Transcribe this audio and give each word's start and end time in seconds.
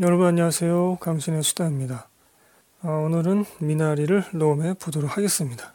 여러분 0.00 0.26
안녕하세요. 0.26 0.98
강신의 1.00 1.44
수다입니다. 1.44 2.08
어, 2.82 2.88
오늘은 3.06 3.44
미나리를 3.60 4.24
녹음해 4.32 4.74
보도록 4.74 5.16
하겠습니다. 5.16 5.72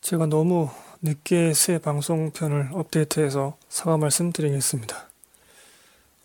제가 0.00 0.26
너무 0.26 0.70
늦게 1.02 1.52
새 1.52 1.78
방송편을 1.78 2.68
업데이트해서 2.70 3.56
사과 3.68 3.96
말씀드리겠습니다. 3.96 5.08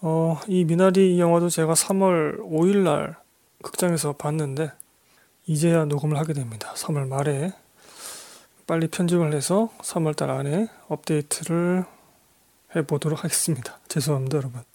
어, 0.02 0.40
이 0.48 0.64
미나리 0.64 1.20
영화도 1.20 1.50
제가 1.50 1.74
3월 1.74 2.38
5일 2.38 2.84
날 2.84 3.16
극장에서 3.64 4.14
봤는데 4.14 4.72
이제야 5.48 5.86
녹음을 5.86 6.20
하게 6.20 6.34
됩니다. 6.34 6.72
3월 6.76 7.08
말에 7.08 7.52
빨리 8.68 8.88
편집을 8.88 9.34
해서 9.34 9.72
3월 9.82 10.16
달 10.16 10.30
안에 10.30 10.68
업데이트를 10.88 11.84
해 12.76 12.86
보도록 12.86 13.24
하겠습니다. 13.24 13.80
죄송합니다, 13.88 14.38
여러분. 14.38 14.71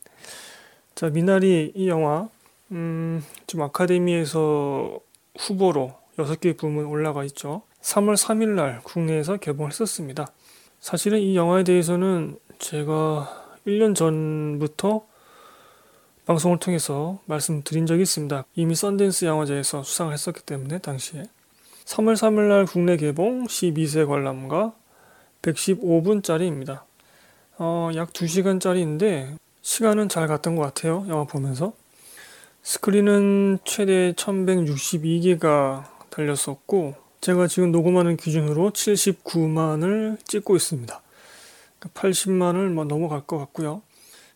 자, 0.96 1.10
미나리 1.10 1.72
이 1.74 1.88
영화 1.88 2.26
음, 2.70 3.22
지금 3.46 3.64
아카데미에서 3.64 4.98
후보로 5.38 5.92
6개 6.16 6.56
부문 6.56 6.86
올라가 6.86 7.22
있죠. 7.24 7.60
3월 7.82 8.16
3일 8.16 8.54
날 8.54 8.80
국내에서 8.82 9.36
개봉을 9.36 9.72
했었습니다. 9.72 10.26
사실은 10.80 11.18
이 11.18 11.36
영화에 11.36 11.64
대해서는 11.64 12.38
제가 12.58 13.58
1년 13.66 13.94
전부터 13.94 15.04
방송을 16.24 16.60
통해서 16.60 17.20
말씀드린 17.26 17.84
적이 17.84 18.00
있습니다. 18.00 18.46
이미 18.54 18.74
썬댄스 18.74 19.26
영화제에서 19.26 19.82
수상을 19.82 20.14
했었기 20.14 20.44
때문에 20.44 20.78
당시에 20.78 21.24
3월 21.84 22.14
3일 22.14 22.48
날 22.48 22.64
국내 22.64 22.96
개봉 22.96 23.44
12세 23.44 24.08
관람가 24.08 24.72
115분짜리입니다. 25.42 26.84
어, 27.58 27.90
약 27.94 28.14
2시간짜리인데 28.14 29.36
시간은 29.66 30.08
잘 30.08 30.28
갔던 30.28 30.54
것 30.54 30.62
같아요. 30.62 31.04
영화 31.08 31.24
보면서. 31.24 31.72
스크린은 32.62 33.58
최대 33.64 34.12
1162개가 34.12 35.84
달렸었고, 36.08 36.94
제가 37.20 37.48
지금 37.48 37.72
녹음하는 37.72 38.16
기준으로 38.16 38.70
79만을 38.70 40.24
찍고 40.24 40.54
있습니다. 40.54 41.02
80만을 41.80 42.52
그러니까 42.52 42.74
뭐 42.74 42.84
넘어갈 42.84 43.22
것 43.22 43.38
같고요. 43.38 43.82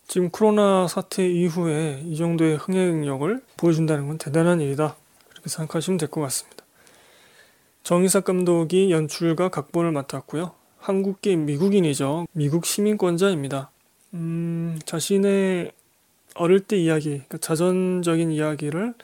지금 0.09 0.31
코로나 0.31 0.89
사태 0.89 1.25
이후에 1.29 2.03
이 2.05 2.17
정도의 2.17 2.57
흥행력을 2.57 3.41
보여준다는 3.57 4.09
건 4.09 4.19
대단한 4.19 4.61
일이다. 4.61 4.97
그렇게 5.29 5.49
생각하시면 5.49 5.99
될 5.99 6.09
것 6.09 6.21
같습니다. 6.23 6.65
정이삭 7.85 8.19
감독이 8.19 8.91
연출과 8.91 9.51
각본을 9.51 9.93
맡았고요. 9.93 10.51
한국계 10.79 11.37
미국인이죠. 11.37 12.27
미국 12.33 12.67
시민권자입니다. 12.67 13.71
음, 14.15 14.79
자신의 14.85 15.73
어릴 16.35 16.61
때 16.61 16.77
이야기, 16.77 17.11
그러니까 17.11 17.39
자전적인 17.39 18.31
이야기를 18.33 18.95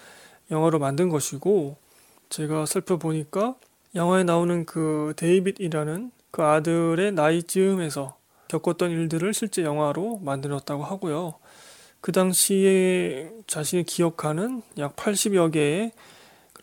영화로 0.51 0.79
만든 0.79 1.09
것이고, 1.09 1.77
제가 2.29 2.67
살펴보니까 2.67 3.57
영화에 3.95 4.25
나오는 4.25 4.65
그 4.65 5.15
데이빗이라는 5.17 6.11
그 6.31 6.43
아들의 6.43 7.13
나이 7.13 7.43
쯤에서 7.43 8.17
겪었던 8.49 8.91
일들을 8.91 9.33
실제 9.35 9.63
영화로 9.63 10.19
만들었다고 10.19 10.85
하고요. 10.85 11.35
그 12.01 12.13
당시에 12.13 13.31
자신이 13.47 13.85
기억하는 13.85 14.63
약 14.79 14.97
80여 14.97 15.53
개의 15.53 15.93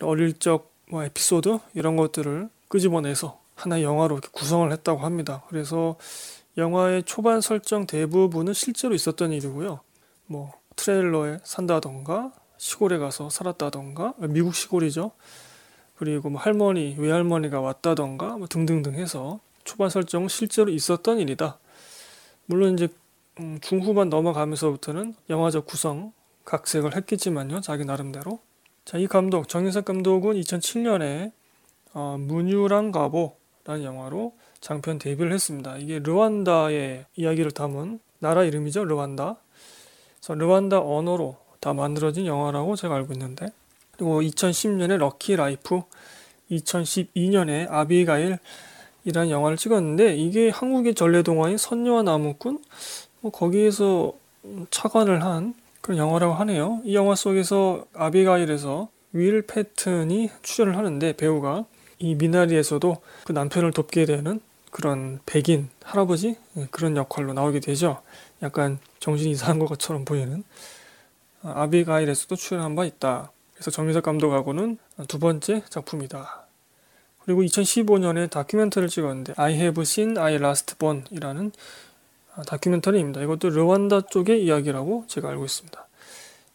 어릴 0.00 0.38
적 0.38 0.74
뭐 0.94 1.02
에피소드 1.02 1.58
이런 1.74 1.96
것들을 1.96 2.48
끄집어내서 2.68 3.40
하나의 3.56 3.84
영화로 3.84 4.20
구성을 4.32 4.70
했다고 4.70 5.00
합니다. 5.00 5.42
그래서 5.48 5.96
영화의 6.56 7.02
초반 7.02 7.40
설정 7.40 7.86
대부분은 7.86 8.52
실제로 8.52 8.94
있었던 8.94 9.32
일이고요. 9.32 9.80
뭐 10.26 10.52
트레일러에 10.76 11.38
산다던가 11.42 12.32
시골에 12.58 12.98
가서 12.98 13.30
살았다던가 13.30 14.14
미국 14.28 14.54
시골이죠. 14.54 15.12
그리고 15.96 16.30
뭐 16.30 16.40
할머니 16.40 16.94
외할머니가 16.98 17.60
왔다던가 17.60 18.36
뭐 18.36 18.46
등등등 18.46 18.94
해서 18.94 19.40
초반 19.64 19.90
설정은 19.90 20.28
실제로 20.28 20.70
있었던 20.70 21.18
일이다. 21.18 21.58
물론 22.46 22.74
이제 22.74 22.88
음, 23.40 23.58
중후반 23.60 24.10
넘어가면서부터는 24.10 25.14
영화적 25.30 25.66
구성 25.66 26.12
각색을 26.44 26.96
했겠지만요. 26.96 27.60
자기 27.62 27.84
나름대로. 27.84 28.38
자, 28.84 28.98
이 28.98 29.06
감독 29.06 29.48
정이삭 29.48 29.86
감독은 29.86 30.34
2007년에 30.34 31.32
어, 31.94 32.16
문유랑가보라는 32.18 33.82
영화로 33.82 34.36
장편 34.64 34.98
데뷔를 34.98 35.34
했습니다. 35.34 35.76
이게 35.76 35.98
르완다의 35.98 37.04
이야기를 37.16 37.50
담은 37.50 38.00
나라 38.18 38.44
이름이죠. 38.44 38.86
르완다. 38.86 39.36
그래서 40.16 40.34
르완다 40.34 40.80
언어로 40.80 41.36
다 41.60 41.74
만들어진 41.74 42.24
영화라고 42.24 42.74
제가 42.74 42.94
알고 42.94 43.12
있는데 43.12 43.52
그리고 43.92 44.22
2010년에 44.22 44.96
Lucky 44.96 45.36
Life 45.36 45.82
2012년에 46.50 47.70
아비가일 47.70 48.38
이라는 49.04 49.28
영화를 49.28 49.58
찍었는데 49.58 50.16
이게 50.16 50.48
한국의 50.48 50.94
전래동화인 50.94 51.58
선녀와 51.58 52.02
나무꾼 52.02 52.58
뭐 53.20 53.30
거기에서 53.30 54.14
착안을 54.70 55.22
한 55.22 55.52
그런 55.82 55.98
영화라고 55.98 56.32
하네요. 56.32 56.80
이 56.84 56.94
영화 56.94 57.14
속에서 57.14 57.84
아비가일에서 57.92 58.88
윌 59.12 59.42
패튼이 59.46 60.30
출연을 60.40 60.78
하는데 60.78 61.12
배우가 61.12 61.66
이 61.98 62.14
미나리에서도 62.14 62.96
그 63.26 63.32
남편을 63.32 63.72
돕게 63.72 64.06
되는 64.06 64.40
그런 64.74 65.20
백인 65.24 65.70
할아버지 65.84 66.36
예, 66.56 66.66
그런 66.72 66.96
역할로 66.96 67.32
나오게 67.32 67.60
되죠. 67.60 68.02
약간 68.42 68.80
정신이 68.98 69.30
이상한 69.30 69.64
것처럼 69.64 70.04
보이는 70.04 70.42
아, 71.42 71.62
아비가일에서도 71.62 72.34
출연한 72.34 72.74
바 72.74 72.84
있다. 72.84 73.30
그래서 73.54 73.70
정유석 73.70 74.02
감독하고는 74.02 74.78
두 75.06 75.20
번째 75.20 75.62
작품이다. 75.68 76.46
그리고 77.24 77.42
2015년에 77.42 78.28
다큐멘터리를 78.28 78.88
찍었는데 78.88 79.34
I 79.36 79.52
Have 79.52 79.80
Seen 79.82 80.18
I 80.18 80.34
Last 80.34 80.74
Born이라는 80.76 81.52
아, 82.34 82.42
다큐멘터리입니다. 82.42 83.22
이것도 83.22 83.50
르완다 83.50 84.00
쪽의 84.10 84.44
이야기라고 84.44 85.04
제가 85.06 85.28
알고 85.28 85.44
있습니다. 85.44 85.86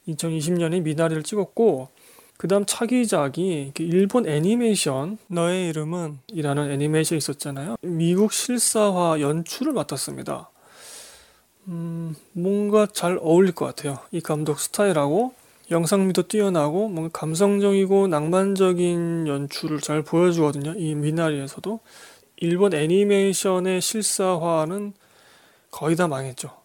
2020년에 0.09 0.81
미나리를 0.81 1.23
찍었고 1.23 1.87
그 2.39 2.47
다음 2.47 2.65
차기작이 2.65 3.73
일본 3.79 4.25
애니메이션 4.25 5.17
너의 5.27 5.67
이름은 5.67 6.19
이라는 6.29 6.71
애니메이션이 6.71 7.17
있었잖아요. 7.17 7.75
미국 7.81 8.31
실사화 8.31 9.19
연출을 9.19 9.73
맡았습니다. 9.73 10.49
음, 11.67 12.15
뭔가 12.31 12.87
잘 12.93 13.19
어울릴 13.21 13.53
것 13.53 13.65
같아요. 13.65 13.99
이 14.11 14.21
감독 14.21 14.61
스타일하고 14.61 15.33
영상미도 15.69 16.29
뛰어나고 16.29 16.87
뭔가 16.87 17.19
감성적이고 17.19 18.07
낭만적인 18.07 19.27
연출을 19.27 19.81
잘 19.81 20.01
보여주거든요. 20.01 20.75
이 20.77 20.95
미나리에서도 20.95 21.81
일본 22.37 22.73
애니메이션의 22.73 23.81
실사화는 23.81 24.93
거의 25.71 25.97
다 25.97 26.07
망했죠. 26.07 26.55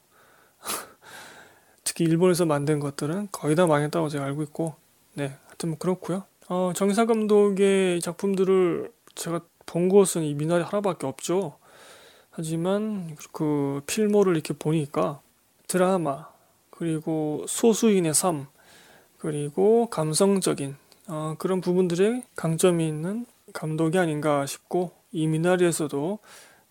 특히 1.82 2.04
일본에서 2.04 2.44
만든 2.44 2.78
것들은 2.78 3.30
거의 3.32 3.56
다 3.56 3.66
망했다고 3.66 4.08
제가 4.08 4.24
알고 4.24 4.44
있고, 4.44 4.76
네, 5.14 5.36
하여튼 5.64 5.68
뭐 5.70 5.78
그렇고요. 5.78 6.24
어, 6.48 6.72
정사 6.76 7.06
감독의 7.06 8.00
작품들을 8.00 8.92
제가 9.14 9.40
본 9.66 9.88
것은 9.88 10.22
이 10.22 10.34
미나리 10.34 10.62
하나밖에 10.62 11.06
없죠. 11.06 11.56
하지만 12.30 13.16
그 13.32 13.80
필모를 13.86 14.34
이렇게 14.34 14.52
보니까 14.52 15.20
드라마 15.66 16.28
그리고 16.70 17.44
소수인의 17.48 18.12
삶 18.12 18.46
그리고 19.18 19.88
감성적인 19.88 20.76
어, 21.08 21.34
그런 21.38 21.60
부분들에 21.60 22.22
강점이 22.36 22.86
있는 22.86 23.26
감독이 23.52 23.98
아닌가 23.98 24.44
싶고 24.44 24.92
이 25.12 25.26
미나리에서도 25.26 26.18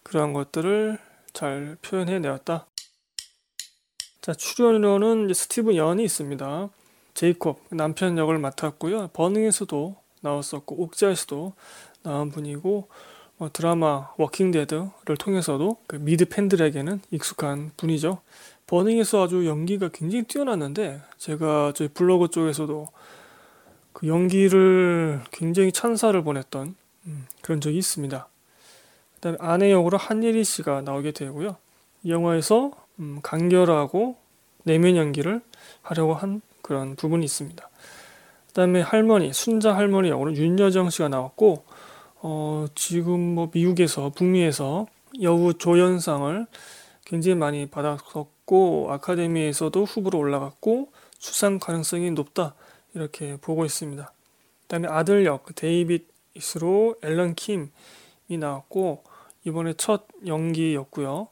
그러한 0.04 0.34
것들을 0.34 1.00
잘 1.32 1.78
표현해 1.82 2.20
내었다. 2.20 2.68
자 4.22 4.34
출연으로는 4.34 5.34
스티븐 5.34 5.76
연이 5.76 6.04
있습니다. 6.04 6.70
제이콥 7.14 7.66
남편 7.72 8.18
역을 8.18 8.40
맡았고요. 8.40 9.10
버닝에서도 9.14 9.96
나왔었고 10.22 10.82
옥자에서도 10.84 11.54
나온 12.04 12.32
분이고 12.32 12.88
어, 13.40 13.50
드라마 13.52 14.10
Walking 14.18 14.64
Dead를 14.64 15.18
통해서도 15.20 15.78
그 15.88 15.98
미드 15.98 16.26
팬들에게는 16.26 17.02
익숙한 17.12 17.72
분이죠. 17.78 18.20
버닝에서 18.68 19.24
아주 19.24 19.46
연기가 19.46 19.90
굉장히 19.90 20.24
뛰어났는데 20.24 21.02
제가 21.18 21.74
저희 21.76 21.88
블로그 21.90 22.30
쪽에서도 22.30 22.88
그 23.92 24.08
연기를 24.08 25.22
굉장히 25.32 25.72
찬사를 25.72 26.22
보냈던 26.24 26.76
음, 27.06 27.28
그런 27.42 27.62
적이 27.62 27.78
있습니다. 27.78 28.28
그다음에 29.16 29.38
아내 29.40 29.72
역으로 29.72 29.98
한예리 29.98 30.44
씨가 30.44 30.82
나오게 30.82 31.12
되고요. 31.12 31.58
이 32.04 32.12
영화에서 32.12 32.72
음, 33.00 33.20
간결하고 33.22 34.16
내면 34.64 34.96
연기를 34.96 35.42
하려고 35.82 36.14
한 36.14 36.42
그런 36.64 36.96
부분이 36.96 37.24
있습니다. 37.26 37.70
그다음에 38.48 38.82
할머니 38.82 39.32
순자 39.34 39.76
할머니 39.76 40.10
역으로 40.10 40.34
윤여정 40.36 40.90
씨가 40.90 41.10
나왔고 41.10 41.66
어, 42.22 42.66
지금 42.74 43.20
뭐 43.36 43.52
미국에서 43.54 44.10
북미에서 44.10 44.88
여우 45.22 45.54
조연상을 45.54 46.48
굉장히 47.06 47.36
많이 47.36 47.68
받았었고 47.68 48.88
아카데미에서도 48.92 49.84
후보로 49.84 50.18
올라갔고 50.18 50.92
수상 51.20 51.60
가능성이 51.60 52.12
높다 52.12 52.56
이렇게 52.96 53.38
보고 53.38 53.66
있습니다. 53.66 54.12
그다음에 54.64 54.88
아들 54.88 55.26
역 55.26 55.42
그 55.42 55.54
데이빗 55.54 56.08
역으로 56.36 56.96
앨런 57.04 57.36
킴이 57.36 57.70
나왔고 58.40 59.04
이번에 59.46 59.74
첫 59.74 60.08
연기였고요. 60.26 61.28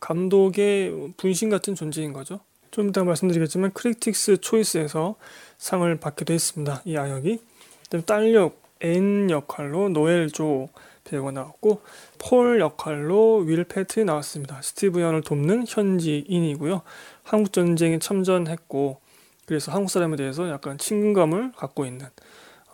감독의 0.00 1.12
분신 1.16 1.50
같은 1.50 1.74
존재인 1.74 2.12
거죠. 2.12 2.40
좀 2.76 2.90
이따 2.90 3.02
말씀드리겠지만 3.04 3.72
Critics 3.72 4.42
Choice에서 4.42 5.14
상을 5.56 5.96
받기도 5.96 6.34
했습니다. 6.34 6.82
이 6.84 6.98
아역이. 6.98 7.40
그다음 7.84 8.02
딸역 8.02 8.60
앤 8.80 9.30
역할로 9.30 9.88
노엘 9.88 10.28
조 10.28 10.68
배우가 11.04 11.30
나왔고 11.30 11.80
폴 12.18 12.60
역할로 12.60 13.38
윌 13.38 13.64
패튼 13.64 14.00
나왔습니다. 14.00 14.60
스티븐 14.60 15.00
연을 15.00 15.22
돕는 15.22 15.64
현지인이고요. 15.66 16.82
한국 17.22 17.54
전쟁에 17.54 17.98
참전했고 17.98 19.00
그래서 19.46 19.72
한국 19.72 19.88
사람에 19.88 20.16
대해서 20.16 20.50
약간 20.50 20.76
친근감을 20.76 21.52
갖고 21.52 21.86
있는 21.86 22.06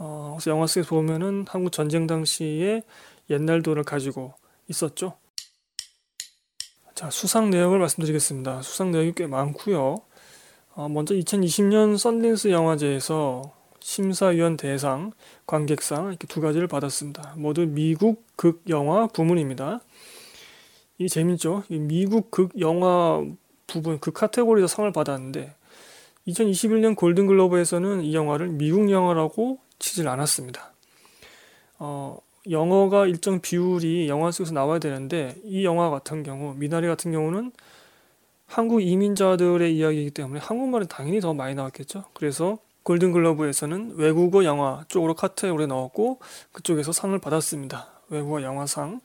어, 0.00 0.34
그래서 0.36 0.50
영화 0.50 0.66
속에서 0.66 0.96
보면은 0.96 1.44
한국 1.46 1.70
전쟁 1.70 2.08
당시에 2.08 2.82
옛날도를 3.30 3.84
가지고 3.84 4.34
있었죠. 4.66 5.12
자 6.94 7.08
수상 7.08 7.48
내역을 7.50 7.78
말씀드리겠습니다. 7.78 8.60
수상 8.62 8.90
내역이 8.90 9.12
꽤 9.16 9.26
많고요. 9.26 9.96
어, 10.74 10.88
먼저 10.88 11.14
2020년 11.14 11.96
썬댄스 11.96 12.50
영화제에서 12.50 13.42
심사위원 13.80 14.56
대상, 14.56 15.12
관객상 15.46 16.08
이렇게 16.08 16.26
두 16.26 16.40
가지를 16.40 16.68
받았습니다. 16.68 17.34
모두 17.36 17.66
미국 17.66 18.26
극 18.36 18.62
영화 18.68 19.06
부문입니다. 19.06 19.80
이 20.98 21.08
재밌죠? 21.08 21.64
이 21.70 21.78
미국 21.78 22.30
극 22.30 22.52
영화 22.60 23.24
부분 23.66 23.98
그 23.98 24.12
카테고리에서 24.12 24.68
상을 24.68 24.92
받았는데 24.92 25.54
2021년 26.28 26.94
골든글로브에서는 26.94 28.02
이 28.02 28.14
영화를 28.14 28.48
미국 28.48 28.90
영화라고 28.90 29.58
치질 29.78 30.08
않았습니다. 30.08 30.72
어, 31.78 32.18
영어가 32.50 33.06
일정 33.06 33.40
비율이 33.40 34.08
영화 34.08 34.30
속에서 34.30 34.52
나와야 34.52 34.78
되는데 34.78 35.36
이 35.44 35.64
영화 35.64 35.90
같은 35.90 36.22
경우 36.22 36.54
미나리 36.56 36.88
같은 36.88 37.12
경우는 37.12 37.52
한국 38.46 38.82
이민자들의 38.82 39.74
이야기이기 39.76 40.10
때문에 40.10 40.40
한국말은 40.40 40.88
당연히 40.88 41.20
더 41.20 41.32
많이 41.32 41.54
나왔겠죠. 41.54 42.04
그래서 42.12 42.58
골든글러브에서는 42.82 43.94
외국어 43.96 44.44
영화 44.44 44.84
쪽으로 44.88 45.14
카테고리에 45.14 45.66
넣었고 45.66 46.18
그쪽에서 46.52 46.92
상을 46.92 47.16
받았습니다. 47.18 47.88
외국어 48.08 48.42
영화상. 48.42 49.00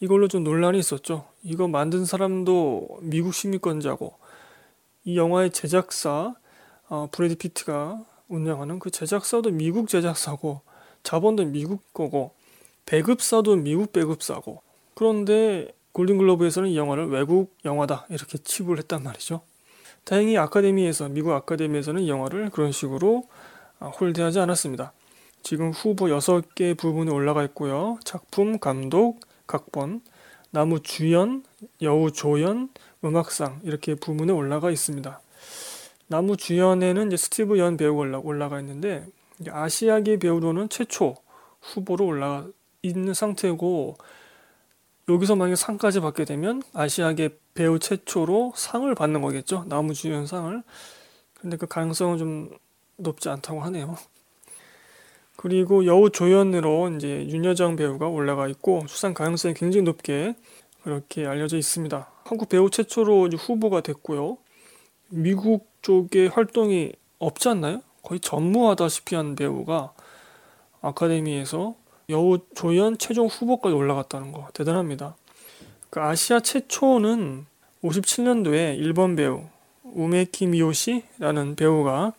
이걸로 0.00 0.26
좀 0.26 0.42
논란이 0.42 0.78
있었죠. 0.80 1.26
이거 1.44 1.68
만든 1.68 2.04
사람도 2.04 2.98
미국 3.02 3.32
시민권자고 3.34 4.14
이 5.04 5.16
영화의 5.16 5.52
제작사 5.52 6.34
어, 6.88 7.08
브래드 7.10 7.36
피트가 7.36 8.04
운영하는 8.28 8.80
그 8.80 8.90
제작사도 8.90 9.50
미국 9.50 9.88
제작사고 9.88 10.60
자본도 11.02 11.46
미국 11.46 11.92
거고 11.92 12.32
배급사도 12.86 13.56
미국 13.56 13.92
배급사고 13.92 14.62
그런데 14.94 15.68
골든글러브에서는 15.92 16.70
이 16.70 16.76
영화를 16.76 17.08
외국 17.10 17.54
영화다 17.64 18.06
이렇게 18.08 18.38
칩을 18.38 18.78
했단 18.78 19.02
말이죠. 19.02 19.42
다행히 20.04 20.36
아카데미에서 20.36 21.08
미국 21.08 21.32
아카데미에서는 21.32 22.02
이 22.02 22.08
영화를 22.08 22.50
그런 22.50 22.72
식으로 22.72 23.24
아, 23.78 23.88
홀대하지 23.88 24.40
않았습니다. 24.40 24.92
지금 25.42 25.70
후보 25.70 26.06
6개 26.06 26.76
부분에 26.76 27.10
올라가 27.10 27.42
있고요. 27.44 27.98
작품, 28.04 28.58
감독, 28.58 29.20
각본, 29.46 30.02
나무 30.50 30.80
주연, 30.82 31.42
여우 31.80 32.12
조연, 32.12 32.68
음악상 33.04 33.60
이렇게 33.64 33.94
부문에 33.94 34.32
올라가 34.32 34.70
있습니다. 34.70 35.20
나무 36.06 36.36
주연에는 36.36 37.08
이제 37.08 37.16
스티브 37.16 37.58
연 37.58 37.76
배우가 37.76 38.18
올라가 38.18 38.60
있는데 38.60 39.04
아시아계 39.50 40.18
배우로는 40.18 40.68
최초 40.68 41.16
후보로 41.60 42.06
올라가 42.06 42.48
있는 42.82 43.14
상태고 43.14 43.96
여기서 45.08 45.36
만약에 45.36 45.56
상까지 45.56 46.00
받게 46.00 46.24
되면 46.24 46.62
아시아계 46.72 47.38
배우 47.54 47.78
최초로 47.78 48.52
상을 48.56 48.92
받는 48.94 49.20
거겠죠. 49.20 49.64
나무주연상을. 49.68 50.62
근데 51.34 51.56
그 51.56 51.66
가능성은 51.66 52.18
좀 52.18 52.50
높지 52.96 53.28
않다고 53.28 53.60
하네요. 53.62 53.96
그리고 55.36 55.86
여우 55.86 56.10
조연으로 56.10 56.90
이제 56.90 57.26
윤여정 57.26 57.76
배우가 57.76 58.08
올라가 58.08 58.46
있고 58.48 58.84
수상 58.86 59.12
가능성이 59.12 59.54
굉장히 59.54 59.82
높게 59.82 60.36
그렇게 60.82 61.26
알려져 61.26 61.56
있습니다. 61.56 62.10
한국 62.24 62.48
배우 62.48 62.70
최초로 62.70 63.28
후보가 63.28 63.80
됐고요. 63.80 64.38
미국 65.08 65.70
쪽에 65.82 66.28
활동이 66.28 66.92
없지 67.18 67.48
않나요? 67.48 67.82
거의 68.02 68.20
전무하다시피 68.20 69.14
한 69.14 69.34
배우가 69.34 69.92
아카데미에서 70.80 71.74
여우 72.10 72.38
조연 72.54 72.98
최종 72.98 73.26
후보까지 73.26 73.74
올라갔다는 73.74 74.32
거 74.32 74.48
대단합니다. 74.52 75.16
그 75.90 76.00
아시아 76.00 76.40
최초는 76.40 77.46
57년도에 77.84 78.76
일본 78.78 79.16
배우 79.16 79.44
우메키 79.84 80.46
미요시라는 80.46 81.56
배우가 81.56 82.12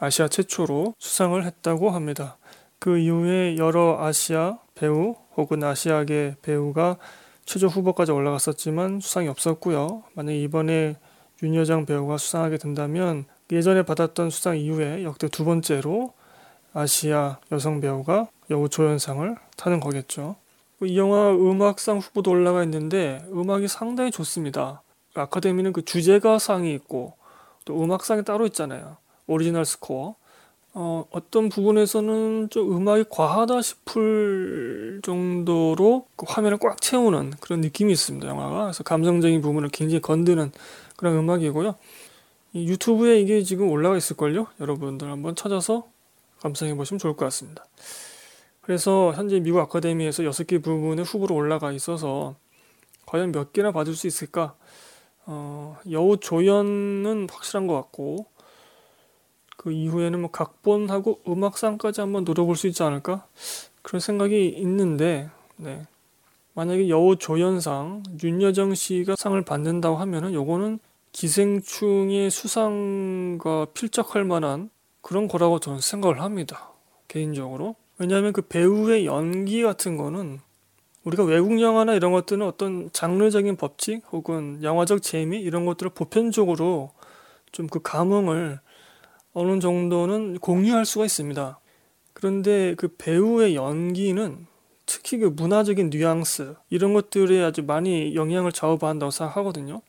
아시아 0.00 0.28
최초로 0.28 0.94
수상을 0.98 1.44
했다고 1.44 1.90
합니다. 1.90 2.36
그 2.78 2.98
이후에 2.98 3.56
여러 3.56 4.02
아시아 4.02 4.58
배우 4.74 5.16
혹은 5.36 5.62
아시아계 5.62 6.36
배우가 6.42 6.96
최종 7.44 7.70
후보까지 7.70 8.12
올라갔었지만 8.12 9.00
수상이 9.00 9.28
없었고요. 9.28 10.04
만약 10.14 10.32
이번에 10.32 10.96
윤여정 11.42 11.86
배우가 11.86 12.18
수상하게 12.18 12.58
된다면 12.58 13.24
예전에 13.50 13.82
받았던 13.82 14.30
수상 14.30 14.58
이후에 14.58 15.04
역대 15.04 15.28
두 15.28 15.44
번째로 15.44 16.12
아시아 16.74 17.38
여성 17.50 17.80
배우가 17.80 18.28
여우 18.50 18.68
조연상을 18.68 19.36
타는 19.56 19.80
거겠죠. 19.80 20.36
이 20.82 20.96
영화 20.96 21.30
음악상 21.30 21.98
후보도 21.98 22.30
올라가 22.30 22.62
있는데 22.64 23.24
음악이 23.32 23.68
상당히 23.68 24.10
좋습니다. 24.10 24.82
아카데미는 25.14 25.72
그 25.72 25.84
주제가 25.84 26.38
상이 26.38 26.72
있고 26.74 27.14
또 27.64 27.82
음악상이 27.82 28.24
따로 28.24 28.46
있잖아요. 28.46 28.96
original 29.26 29.64
score. 29.64 30.14
어, 30.74 31.04
어떤 31.10 31.48
부분에서는 31.48 32.50
좀 32.50 32.76
음악이 32.76 33.06
과하다 33.10 33.62
싶을 33.62 35.00
정도로 35.02 36.06
그 36.14 36.26
화면을 36.28 36.58
꽉 36.58 36.80
채우는 36.80 37.32
그런 37.40 37.60
느낌이 37.60 37.92
있습니다. 37.92 38.28
영화가. 38.28 38.64
그래서 38.64 38.84
감성적인 38.84 39.40
부분을 39.40 39.70
굉장히 39.70 40.00
건드는 40.00 40.52
그런 40.96 41.16
음악이고요. 41.16 41.74
유튜브에 42.54 43.20
이게 43.20 43.42
지금 43.42 43.70
올라가 43.70 43.96
있을걸요? 43.96 44.46
여러분들 44.60 45.10
한번 45.10 45.34
찾아서 45.34 45.88
감상해 46.40 46.74
보시면 46.74 46.98
좋을 46.98 47.14
것 47.14 47.24
같습니다. 47.26 47.64
그래서 48.60 49.12
현재 49.14 49.40
미국 49.40 49.60
아카데미에서 49.60 50.24
6개 50.24 50.62
부분에 50.62 51.02
후보로 51.02 51.34
올라가 51.34 51.72
있어서 51.72 52.36
과연 53.06 53.32
몇 53.32 53.52
개나 53.52 53.72
받을 53.72 53.94
수 53.94 54.06
있을까? 54.06 54.54
어, 55.24 55.78
여우 55.90 56.16
조연은 56.18 57.28
확실한 57.30 57.66
것 57.66 57.74
같고 57.74 58.26
그 59.56 59.72
이후에는 59.72 60.20
뭐 60.20 60.30
각본하고 60.30 61.22
음악상까지 61.26 62.00
한번 62.00 62.24
노려볼 62.24 62.56
수 62.56 62.66
있지 62.66 62.82
않을까? 62.82 63.26
그런 63.82 64.00
생각이 64.00 64.48
있는데 64.48 65.30
네. 65.56 65.86
만약에 66.54 66.88
여우 66.88 67.16
조연상 67.16 68.02
윤여정 68.22 68.74
씨가 68.74 69.16
상을 69.16 69.40
받는다고 69.42 69.96
하면은 69.96 70.32
요거는 70.32 70.78
기생충의 71.18 72.30
수상과 72.30 73.66
필적할 73.74 74.22
만한 74.22 74.70
그런 75.00 75.26
거라고 75.26 75.58
저는 75.58 75.80
생각을 75.80 76.20
합니다. 76.20 76.70
개인적으로. 77.08 77.74
왜냐하면 77.98 78.32
그 78.32 78.40
배우의 78.40 79.04
연기 79.04 79.64
같은 79.64 79.96
거는 79.96 80.38
우리가 81.02 81.24
외국 81.24 81.60
영화나 81.60 81.94
이런 81.94 82.12
것들은 82.12 82.46
어떤 82.46 82.88
장르적인 82.92 83.56
법칙 83.56 84.04
혹은 84.12 84.62
영화적 84.62 85.02
재미 85.02 85.40
이런 85.40 85.66
것들을 85.66 85.90
보편적으로 85.90 86.92
좀 87.50 87.66
그 87.66 87.80
감흥을 87.82 88.60
어느 89.32 89.58
정도는 89.58 90.38
공유할 90.38 90.86
수가 90.86 91.04
있습니다. 91.04 91.58
그런데 92.12 92.76
그 92.76 92.94
배우의 92.96 93.56
연기는 93.56 94.46
특히 94.86 95.18
그 95.18 95.26
문화적인 95.26 95.90
뉘앙스 95.90 96.54
이런 96.70 96.94
것들에 96.94 97.42
아주 97.42 97.64
많이 97.64 98.14
영향을 98.14 98.52
좌우받는다고 98.52 99.10
생각하거든요. 99.10 99.82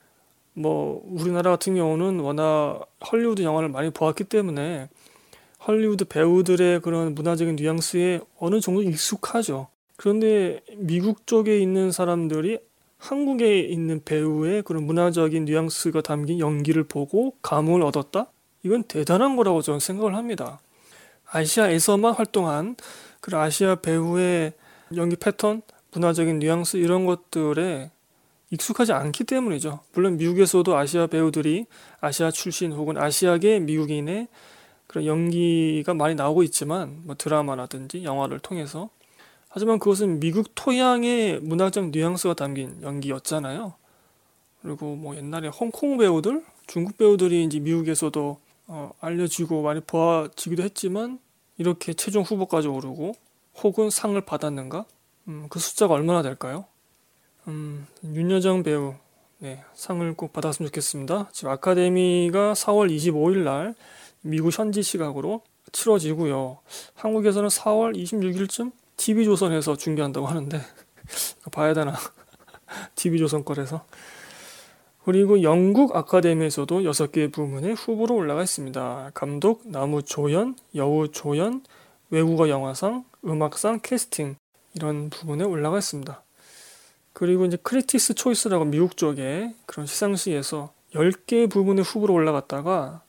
뭐 0.54 1.02
우리나라 1.06 1.50
같은 1.50 1.74
경우는 1.74 2.20
워낙 2.20 2.86
헐리우드 3.10 3.42
영화를 3.42 3.68
많이 3.68 3.90
보았기 3.90 4.24
때문에 4.24 4.88
헐리우드 5.66 6.04
배우들의 6.06 6.80
그런 6.80 7.14
문화적인 7.14 7.56
뉘앙스에 7.56 8.20
어느 8.38 8.60
정도 8.60 8.82
익숙하죠. 8.82 9.68
그런데 9.96 10.60
미국 10.76 11.26
쪽에 11.26 11.58
있는 11.58 11.92
사람들이 11.92 12.58
한국에 12.98 13.60
있는 13.60 14.02
배우의 14.04 14.62
그런 14.62 14.84
문화적인 14.84 15.44
뉘앙스가 15.44 16.02
담긴 16.02 16.38
연기를 16.38 16.84
보고 16.84 17.34
감흥을 17.42 17.82
얻었다? 17.82 18.26
이건 18.62 18.84
대단한 18.84 19.36
거라고 19.36 19.62
저는 19.62 19.80
생각을 19.80 20.14
합니다. 20.14 20.60
아시아에서만 21.26 22.14
활동한 22.14 22.76
그런 23.20 23.42
아시아 23.42 23.76
배우의 23.76 24.52
연기 24.96 25.16
패턴, 25.16 25.62
문화적인 25.92 26.40
뉘앙스 26.40 26.76
이런 26.76 27.06
것들에 27.06 27.90
익숙하지 28.50 28.92
않기 28.92 29.24
때문이죠. 29.24 29.80
물론 29.92 30.16
미국에서도 30.16 30.76
아시아 30.76 31.06
배우들이 31.06 31.66
아시아 32.00 32.30
출신 32.30 32.72
혹은 32.72 32.98
아시아계 32.98 33.60
미국인의 33.60 34.28
그런 34.86 35.06
연기가 35.06 35.94
많이 35.94 36.16
나오고 36.16 36.42
있지만 36.42 37.02
뭐 37.04 37.14
드라마라든지 37.16 38.02
영화를 38.02 38.40
통해서 38.40 38.90
하지만 39.48 39.78
그것은 39.78 40.20
미국 40.20 40.48
토양의 40.54 41.40
문화적 41.40 41.90
뉘앙스가 41.90 42.34
담긴 42.34 42.82
연기였잖아요. 42.82 43.74
그리고 44.62 44.94
뭐 44.94 45.16
옛날에 45.16 45.48
홍콩 45.48 45.96
배우들, 45.96 46.44
중국 46.66 46.96
배우들이 46.98 47.44
이제 47.44 47.58
미국에서도 47.58 48.38
어, 48.68 48.92
알려지고 49.00 49.62
많이 49.62 49.80
보아지기도 49.80 50.62
했지만 50.62 51.18
이렇게 51.58 51.92
최종 51.92 52.22
후보까지 52.22 52.68
오르고 52.68 53.12
혹은 53.62 53.90
상을 53.90 54.20
받았는가? 54.20 54.84
음, 55.28 55.46
그 55.50 55.58
숫자가 55.58 55.94
얼마나 55.94 56.22
될까요? 56.22 56.66
음, 57.50 57.84
윤여정 58.04 58.62
배우 58.62 58.94
네, 59.38 59.64
상을 59.74 60.14
꼭 60.14 60.32
받았으면 60.32 60.68
좋겠습니다. 60.68 61.30
지금 61.32 61.50
아카데미가 61.50 62.52
4월 62.52 62.94
25일 62.94 63.38
날 63.38 63.74
미국 64.20 64.56
현지 64.56 64.82
시각으로 64.82 65.42
치러지고요. 65.72 66.58
한국에서는 66.94 67.48
4월 67.48 67.96
26일쯤 67.96 68.70
TV조선에서 68.96 69.76
중계한다고 69.76 70.26
하는데 70.26 70.60
봐야 71.50 71.74
되나? 71.74 71.94
TV조선 72.94 73.44
거래서 73.44 73.84
그리고 75.04 75.42
영국 75.42 75.96
아카데미에서도 75.96 76.82
6개 76.82 77.32
부문에 77.32 77.72
후보로 77.72 78.14
올라가 78.14 78.42
있습니다. 78.42 79.10
감독, 79.14 79.62
나무 79.64 80.02
조연, 80.02 80.54
여우 80.76 81.10
조연, 81.10 81.64
외국어 82.10 82.48
영화상, 82.48 83.04
음악상, 83.24 83.80
캐스팅 83.82 84.36
이런 84.74 85.10
부분에 85.10 85.44
올라가 85.44 85.78
있습니다. 85.78 86.22
그리고 87.20 87.44
이제 87.44 87.58
Critics 87.62 88.14
Choice라고 88.14 88.64
미국 88.64 88.96
쪽에 88.96 89.54
그런 89.66 89.84
시상식에서 89.84 90.72
10개 90.94 91.50
부분에 91.50 91.82
후보로 91.82 92.14
올라갔다가 92.14 93.02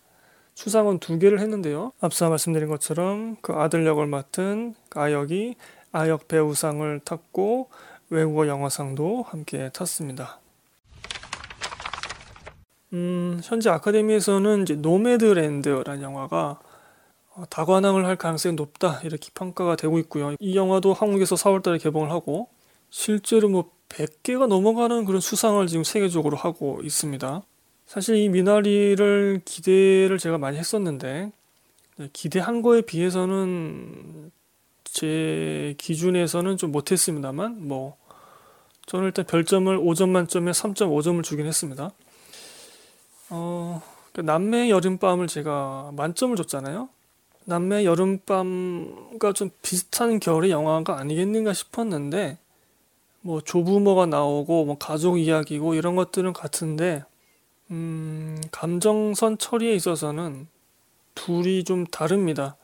수상은 0.54 1.00
2개를 1.00 1.40
했는데요. 1.40 1.94
앞서 2.02 2.28
말씀드린 2.28 2.68
것처럼 2.68 3.38
그 3.40 3.54
아들 3.54 3.86
역을 3.86 4.08
맡은 4.08 4.76
아역이 4.94 5.56
아역 5.94 6.28
배우상을 6.28 7.00
탔고 7.06 7.70
외국어 8.10 8.48
영화상도 8.48 9.24
함께 9.30 9.70
탔습니다. 9.70 10.42
음, 12.92 13.40
현재 13.46 13.70
아카데미에서는 13.70 14.64
이제 14.64 14.76
노매드랜드라는 14.76 16.02
영화가 16.02 16.60
어, 17.34 17.44
다관왕을 17.50 18.06
할 18.06 18.18
가능성이 18.18 18.56
높다 18.56 19.00
이렇게 19.06 19.30
평가가 19.34 19.78
되고 19.78 19.98
있고요. 20.00 20.36
이 20.38 20.58
영화도 20.58 20.92
한국에서 20.92 21.36
4월달에 21.36 21.82
개봉을 21.82 22.12
하고 22.12 22.50
실제로 22.90 23.48
뭐 23.48 23.72
100개가 23.92 24.48
넘어가는 24.48 25.06
그런 25.06 25.22
수상을 25.22 25.66
지금 25.68 25.84
세계적으로 25.84 26.38
하고 26.38 26.82
있습니다. 26.84 27.44
사실 27.86 28.16
이 28.16 28.30
미나리를 28.30 29.42
기대를 29.44 30.18
제가 30.18 30.38
많이 30.38 30.58
했었는데 30.58 31.32
네, 31.98 32.10
기대한 32.14 32.62
거에 32.62 32.82
비해서는 32.82 34.32
제 34.86 35.76
기준에서는 35.78 36.58
좀 36.58 36.72
못했습니다만 36.72 37.68
뭐 37.68 37.98
저는 38.88 39.08
일단 39.08 39.26
별점을 39.26 39.78
5점 39.78 40.10
만점에 40.10 40.52
3.5점을 40.52 41.24
주긴 41.24 41.46
했습니다. 41.46 41.92
어, 43.30 43.82
그 44.14 44.22
남매 44.22 44.70
여름밤을 44.70 45.28
제가 45.28 45.92
만점을 45.96 46.36
줬잖아요. 46.36 46.90
남매 47.46 47.86
여름밤과 47.86 49.34
좀 49.34 49.50
비슷한 49.62 50.20
결의 50.20 50.52
영화가 50.52 50.98
아니겠는가 50.98 51.54
싶었는데 51.54 52.38
뭐 53.22 53.42
조부모가 53.42 54.08
나오고 54.08 54.66
뭐 54.66 54.78
가족 54.78 55.18
이야기고 55.20 55.76
이런 55.76 55.96
것들은 55.96 56.34
같은데 56.34 57.04
음, 57.70 58.40
감정선 58.52 59.38
처리에 59.38 59.74
있어서는 59.76 60.48
둘이 61.16 61.64
좀 61.64 61.86
다릅니다. 61.86 62.56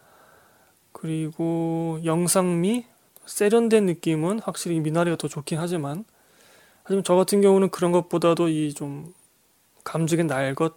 그리고 0.91 1.99
영상미, 2.03 2.85
세련된 3.25 3.85
느낌은 3.85 4.39
확실히 4.39 4.79
미나리가 4.79 5.15
더 5.15 5.27
좋긴 5.27 5.59
하지만 5.59 6.05
하지만 6.83 7.03
저 7.03 7.15
같은 7.15 7.41
경우는 7.41 7.69
그런 7.69 7.91
것보다도 7.91 8.49
이 8.49 8.73
좀 8.73 9.13
감정의 9.87 10.25
날것 10.25 10.75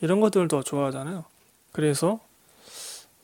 이런 0.00 0.20
것들을 0.20 0.46
더 0.48 0.62
좋아하잖아요. 0.62 1.24
그래서 1.72 2.20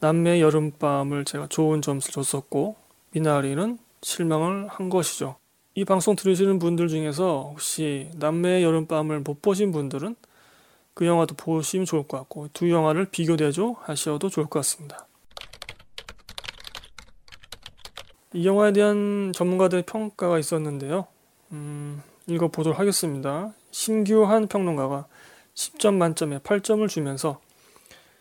남매 0.00 0.40
여름밤을 0.40 1.24
제가 1.24 1.46
좋은 1.48 1.82
점수를 1.82 2.12
줬었고 2.12 2.76
미나리는 3.12 3.78
실망을 4.02 4.66
한 4.66 4.88
것이죠. 4.88 5.36
이 5.74 5.84
방송 5.84 6.16
들으시는 6.16 6.58
분들 6.58 6.88
중에서 6.88 7.50
혹시 7.52 8.10
남매의 8.16 8.64
여름밤을 8.64 9.20
못 9.20 9.40
보신 9.40 9.70
분들은 9.70 10.16
그 10.94 11.06
영화도 11.06 11.36
보시면 11.36 11.86
좋을 11.86 12.08
것 12.08 12.18
같고 12.18 12.48
두 12.52 12.70
영화를 12.70 13.06
비교대조 13.06 13.76
하셔도 13.80 14.28
좋을 14.28 14.46
것 14.46 14.58
같습니다. 14.60 15.06
이 18.32 18.46
영화에 18.46 18.72
대한 18.72 19.32
전문가들의 19.32 19.84
평가가 19.86 20.38
있었는데요. 20.38 21.06
음, 21.52 22.02
읽어보도록 22.26 22.78
하겠습니다. 22.78 23.52
신규한 23.70 24.48
평론가가 24.48 25.06
10점 25.54 25.94
만점에 25.94 26.38
8점을 26.38 26.88
주면서 26.88 27.40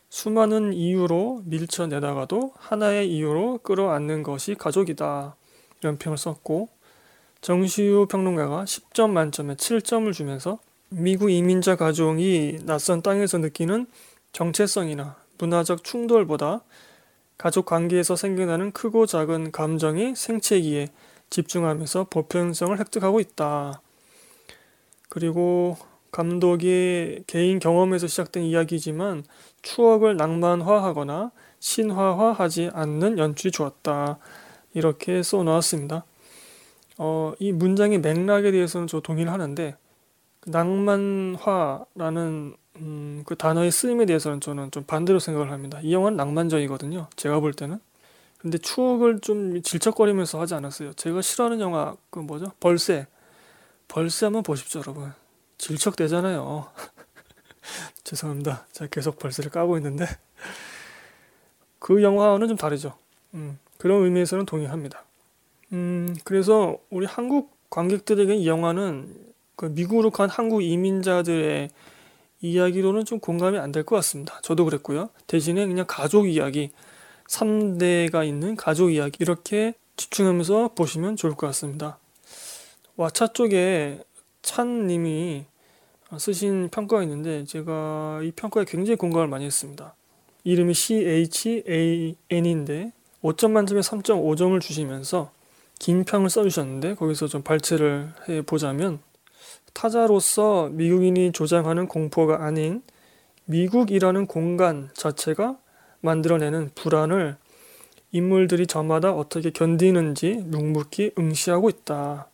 수많은 0.10 0.74
이유로 0.74 1.44
밀쳐내다가도 1.46 2.54
하나의 2.58 3.12
이유로 3.12 3.60
끌어안는 3.60 4.24
것이 4.24 4.56
가족이다. 4.56 5.36
이런 5.82 5.98
평을 5.98 6.18
썼고 6.18 6.70
정시우 7.42 8.08
평론가가 8.08 8.66
10점 8.66 9.12
만점에 9.12 9.56
7점을 9.56 10.12
주면서 10.14 10.60
미국 10.90 11.30
이민자 11.30 11.78
가족이 11.78 12.60
낯선 12.66 13.02
땅에서 13.02 13.38
느끼는 13.38 13.88
정체성이나 14.34 15.16
문화적 15.38 15.84
충돌보다 15.84 16.62
가족 17.38 17.66
관계에서 17.66 18.18
생겨나는 18.18 18.72
크고 18.74 19.06
작은 19.06 19.52
감정의 19.52 20.16
생채기에 20.16 20.90
집중하면서 21.30 22.08
보편성을 22.10 22.78
획득하고 22.78 23.22
있다. 23.22 23.82
그리고 25.08 25.78
감독의 26.12 27.24
개인 27.28 27.60
경험에서 27.60 28.08
시작된 28.08 28.44
이야기지만 28.44 29.24
추억을 29.62 30.18
낭만화하거나 30.18 31.32
신화화하지 31.60 32.72
않는 32.74 33.18
연출이 33.18 33.52
좋았다. 33.52 34.18
이렇게 34.74 35.24
써놓았습니다. 35.24 36.04
어, 37.02 37.32
이 37.40 37.54
문장의 37.54 38.00
맥락에 38.00 38.52
대해서는 38.52 38.88
저 38.88 39.00
동의를 39.00 39.32
하는데 39.32 39.76
그 40.42 40.50
낭만화라는 40.50 42.56
음, 42.76 43.24
그 43.26 43.36
단어의 43.36 43.72
쓰임에 43.72 44.06
대해서는 44.06 44.42
저는 44.42 44.72
좀 44.72 44.84
반대로 44.84 45.20
생각을 45.20 45.52
합니다. 45.52 45.80
이 45.82 45.94
영화는 45.94 46.18
낭만적이거든요. 46.18 47.08
제가 47.16 47.40
볼 47.40 47.54
때는. 47.54 47.80
근데 48.38 48.58
추억을 48.58 49.20
좀 49.20 49.62
질척거리면서 49.62 50.40
하지 50.40 50.56
않았어요. 50.56 50.94
제가 50.94 51.22
싫어하는 51.22 51.62
영화 51.62 51.96
그 52.10 52.20
뭐죠? 52.20 52.52
벌새. 52.60 53.08
벌새 53.88 54.26
한번 54.26 54.44
보십시오, 54.44 54.82
여러분. 54.82 55.12
질척대잖아요. 55.58 56.68
죄송합니다. 58.04 58.68
제가 58.74 58.90
계속 58.90 59.20
벌새를 59.20 59.52
까고 59.52 59.78
있는데 59.78 60.06
그 61.80 62.04
영화와는 62.04 62.50
좀 62.50 62.58
다르죠. 62.58 62.94
음, 63.34 63.58
그런 63.78 64.04
의미에서는 64.04 64.46
동의합니다. 64.46 65.06
음, 65.74 66.16
그래서 66.24 66.78
우리 66.90 67.06
한국 67.06 67.52
관객들에게 67.70 68.34
이 68.36 68.48
영화는 68.48 69.16
그 69.56 69.66
미국으로 69.68 70.10
간 70.12 70.30
한국 70.30 70.62
이민자들의 70.64 71.70
이야기로는 72.42 73.06
좀 73.06 73.20
공감이 73.20 73.58
안 73.58 73.72
될 73.72 73.84
것 73.84 73.96
같습니다. 73.98 74.40
저도 74.42 74.66
그랬고요. 74.66 75.10
대신에 75.28 75.66
그냥 75.68 75.86
가족 75.88 76.28
이야기, 76.28 76.72
3대가 77.28 78.26
있는 78.26 78.56
가족 78.56 78.92
이야기 78.92 79.18
이렇게 79.20 79.74
집중하면서 79.98 80.70
보시면 80.76 81.16
좋을 81.18 81.36
것 81.36 81.48
같습니다. 81.48 82.00
와차 82.96 83.28
쪽에 83.28 84.00
찬 84.42 84.88
님이 84.88 85.46
쓰신 86.18 86.70
평가가 86.72 87.04
있는데 87.04 87.44
제가 87.46 88.22
이 88.24 88.32
평가에 88.32 88.64
굉장히 88.66 88.96
공감을 88.96 89.28
많이 89.28 89.46
했습니다. 89.46 89.94
이름이 90.46 90.74
CHAN인데 90.74 92.14
5점 93.22 93.52
만점에 93.52 93.82
3.5점을 93.82 94.60
주시면서 94.62 95.32
긴 95.80 96.04
평을 96.04 96.30
써주셨는데 96.30 96.96
거기서 96.96 97.28
좀 97.28 97.42
발췌를 97.42 98.12
해보자면 98.28 99.00
타자로서 99.74 100.70
미국인이 100.72 101.32
조장하는 101.32 101.88
공포가 101.88 102.44
아닌 102.44 102.82
미국이라는 103.46 104.28
공간 104.28 104.90
자체가 104.94 105.58
만들어내는 106.02 106.72
불안을 106.76 107.38
인물들이 108.12 108.68
저마다 108.68 109.14
어떻게 109.14 109.52
견디는지 109.52 110.44
묵묵히 110.46 111.14
응시하고 111.18 111.70
있다. 111.70 112.28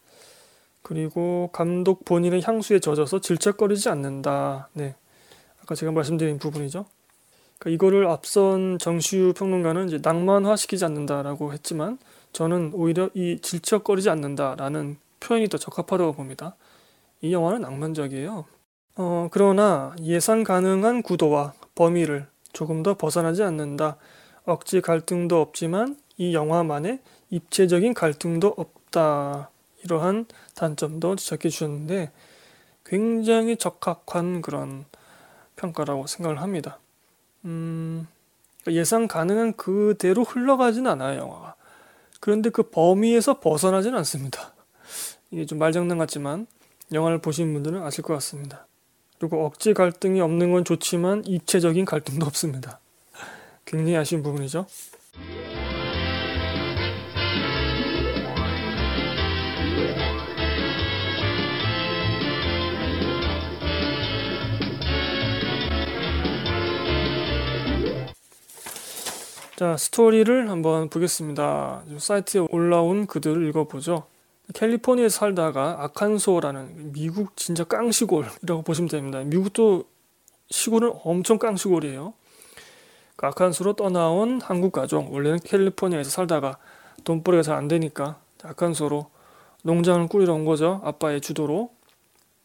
그리고 0.82 1.50
감독 1.52 2.06
본인의 2.06 2.42
향수에 2.44 2.80
젖어서 2.80 3.20
질척거리지 3.20 3.90
않는다. 3.90 4.70
네. 4.74 4.96
아까 5.62 5.75
제가 5.75 5.92
말씀드린 5.92 6.38
부분이죠. 6.38 6.86
그러니까 7.58 7.75
이거를 7.75 8.08
앞선 8.08 8.78
정시우 8.80 9.34
평론가는 9.34 9.88
이제 9.88 10.00
낭만화시키지 10.02 10.86
않는다라고 10.86 11.54
했지만 11.54 11.98
저는 12.36 12.72
오히려 12.74 13.10
이 13.13 13.39
질척거리지 13.42 14.10
않는다라는 14.10 14.98
표현이 15.22 15.48
더 15.48 15.58
적합하다고 15.58 16.12
봅니다. 16.12 16.58
이 17.22 17.32
영화는 17.32 17.62
낭만적이에요. 17.62 18.44
어, 18.98 19.30
그러나 19.32 19.96
예상 20.01 20.44
가능한 20.44 21.01
구도와 21.01 21.54
범위를 21.75 22.27
조금 22.51 22.84
더 22.84 22.98
벗어나지 22.98 23.42
않는다. 23.42 23.96
억지 24.44 24.82
갈등도 24.82 25.39
없지만 25.39 25.98
이 26.18 26.34
영화만의 26.34 27.00
입체적인 27.30 27.94
갈등도 27.94 28.54
없다. 28.58 29.50
이러한 29.86 30.25
단점도 30.56 31.15
지적해 31.15 31.48
주셨는데 31.48 32.12
굉장히 32.84 33.56
적합한 33.56 34.42
그런 34.42 34.84
평가라고 35.56 36.06
생각을 36.06 36.42
합니다. 36.42 36.80
음, 37.46 38.10
예상 38.68 39.08
가능한 39.08 39.54
그대로 39.54 40.24
흘러가진 40.24 40.86
않아요, 40.86 41.22
영화가. 41.22 41.55
그런데 42.25 42.50
그 42.50 42.63
범위에서 42.63 43.39
벗어나진 43.39 43.94
않습니다. 43.94 44.55
이게 45.29 45.46
좀 45.46 45.60
말장난 45.60 46.00
같지만 46.00 46.48
영화를 46.91 47.20
보신 47.20 47.53
분들은 47.53 47.84
아실 47.84 48.03
것 48.03 48.15
같습니다. 48.15 48.65
그리고 49.20 49.46
억지 49.46 49.75
갈등이 49.75 50.22
없는 50.22 50.51
건 50.51 50.65
좋지만 50.65 51.24
입체적인 51.27 51.86
갈등도 51.86 52.25
없습니다. 52.25 52.79
굉장히 53.63 53.96
아쉬운 53.96 54.24
부분이죠. 54.24 54.65
자, 69.56 69.78
스토리를 69.78 70.50
한번 70.50 70.90
보겠습니다. 70.90 71.84
사이트에 71.98 72.46
올라온 72.50 73.08
글들을 73.08 73.48
읽어보죠. 73.48 74.04
캘리포니아에 74.54 75.08
살다가 75.08 75.78
아칸소라는 75.80 76.92
미국 76.92 77.38
진짜 77.38 77.64
깡시골이라고 77.64 78.64
보시면 78.64 78.90
됩니다. 78.90 79.24
미국도 79.24 79.86
시골은 80.50 80.92
엄청 81.06 81.40
깡시골이에요. 81.40 82.14
그 83.16 83.28
아칸소로 83.28 83.74
떠나온 83.78 84.42
한국 84.42 84.74
가족, 84.74 85.14
원래는 85.14 85.40
캘리포니아에서 85.40 86.10
살다가 86.10 86.58
돈벌이가 87.06 87.42
잘 87.42 87.56
안 87.56 87.70
되니까 87.70 88.20
아칸소로 88.44 89.10
농장을 89.64 90.08
꾸리러 90.08 90.34
온 90.34 90.44
거죠. 90.44 90.82
아빠의 90.84 91.22
주도로. 91.22 91.72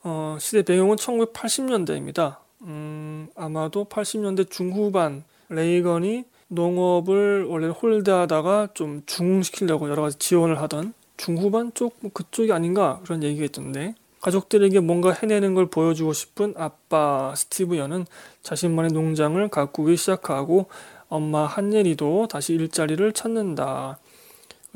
어, 0.04 0.36
시대 0.38 0.62
배경은 0.62 0.94
1980년대입니다. 0.94 2.36
음, 2.62 3.28
아마도 3.34 3.84
80년대 3.86 4.48
중후반 4.48 5.24
레이건이 5.48 6.24
농업을 6.50 7.44
원래 7.44 7.68
홀드하다가 7.68 8.68
좀 8.74 9.02
중흥시키려고 9.06 9.88
여러 9.88 10.02
가지 10.02 10.18
지원을 10.18 10.60
하던 10.62 10.94
중후반 11.16 11.72
쪽 11.74 11.94
뭐 12.00 12.10
그쪽이 12.12 12.52
아닌가 12.52 13.00
그런 13.04 13.22
얘기가 13.22 13.44
있던데 13.46 13.94
가족들에게 14.20 14.80
뭔가 14.80 15.12
해내는 15.12 15.54
걸 15.54 15.66
보여주고 15.66 16.12
싶은 16.12 16.54
아빠 16.56 17.34
스티브 17.34 17.78
연은 17.78 18.04
자신만의 18.42 18.92
농장을 18.92 19.48
가꾸기 19.48 19.96
시작하고 19.96 20.66
엄마 21.08 21.46
한예리도 21.46 22.28
다시 22.28 22.54
일자리를 22.54 23.12
찾는다. 23.12 23.98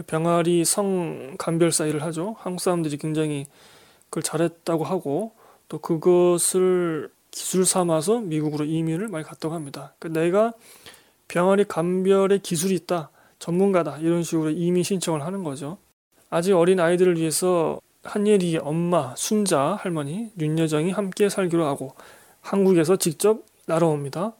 병아리 0.06 0.64
성 0.64 1.36
간별 1.38 1.72
사이를 1.72 2.02
하죠. 2.04 2.36
한국 2.38 2.60
사람들이 2.60 2.96
굉장히 2.96 3.46
그걸 4.08 4.22
잘했다고 4.22 4.84
하고 4.84 5.32
또 5.68 5.78
그것을 5.78 7.10
기술 7.30 7.66
삼아서 7.66 8.20
미국으로 8.20 8.64
이민을 8.64 9.08
많이 9.08 9.24
갔다고 9.24 9.54
합니다. 9.54 9.94
그러니까 9.98 10.20
내가 10.20 10.52
병아리 11.28 11.64
감별의 11.64 12.40
기술이 12.40 12.74
있다, 12.74 13.10
전문가다 13.38 13.98
이런 13.98 14.22
식으로 14.22 14.50
이민 14.50 14.82
신청을 14.82 15.22
하는 15.22 15.44
거죠. 15.44 15.78
아직 16.30 16.52
어린 16.52 16.80
아이들을 16.80 17.16
위해서 17.16 17.80
한예리의 18.02 18.58
엄마, 18.58 19.14
순자 19.16 19.78
할머니 19.80 20.30
윤여정이 20.38 20.90
함께 20.90 21.28
살기로 21.28 21.64
하고 21.64 21.94
한국에서 22.40 22.96
직접 22.96 23.44
날아옵니다. 23.66 24.34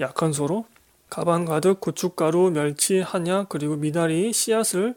약한 0.00 0.32
소로 0.32 0.64
가방 1.08 1.44
가득 1.44 1.80
고춧가루, 1.80 2.50
멸치, 2.52 3.00
한약 3.00 3.48
그리고 3.48 3.76
미나리, 3.76 4.32
씨앗을 4.32 4.94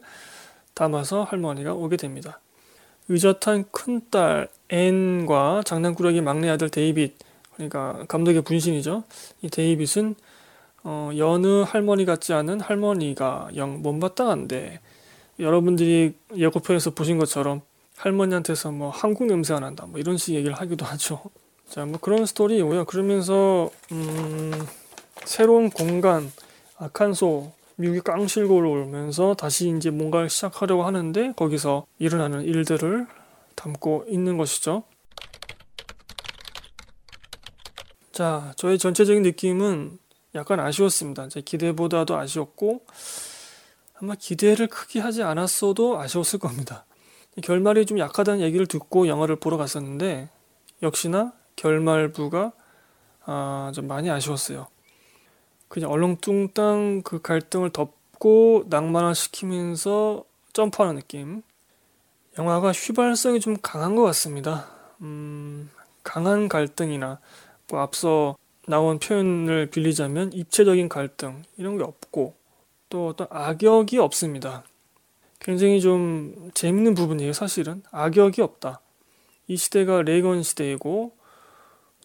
담아서 0.74 1.24
할머니가 1.24 1.74
오게 1.74 1.96
됩니다. 1.96 2.40
의젓한 3.08 3.64
큰딸 3.70 4.48
앤과 4.70 5.62
장난꾸러기 5.64 6.20
막내 6.20 6.48
아들 6.48 6.70
데이빗 6.70 7.16
그러니까 7.54 8.04
감독의 8.08 8.42
분신이죠. 8.42 9.04
이 9.42 9.48
데이빗은 9.48 10.14
어, 10.84 11.10
여느 11.16 11.62
할머니 11.62 12.04
같지 12.04 12.34
않은 12.34 12.60
할머니가 12.60 13.48
영 13.56 13.80
못마땅한데 13.82 14.80
여러분들이 15.40 16.14
예고편에서 16.36 16.90
보신 16.90 17.18
것처럼 17.18 17.62
할머니한테서 17.96 18.70
뭐 18.70 18.90
한국 18.90 19.26
냄새가 19.26 19.60
난다 19.60 19.86
뭐 19.86 19.98
이런 19.98 20.18
식 20.18 20.34
얘기를 20.34 20.54
하기도 20.54 20.84
하죠. 20.84 21.22
자, 21.68 21.86
뭐 21.86 21.98
그런 21.98 22.26
스토리이고요. 22.26 22.84
그러면서 22.84 23.70
음, 23.92 24.52
새로운 25.24 25.70
공간 25.70 26.30
아칸소 26.76 27.52
미국이 27.76 28.00
깡실고를 28.00 28.68
오면서 28.68 29.34
다시 29.34 29.74
이제 29.74 29.90
뭔가를 29.90 30.28
시작하려고 30.28 30.84
하는데 30.84 31.32
거기서 31.34 31.86
일어나는 31.98 32.42
일들을 32.42 33.06
담고 33.54 34.04
있는 34.08 34.36
것이죠. 34.36 34.84
자, 38.12 38.52
저의 38.56 38.78
전체적인 38.78 39.22
느낌은 39.22 39.98
약간 40.34 40.60
아쉬웠습니다. 40.60 41.28
제 41.28 41.40
기대보다도 41.40 42.16
아쉬웠고 42.16 42.84
아마 44.00 44.14
기대를 44.14 44.66
크게 44.66 45.00
하지 45.00 45.22
않았어도 45.22 46.00
아쉬웠을 46.00 46.38
겁니다. 46.38 46.84
결말이 47.42 47.86
좀 47.86 47.98
약하다는 47.98 48.40
얘기를 48.40 48.66
듣고 48.66 49.08
영화를 49.08 49.36
보러 49.36 49.56
갔었는데 49.56 50.28
역시나 50.82 51.32
결말부가 51.56 52.52
아, 53.26 53.72
좀 53.74 53.86
많이 53.86 54.10
아쉬웠어요. 54.10 54.66
그냥 55.68 55.90
얼렁뚱땅 55.90 57.02
그 57.02 57.22
갈등을 57.22 57.70
덮고 57.70 58.64
낭만화시키면서 58.68 60.24
점프하는 60.52 60.96
느낌. 60.96 61.42
영화가 62.38 62.72
휘발성이 62.72 63.40
좀 63.40 63.56
강한 63.62 63.96
것 63.96 64.02
같습니다. 64.02 64.68
음, 65.00 65.70
강한 66.02 66.48
갈등이나 66.48 67.18
뭐 67.68 67.80
앞서 67.80 68.36
나온 68.66 68.98
표현을 68.98 69.66
빌리자면 69.66 70.32
입체적인 70.32 70.88
갈등 70.88 71.42
이런 71.56 71.76
게 71.76 71.84
없고 71.84 72.34
또 72.88 73.08
어떤 73.08 73.26
악역이 73.30 73.98
없습니다. 73.98 74.64
굉장히 75.40 75.80
좀 75.80 76.50
재밌는 76.54 76.94
부분이에요, 76.94 77.32
사실은. 77.32 77.82
악역이 77.90 78.40
없다. 78.40 78.80
이 79.46 79.56
시대가 79.56 80.02
레이건 80.02 80.42
시대이고 80.42 81.12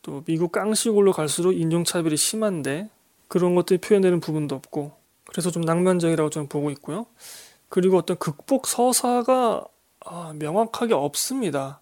또 0.02 0.24
미국 0.26 0.52
깡시골로 0.52 1.14
갈수록 1.14 1.54
인종차별이 1.54 2.18
심한데 2.18 2.90
그런 3.28 3.56
것들이 3.56 3.80
표현되는 3.80 4.20
부분도 4.20 4.56
없고 4.56 4.92
그래서 5.26 5.52
좀 5.52 5.62
낭만적이라고 5.62 6.30
저는 6.30 6.50
보고 6.50 6.70
있고요. 6.72 7.06
그리고 7.70 7.98
어떤 7.98 8.18
극복 8.18 8.68
서사가 8.68 9.66
아, 10.06 10.34
명확하게 10.36 10.94
없습니다. 10.94 11.82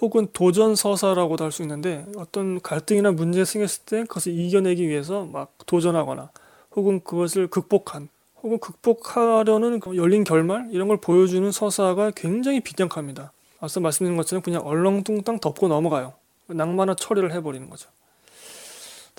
혹은 0.00 0.28
도전 0.32 0.74
서사라고도 0.76 1.44
할 1.44 1.52
수 1.52 1.62
있는데 1.62 2.06
어떤 2.16 2.60
갈등이나 2.60 3.12
문제 3.12 3.44
생겼을 3.44 3.82
때 3.84 4.02
그것을 4.04 4.32
이겨내기 4.32 4.88
위해서 4.88 5.24
막 5.24 5.52
도전하거나 5.66 6.30
혹은 6.76 7.02
그것을 7.04 7.48
극복한 7.48 8.08
혹은 8.42 8.58
극복하려는 8.58 9.80
그 9.80 9.96
열린 9.96 10.24
결말 10.24 10.68
이런 10.70 10.88
걸 10.88 10.96
보여주는 10.96 11.50
서사가 11.52 12.12
굉장히 12.12 12.60
빈약합니다. 12.60 13.32
앞서 13.60 13.80
말씀드린 13.80 14.16
것처럼 14.16 14.42
그냥 14.42 14.62
얼렁뚱땅 14.66 15.40
덮고 15.40 15.68
넘어가요. 15.68 16.14
낭만화 16.46 16.94
처리를 16.94 17.32
해버리는 17.34 17.68
거죠. 17.68 17.90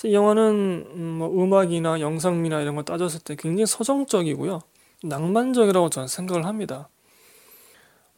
이 0.04 0.14
영화는 0.14 0.88
음, 0.96 1.04
뭐 1.20 1.30
음악이나 1.30 2.00
영상미나 2.00 2.62
이런 2.62 2.74
걸 2.74 2.84
따졌을 2.84 3.20
때 3.20 3.36
굉장히 3.38 3.68
서정적이고요. 3.68 4.62
낭만적이라고 5.04 5.92
저는 5.92 6.08
생각을 6.08 6.46
합니다. 6.46 6.90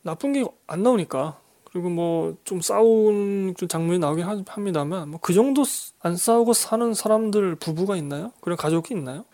나쁜 0.01 0.31
게 0.31 0.45
안 0.67 0.83
나오니까 0.83 1.39
그리고 1.73 1.89
뭐 1.89 2.35
좀 2.45 2.61
싸운 2.61 3.55
장면이 3.67 3.99
나오긴 3.99 4.25
합니다만 4.47 5.09
뭐 5.09 5.19
그 5.21 5.33
정도 5.33 5.63
안 6.01 6.15
싸우고 6.15 6.53
사는 6.53 6.93
사람들 6.93 7.55
부부가 7.55 7.97
있나요? 7.97 8.31
그런 8.41 8.57
가족이 8.57 8.93
있나요? 8.93 9.25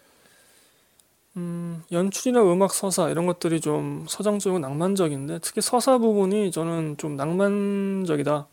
음, 1.38 1.84
연출이나 1.92 2.42
음악 2.42 2.74
서사 2.74 3.10
이런 3.10 3.26
것들이 3.26 3.60
좀 3.62 4.06
서정적이고 4.08 4.60
낭만적인데 4.60 5.40
특히 5.42 5.62
서사 5.62 5.98
부분이 5.98 6.52
저는 6.52 6.98
좀 6.98 7.16
낭만적이다 7.16 8.48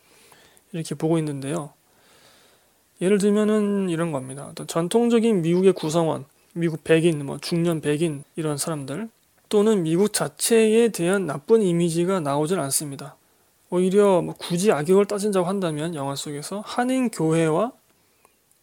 이렇게 0.72 0.94
보고 0.94 1.18
있는데요. 1.18 1.70
예를 3.00 3.18
들면은 3.18 3.88
이런 3.90 4.10
겁니다. 4.12 4.52
전통적인 4.66 5.42
미국의 5.42 5.74
구성원, 5.74 6.24
미국 6.54 6.82
백인, 6.84 7.24
뭐 7.24 7.38
중년 7.38 7.80
백인 7.80 8.24
이런 8.36 8.56
사람들 8.56 9.08
또는 9.48 9.82
미국 9.82 10.12
자체에 10.12 10.88
대한 10.88 11.26
나쁜 11.26 11.62
이미지가 11.62 12.20
나오질 12.20 12.58
않습니다. 12.60 13.16
오히려 13.76 14.22
뭐 14.22 14.34
굳이 14.38 14.72
악역을 14.72 15.04
따진다고 15.04 15.46
한다면 15.46 15.94
영화 15.94 16.16
속에서 16.16 16.62
한인 16.64 17.10
교회와 17.10 17.72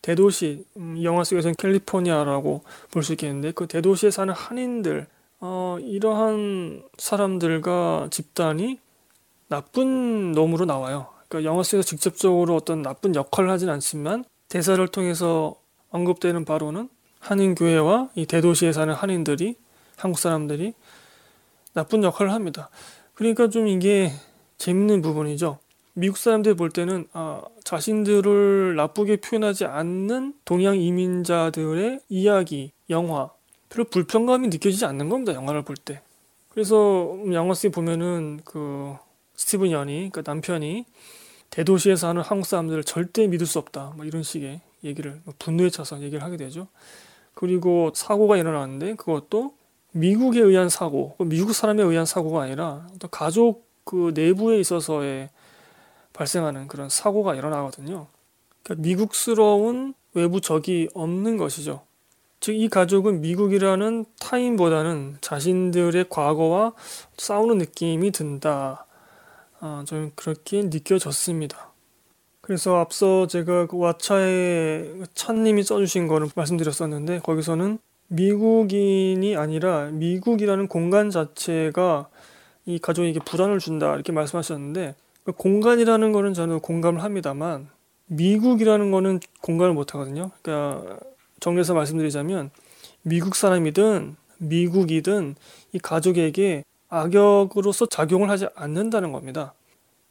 대도시 0.01 0.65
음, 0.77 1.01
영화 1.03 1.23
속에서는 1.23 1.55
캘리포니아라고 1.57 2.63
볼 2.91 3.03
수 3.03 3.13
있겠는데 3.13 3.51
그 3.51 3.67
대도시에 3.67 4.11
사는 4.11 4.33
한인들 4.33 5.07
어, 5.39 5.77
이러한 5.81 6.83
사람들과 6.97 8.07
집단이 8.11 8.79
나쁜 9.47 10.31
놈으로 10.31 10.65
나와요. 10.65 11.07
그러니까 11.27 11.49
영화 11.49 11.63
속에서 11.63 11.85
직접적으로 11.85 12.55
어떤 12.55 12.81
나쁜 12.81 13.13
역할을 13.13 13.49
하진 13.49 13.69
않지만 13.69 14.25
대사를 14.49 14.85
통해서 14.87 15.55
언급되는 15.91 16.43
바로는 16.45 16.89
한인 17.19 17.55
교회와 17.55 18.09
이 18.15 18.25
대도시에 18.25 18.73
사는 18.73 18.93
한인들이 18.93 19.55
한국 19.95 20.17
사람들이 20.19 20.73
나쁜 21.73 22.03
역할을 22.03 22.31
합니다. 22.33 22.69
그러니까 23.13 23.47
좀 23.49 23.67
이게 23.67 24.11
재밌는 24.63 25.01
부분이죠. 25.01 25.59
미국 25.91 26.17
사람들 26.17 26.55
볼 26.55 26.69
때는 26.69 27.05
아, 27.11 27.41
자신들을 27.65 28.77
나쁘게 28.77 29.17
표현하지 29.17 29.65
않는 29.65 30.35
동양 30.45 30.79
이민자들의 30.79 31.99
이야기, 32.07 32.71
영화, 32.89 33.29
별로 33.67 33.83
불편감이 33.89 34.47
느껴지지 34.47 34.85
않는 34.85 35.09
겁니다. 35.09 35.33
영화를 35.33 35.63
볼 35.63 35.75
때. 35.75 36.01
그래서 36.47 37.19
영화 37.33 37.53
속에 37.53 37.73
보면은 37.73 38.39
그 38.45 38.95
스티븐 39.35 39.71
연이, 39.71 40.09
그 40.13 40.23
남편이 40.25 40.85
대도시에서 41.49 42.07
하는 42.07 42.21
한국 42.21 42.45
사람들을 42.45 42.85
절대 42.85 43.27
믿을 43.27 43.45
수 43.45 43.59
없다. 43.59 43.91
뭐 43.97 44.05
이런 44.05 44.23
식의 44.23 44.61
얘기를 44.85 45.19
분노에 45.39 45.71
차서 45.71 46.01
얘기를 46.01 46.23
하게 46.23 46.37
되죠. 46.37 46.67
그리고 47.33 47.91
사고가 47.93 48.37
일어났는데 48.37 48.95
그것도 48.95 49.55
미국에 49.91 50.39
의한 50.39 50.69
사고, 50.69 51.17
미국 51.19 51.51
사람에 51.51 51.83
의한 51.83 52.05
사고가 52.05 52.43
아니라 52.43 52.87
또 52.99 53.09
가족 53.09 53.72
그 53.83 54.11
내부에 54.15 54.59
있어서의 54.59 55.29
발생하는 56.13 56.67
그런 56.67 56.89
사고가 56.89 57.35
일어나거든요. 57.35 58.07
그러니까 58.63 58.87
미국스러운 58.87 59.93
외부 60.13 60.41
적이 60.41 60.89
없는 60.93 61.37
것이죠. 61.37 61.81
즉, 62.39 62.55
이 62.55 62.67
가족은 62.67 63.21
미국이라는 63.21 64.05
타인보다는 64.19 65.17
자신들의 65.21 66.05
과거와 66.09 66.73
싸우는 67.17 67.57
느낌이 67.57 68.11
든다. 68.11 68.85
아, 69.59 69.83
좀 69.87 70.11
그렇게 70.15 70.61
느껴졌습니다. 70.63 71.71
그래서 72.41 72.75
앞서 72.75 73.27
제가 73.27 73.67
그 73.67 73.77
왓챠에 73.77 75.05
찬님이 75.13 75.63
써주신 75.63 76.07
거를 76.07 76.27
말씀드렸었는데 76.35 77.19
거기서는 77.19 77.79
미국인이 78.07 79.37
아니라 79.37 79.85
미국이라는 79.91 80.67
공간 80.67 81.09
자체가 81.09 82.09
이 82.65 82.79
가족에게 82.79 83.19
불안을 83.19 83.59
준다 83.59 83.93
이렇게 83.93 84.11
말씀하셨는데 84.11 84.95
그 85.23 85.31
공간이라는 85.31 86.11
거는 86.11 86.33
저는 86.33 86.59
공감을 86.59 87.03
합니다만 87.03 87.69
미국이라는 88.07 88.91
거는 88.91 89.19
공감을 89.41 89.73
못 89.73 89.93
하거든요. 89.93 90.31
그러니까 90.41 90.99
정리해서 91.39 91.73
말씀드리자면 91.73 92.51
미국 93.01 93.35
사람이든 93.35 94.15
미국이든 94.37 95.35
이 95.73 95.79
가족에게 95.79 96.63
악역으로서 96.89 97.87
작용을 97.87 98.29
하지 98.29 98.47
않는다는 98.55 99.11
겁니다. 99.11 99.53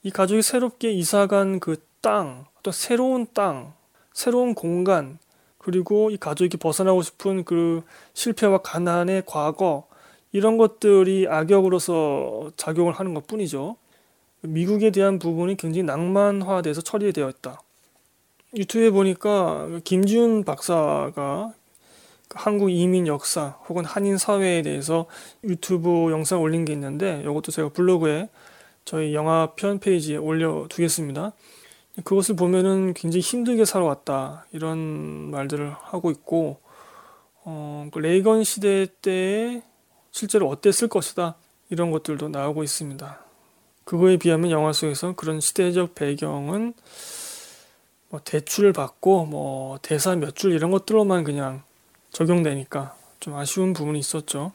이 0.02 0.10
가족이 0.10 0.42
새롭게 0.42 0.92
이사간 0.92 1.60
그 1.60 1.76
땅, 2.00 2.46
또 2.64 2.72
새로운 2.72 3.28
땅, 3.32 3.74
새로운 4.12 4.56
공간, 4.56 5.20
그리고 5.58 6.10
이 6.10 6.16
가족이 6.16 6.56
벗어나고 6.56 7.02
싶은 7.02 7.44
그 7.44 7.84
실패와 8.12 8.58
가난의 8.58 9.22
과거, 9.24 9.86
이런 10.32 10.56
것들이 10.56 11.28
악역으로서 11.28 12.52
작용을 12.56 12.92
하는 12.94 13.14
것 13.14 13.26
뿐이죠. 13.26 13.76
미국에 14.40 14.90
대한 14.90 15.18
부분이 15.18 15.56
굉장히 15.56 15.84
낭만화돼서 15.84 16.80
처리되어 16.80 17.28
있다. 17.28 17.60
유튜브에 18.54 18.90
보니까 18.90 19.80
김지훈 19.84 20.44
박사가 20.44 21.52
한국 22.34 22.70
이민 22.70 23.06
역사 23.06 23.58
혹은 23.68 23.84
한인 23.84 24.18
사회에 24.18 24.62
대해서 24.62 25.06
유튜브 25.44 26.10
영상 26.10 26.40
올린 26.40 26.64
게 26.64 26.72
있는데 26.72 27.20
이것도 27.22 27.52
제가 27.52 27.68
블로그에 27.70 28.28
저희 28.84 29.14
영화 29.14 29.52
편 29.54 29.78
페이지에 29.78 30.16
올려두겠습니다. 30.16 31.32
그것을 32.04 32.36
보면은 32.36 32.94
굉장히 32.94 33.20
힘들게 33.20 33.64
살아왔다 33.64 34.46
이런 34.52 34.78
말들을 35.30 35.70
하고 35.70 36.10
있고 36.10 36.58
어, 37.44 37.88
그 37.92 37.98
레이건 37.98 38.44
시대 38.44 38.86
때 39.02 39.62
실제로 40.12 40.48
어땠을 40.48 40.88
것이다 40.88 41.34
이런 41.70 41.90
것들도 41.90 42.28
나오고 42.28 42.62
있습니다. 42.62 43.18
그거에 43.84 44.16
비하면 44.18 44.50
영화 44.50 44.72
속에서 44.72 45.14
그런 45.16 45.40
시대적 45.40 45.94
배경은 45.94 46.74
뭐 48.10 48.20
대출 48.22 48.72
받고 48.72 49.24
뭐 49.24 49.78
대사 49.82 50.14
몇 50.14 50.34
줄 50.36 50.52
이런 50.52 50.70
것들로만 50.70 51.24
그냥 51.24 51.62
적용되니까 52.10 52.94
좀 53.20 53.34
아쉬운 53.34 53.72
부분이 53.72 53.98
있었죠. 53.98 54.52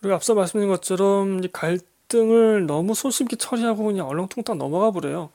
그리고 0.00 0.14
앞서 0.16 0.34
말씀드린 0.34 0.68
것처럼 0.68 1.40
갈등을 1.52 2.66
너무 2.66 2.94
손쉽게 2.94 3.36
처리하고 3.36 3.84
그냥 3.84 4.08
얼렁뚱땅 4.08 4.58
넘어가 4.58 4.90
버려요. 4.90 5.30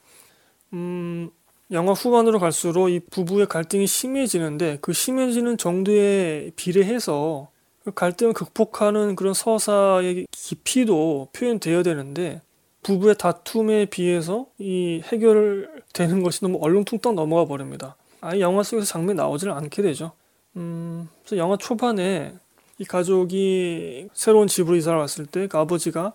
음, 0.74 1.30
영화 1.72 1.94
후반으로 1.94 2.40
갈수록 2.40 2.90
이 2.90 3.00
부부의 3.00 3.48
갈등이 3.48 3.86
심해지는데 3.86 4.80
그 4.82 4.92
심해지는 4.92 5.58
정도에 5.58 6.52
비례해서 6.56 7.50
그 7.90 7.94
갈등을 7.96 8.34
극복하는 8.34 9.16
그런 9.16 9.34
서사의 9.34 10.28
깊이도 10.32 11.30
표현되어야 11.34 11.84
되는데 11.84 12.42
부부의 12.84 13.16
다툼에 13.18 13.86
비해서 13.86 14.48
이 14.58 15.02
해결되는 15.04 16.24
것이 16.24 16.42
너무 16.42 16.60
얼렁뚱땅 16.62 17.16
넘어가 17.16 17.46
버립니다. 17.46 17.96
아예 18.22 18.40
영화 18.40 18.64
속에서 18.64 18.86
장면이 18.86 19.18
나오질 19.18 19.50
않게 19.50 19.82
되죠. 19.82 20.12
음, 20.56 21.10
그래서 21.24 21.38
영화 21.38 21.58
초반에 21.58 22.34
이 22.78 22.86
가족이 22.86 24.10
새로운 24.14 24.48
집으로 24.48 24.76
이사를 24.78 24.98
왔을 24.98 25.26
때 25.26 25.48
그 25.48 25.58
아버지가 25.58 26.14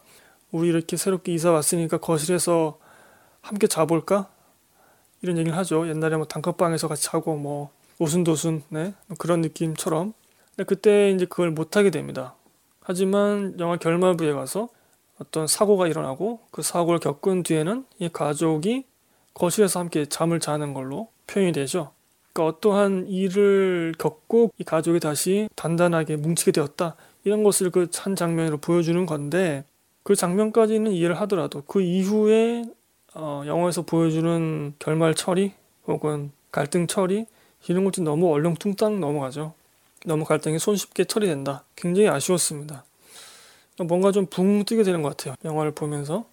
우리 0.52 0.68
이렇게 0.68 0.96
새롭게 0.96 1.32
이사 1.34 1.50
왔으니까 1.50 1.98
거실에서 1.98 2.78
함께 3.40 3.66
자볼까? 3.66 4.28
이런 5.22 5.36
얘기를 5.38 5.56
하죠. 5.58 5.88
옛날에 5.88 6.16
뭐 6.16 6.26
단칸방에서 6.26 6.86
같이 6.88 7.04
자고 7.04 7.36
뭐 7.36 7.70
오순도순 7.98 8.62
네? 8.68 8.94
뭐 9.06 9.16
그런 9.18 9.40
느낌처럼 9.40 10.12
근데 10.56 10.64
그때 10.66 11.10
이제 11.10 11.26
그걸 11.26 11.50
못하게 11.50 11.90
됩니다. 11.90 12.34
하지만 12.80 13.58
영화 13.58 13.76
결말부에 13.76 14.32
가서 14.32 14.68
어떤 15.18 15.46
사고가 15.46 15.88
일어나고 15.88 16.40
그 16.50 16.62
사고를 16.62 17.00
겪은 17.00 17.42
뒤에는 17.42 17.84
이 17.98 18.08
가족이 18.08 18.84
거실에서 19.32 19.80
함께 19.80 20.06
잠을 20.06 20.38
자는 20.38 20.74
걸로 20.74 21.08
표현이 21.26 21.52
되죠. 21.52 21.92
그러니까 22.32 22.56
어떠한 22.56 23.06
일을 23.08 23.94
겪고 23.98 24.52
이 24.58 24.64
가족이 24.64 25.00
다시 25.00 25.48
단단하게 25.56 26.16
뭉치게 26.16 26.52
되었다. 26.52 26.96
이런 27.24 27.42
것을 27.42 27.70
그 27.70 27.88
한 27.96 28.14
장면으로 28.16 28.58
보여주는 28.58 29.06
건데 29.06 29.64
그 30.02 30.14
장면까지는 30.14 30.92
이해를 30.92 31.18
하더라도 31.22 31.62
그 31.66 31.80
이후에 31.80 32.64
어, 33.14 33.42
영화에서 33.46 33.82
보여주는 33.82 34.74
결말 34.78 35.14
처리 35.14 35.52
혹은 35.86 36.32
갈등 36.50 36.86
처리 36.86 37.26
이런 37.68 37.84
것이 37.84 38.02
너무 38.02 38.30
얼렁뚱땅 38.30 39.00
넘어가죠. 39.00 39.54
너무 40.04 40.24
갈등이 40.24 40.58
손쉽게 40.58 41.04
처리된다. 41.04 41.64
굉장히 41.76 42.08
아쉬웠습니다. 42.08 42.84
뭔가 43.78 44.12
좀 44.12 44.26
붕 44.26 44.64
뜨게 44.64 44.82
되는 44.82 45.02
것 45.02 45.16
같아요. 45.16 45.34
영화를 45.44 45.72
보면서. 45.72 46.26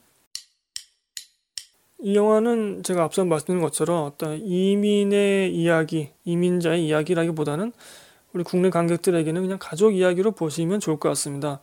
이 2.04 2.16
영화는 2.16 2.84
제가 2.84 3.04
앞서 3.04 3.24
말씀드린 3.26 3.62
것처럼 3.62 4.06
어떤 4.06 4.40
이민의 4.44 5.56
이야기, 5.56 6.10
이민자의 6.26 6.86
이야기라기보다는 6.88 7.74
우리 8.34 8.44
국내 8.44 8.70
관객들에게는 8.70 9.42
그냥 9.42 9.58
가족 9.60 9.96
이야기로 9.96 10.32
보시면 10.32 10.80
좋을 10.80 10.98
것 10.98 11.10
같습니다. 11.10 11.60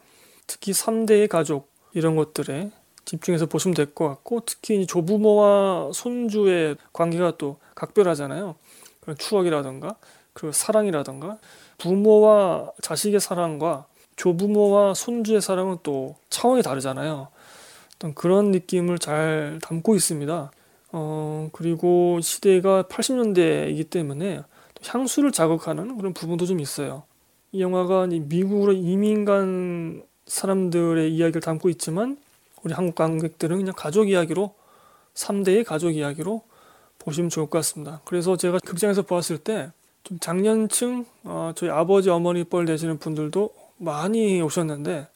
특히 0.47 0.73
3대의 0.73 1.29
가족, 1.29 1.71
이런 1.94 2.14
것들에 2.14 2.71
집중해서 3.05 3.47
보시면 3.47 3.75
될 3.75 3.94
것 3.94 4.07
같고, 4.09 4.42
특히 4.47 4.87
조부모와 4.87 5.90
손주의 5.92 6.77
관계가 6.92 7.37
또 7.38 7.59
각별하잖아요. 7.75 8.55
그런 9.01 9.16
추억이라던가, 9.16 9.97
그 10.35 10.53
사랑이라던가, 10.53 11.38
부모와 11.79 12.73
자식의 12.83 13.21
사랑과 13.21 13.87
조부모와 14.17 14.95
손주의 14.95 15.41
사랑은 15.41 15.79
또 15.83 16.17
차원이 16.29 16.62
다르잖아요. 16.62 17.29
어떤 17.95 18.14
그런 18.14 18.51
느낌을 18.51 18.99
잘 18.99 19.59
담고 19.62 19.95
있습니다. 19.95 20.51
어, 20.93 21.49
그리고 21.53 22.21
시대가 22.21 22.83
80년대이기 22.85 23.91
때문에 23.91 24.43
향수를 24.85 25.33
자극하는 25.33 25.97
그런 25.97 26.14
부분도 26.14 26.47
좀 26.47 26.61
있어요. 26.61 27.05
이 27.53 27.61
영화가 27.61 28.07
미국으로 28.07 28.73
이민 28.73 29.25
간 29.25 30.03
사람들의 30.27 31.12
이야기를 31.14 31.41
담고 31.41 31.71
있지만 31.71 32.19
우리 32.62 32.75
한국 32.75 32.95
관객들은 32.95 33.57
그냥 33.57 33.73
가족 33.77 34.11
이야기로 34.11 34.55
3대의 35.14 35.64
가족 35.64 35.93
이야기로 35.93 36.43
보시면 36.99 37.31
좋을 37.31 37.47
것 37.47 37.59
같습니다. 37.59 38.01
그래서 38.05 38.37
제가 38.37 38.59
극장에서 38.64 39.03
보았을 39.03 39.38
때 39.38 39.71
좀 40.09 40.18
장년층 40.18 41.05
어, 41.25 41.53
저희 41.55 41.68
아버지 41.68 42.09
어머니 42.09 42.42
뻘 42.44 42.64
되시는 42.64 42.99
분들도 42.99 43.51
많이 43.77 44.40
오셨는데 44.40 45.07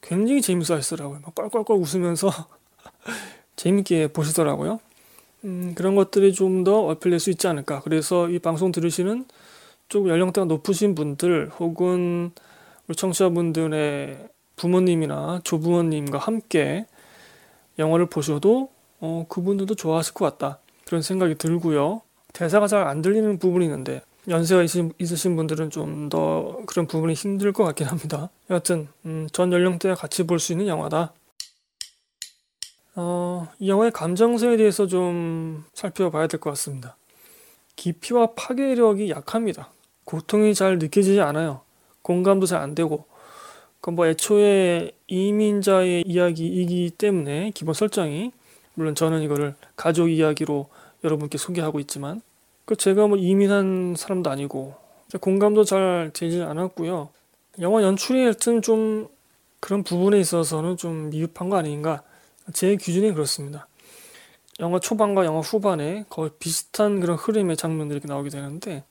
굉장히 0.00 0.40
재밌어 0.40 0.74
하시더라고요. 0.76 1.20
막 1.24 1.34
껄껄껄 1.34 1.76
웃으면서 1.76 2.30
재밌게 3.56 4.08
보시더라고요. 4.12 4.78
음, 5.44 5.74
그런 5.74 5.96
것들이 5.96 6.32
좀 6.32 6.62
더 6.64 6.86
어필될 6.86 7.18
수 7.18 7.30
있지 7.30 7.48
않을까. 7.48 7.80
그래서 7.80 8.28
이 8.28 8.38
방송 8.38 8.70
들으시는 8.70 9.24
좀 9.88 10.08
연령대가 10.08 10.44
높으신 10.44 10.94
분들 10.94 11.50
혹은 11.58 12.30
우리 12.86 12.94
청취자분들의 12.96 14.28
부모님이나 14.54 15.40
조부모님과 15.42 16.18
함께 16.18 16.86
영화를 17.80 18.06
보셔도 18.06 18.70
어, 19.00 19.26
그분들도 19.28 19.74
좋아하실 19.74 20.14
것 20.14 20.24
같다. 20.38 20.60
그런 20.86 21.02
생각이 21.02 21.34
들고요. 21.34 22.02
대사가 22.32 22.68
잘 22.68 22.86
안 22.86 23.02
들리는 23.02 23.38
부분이 23.40 23.64
있는데 23.64 24.00
연세가 24.28 24.62
있으신, 24.62 24.92
있으신 24.98 25.36
분들은 25.36 25.70
좀 25.70 26.08
더 26.08 26.60
그런 26.66 26.86
부분이 26.86 27.14
힘들 27.14 27.52
것 27.52 27.64
같긴 27.64 27.86
합니다. 27.88 28.30
여하튼 28.50 28.88
음, 29.04 29.28
전 29.32 29.52
연령대와 29.52 29.94
같이 29.94 30.24
볼 30.24 30.38
수 30.38 30.52
있는 30.52 30.66
영화다. 30.68 31.12
어, 32.94 33.48
이 33.58 33.68
영화의 33.70 33.90
감정선에 33.92 34.56
대해서 34.56 34.86
좀 34.86 35.64
살펴봐야 35.74 36.26
될 36.26 36.38
것 36.40 36.50
같습니다. 36.50 36.96
깊이와 37.76 38.34
파괴력이 38.36 39.10
약합니다. 39.10 39.70
고통이 40.04 40.54
잘 40.54 40.78
느껴지지 40.78 41.20
않아요. 41.20 41.62
공감도 42.02 42.46
잘 42.46 42.60
안 42.60 42.74
되고. 42.74 43.06
그뭐 43.80 44.06
애초에 44.06 44.92
이민자의 45.08 46.04
이야기이기 46.06 46.90
때문에 46.98 47.50
기본 47.54 47.74
설정이 47.74 48.32
물론 48.74 48.94
저는 48.94 49.22
이거를 49.22 49.54
가족 49.76 50.08
이야기로 50.08 50.68
여러분께 51.04 51.38
소개하고 51.38 51.80
있지만 51.80 52.20
그 52.64 52.76
제가 52.76 53.06
뭐 53.06 53.16
이민한 53.16 53.94
사람도 53.96 54.30
아니고 54.30 54.74
공감도 55.20 55.64
잘 55.64 56.10
되지 56.14 56.42
않았고요. 56.42 57.10
영화 57.60 57.82
연출이 57.82 58.22
하여튼 58.22 58.62
좀 58.62 59.08
그런 59.60 59.82
부분에 59.82 60.18
있어서는 60.18 60.76
좀 60.76 61.10
미흡한 61.10 61.48
거 61.48 61.56
아닌가 61.56 62.02
제 62.52 62.76
기준이 62.76 63.12
그렇습니다. 63.12 63.68
영화 64.60 64.78
초반과 64.78 65.24
영화 65.24 65.40
후반에 65.40 66.04
거의 66.08 66.30
비슷한 66.38 67.00
그런 67.00 67.16
흐름의 67.16 67.56
장면들이 67.56 68.00
나오게 68.04 68.30
되는데 68.30 68.84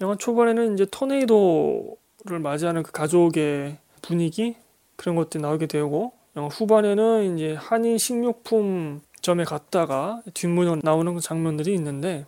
영화 0.00 0.16
초반에는 0.16 0.74
이제 0.74 0.86
토네이도를 0.90 2.38
맞이하는 2.40 2.82
그 2.82 2.92
가족의 2.92 3.78
분위기 4.02 4.56
그런 4.96 5.16
것들이 5.16 5.42
나오게 5.42 5.66
되고 5.66 6.12
영화 6.36 6.48
후반에는 6.48 7.36
이제 7.36 7.54
한인 7.54 7.98
식료품점에 7.98 9.44
갔다가 9.44 10.22
뒷문으로 10.32 10.80
나오는 10.82 11.14
그 11.14 11.20
장면들이 11.20 11.74
있는데 11.74 12.26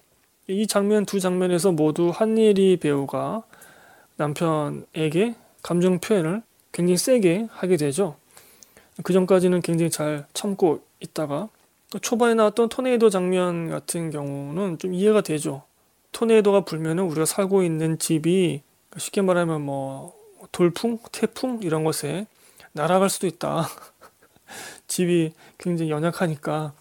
이 0.53 0.67
장면 0.67 1.07
두 1.07 1.19
장면에서 1.19 1.73
모두 1.73 2.11
한예리 2.15 2.77
배우가 2.77 3.43
남편에게 4.17 5.35
감정 5.63 5.99
표현을 5.99 6.43
굉장히 6.73 6.99
세게 6.99 7.49
하게 7.51 7.77
되죠. 7.79 8.17
그 9.03 9.15
전까지는 9.15 9.63
굉장히 9.63 9.91
잘 9.91 10.27
참고 10.35 10.83
있다가 11.01 11.49
초반에 12.03 12.35
나왔던 12.35 12.69
토네이도 12.69 13.09
장면 13.09 13.71
같은 13.71 14.11
경우는 14.11 14.79
좀 14.79 14.93
이해가 14.93 15.23
되죠. 15.23 15.63
토네이도가 16.13 16.67
불면은 16.67 17.05
우리가 17.05 17.25
살고 17.25 17.63
있는 17.63 17.99
집이 17.99 18.63
쉽게 18.99 19.23
말하면 19.23 19.63
뭐 19.63 20.15
돌풍, 20.53 20.99
태풍 21.13 21.61
이런 21.63 21.85
것에 21.85 22.27
날아갈 22.73 23.09
수도 23.09 23.27
있다. 23.27 23.67
집이 24.87 25.33
굉장히 25.57 25.91
연약하니까 25.91 26.75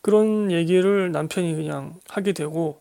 그런 0.00 0.50
얘기를 0.50 1.12
남편이 1.12 1.54
그냥 1.54 1.94
하게 2.08 2.32
되고 2.32 2.80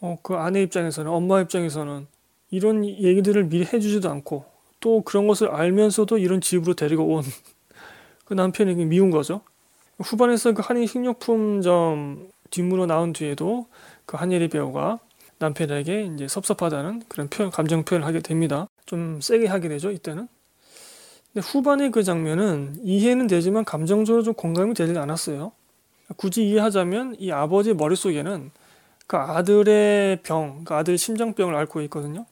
어, 0.00 0.18
그 0.22 0.34
아내 0.34 0.62
입장에서는 0.62 1.10
엄마 1.10 1.40
입장에서는 1.40 2.06
이런 2.50 2.84
얘기들을 2.84 3.44
미리 3.44 3.64
해주지도 3.64 4.10
않고 4.10 4.44
또 4.80 5.02
그런 5.02 5.26
것을 5.26 5.48
알면서도 5.48 6.18
이런 6.18 6.40
집으로 6.40 6.74
데리고 6.74 7.04
온 7.04 7.22
그 8.24 8.34
남편이 8.34 8.84
미운 8.86 9.10
거죠. 9.10 9.42
후반에서 9.98 10.52
그 10.52 10.62
한인 10.64 10.86
식료품점 10.86 12.30
뒷문으로 12.50 12.86
나온 12.86 13.12
뒤에도 13.12 13.66
그 14.06 14.16
한예리 14.16 14.48
배우가 14.48 14.98
남편에게 15.38 16.10
이제 16.14 16.28
섭섭하다는 16.28 17.02
그런 17.08 17.28
표현, 17.28 17.50
감정 17.50 17.84
표현을 17.84 18.06
하게 18.06 18.20
됩니다. 18.20 18.68
좀 18.86 19.20
세게 19.20 19.46
하게 19.46 19.68
되죠, 19.68 19.90
이때는. 19.90 20.28
근데 21.32 21.46
후반의 21.46 21.90
그 21.90 22.02
장면은 22.02 22.76
이해는 22.82 23.26
되지만 23.26 23.64
감정적으로 23.64 24.22
좀 24.22 24.34
공감이 24.34 24.74
되지 24.74 24.98
않았어요. 24.98 25.52
굳이 26.16 26.48
이해하자면 26.48 27.16
이 27.18 27.30
아버지 27.30 27.72
머릿속에는 27.72 28.50
그 29.10 29.16
아들의 29.16 30.22
병, 30.22 30.62
그 30.62 30.72
아들 30.72 30.96
심장병을 30.96 31.56
앓고 31.56 31.80
있거든요. 31.82 32.26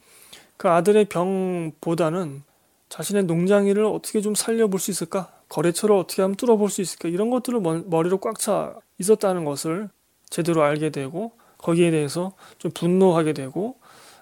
그 0.56 0.68
아들의 0.68 1.06
병보다는 1.06 2.44
자신의 2.88 3.24
농장 3.24 3.66
일을 3.66 3.84
어떻게 3.84 4.20
좀 4.20 4.36
살려볼 4.36 4.78
수 4.78 4.92
있을까? 4.92 5.32
거래처를 5.48 5.96
어떻게 5.96 6.22
하면 6.22 6.36
뚫어볼 6.36 6.70
수 6.70 6.80
있을까? 6.80 7.08
이런 7.08 7.30
것들을 7.30 7.60
머리로 7.60 8.18
꽉 8.18 8.38
차 8.38 8.76
있었다는 8.98 9.44
것을 9.44 9.88
제대로 10.30 10.62
알게 10.62 10.90
되고 10.90 11.32
거기에 11.56 11.90
대해서 11.90 12.34
좀 12.58 12.70
분노하게 12.70 13.32
되고 13.32 13.74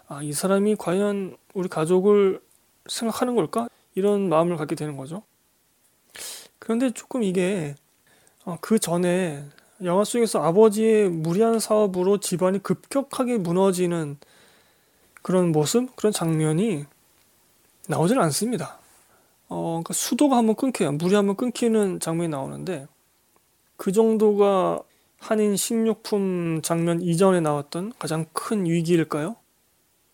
아, 0.08 0.22
이 0.22 0.32
사람이 0.32 0.76
과연 0.76 1.36
우리 1.52 1.68
가족을 1.68 2.40
생각하는 2.86 3.34
걸까? 3.34 3.68
이런 3.94 4.30
마음을 4.30 4.56
갖게 4.56 4.74
되는 4.74 4.96
거죠. 4.96 5.24
그런데 6.58 6.90
조금 6.90 7.22
이게 7.22 7.74
어, 8.46 8.56
그 8.62 8.78
전에 8.78 9.44
영화 9.84 10.04
속에서 10.04 10.42
아버지의 10.42 11.10
무리한 11.10 11.58
사업으로 11.58 12.18
집안이 12.18 12.62
급격하게 12.62 13.38
무너지는 13.38 14.16
그런 15.22 15.52
모습, 15.52 15.94
그런 15.96 16.12
장면이 16.12 16.86
나오질 17.88 18.18
않습니다. 18.20 18.78
어, 19.48 19.80
그러니까 19.82 19.92
수도가 19.92 20.36
한번 20.36 20.56
끊겨요. 20.56 20.92
물이 20.92 21.14
한번 21.14 21.36
끊기는 21.36 22.00
장면이 22.00 22.28
나오는데 22.28 22.86
그 23.76 23.92
정도가 23.92 24.80
한인 25.18 25.56
식료품 25.56 26.60
장면 26.62 27.00
이전에 27.00 27.40
나왔던 27.40 27.92
가장 27.98 28.26
큰 28.32 28.64
위기일까요? 28.64 29.36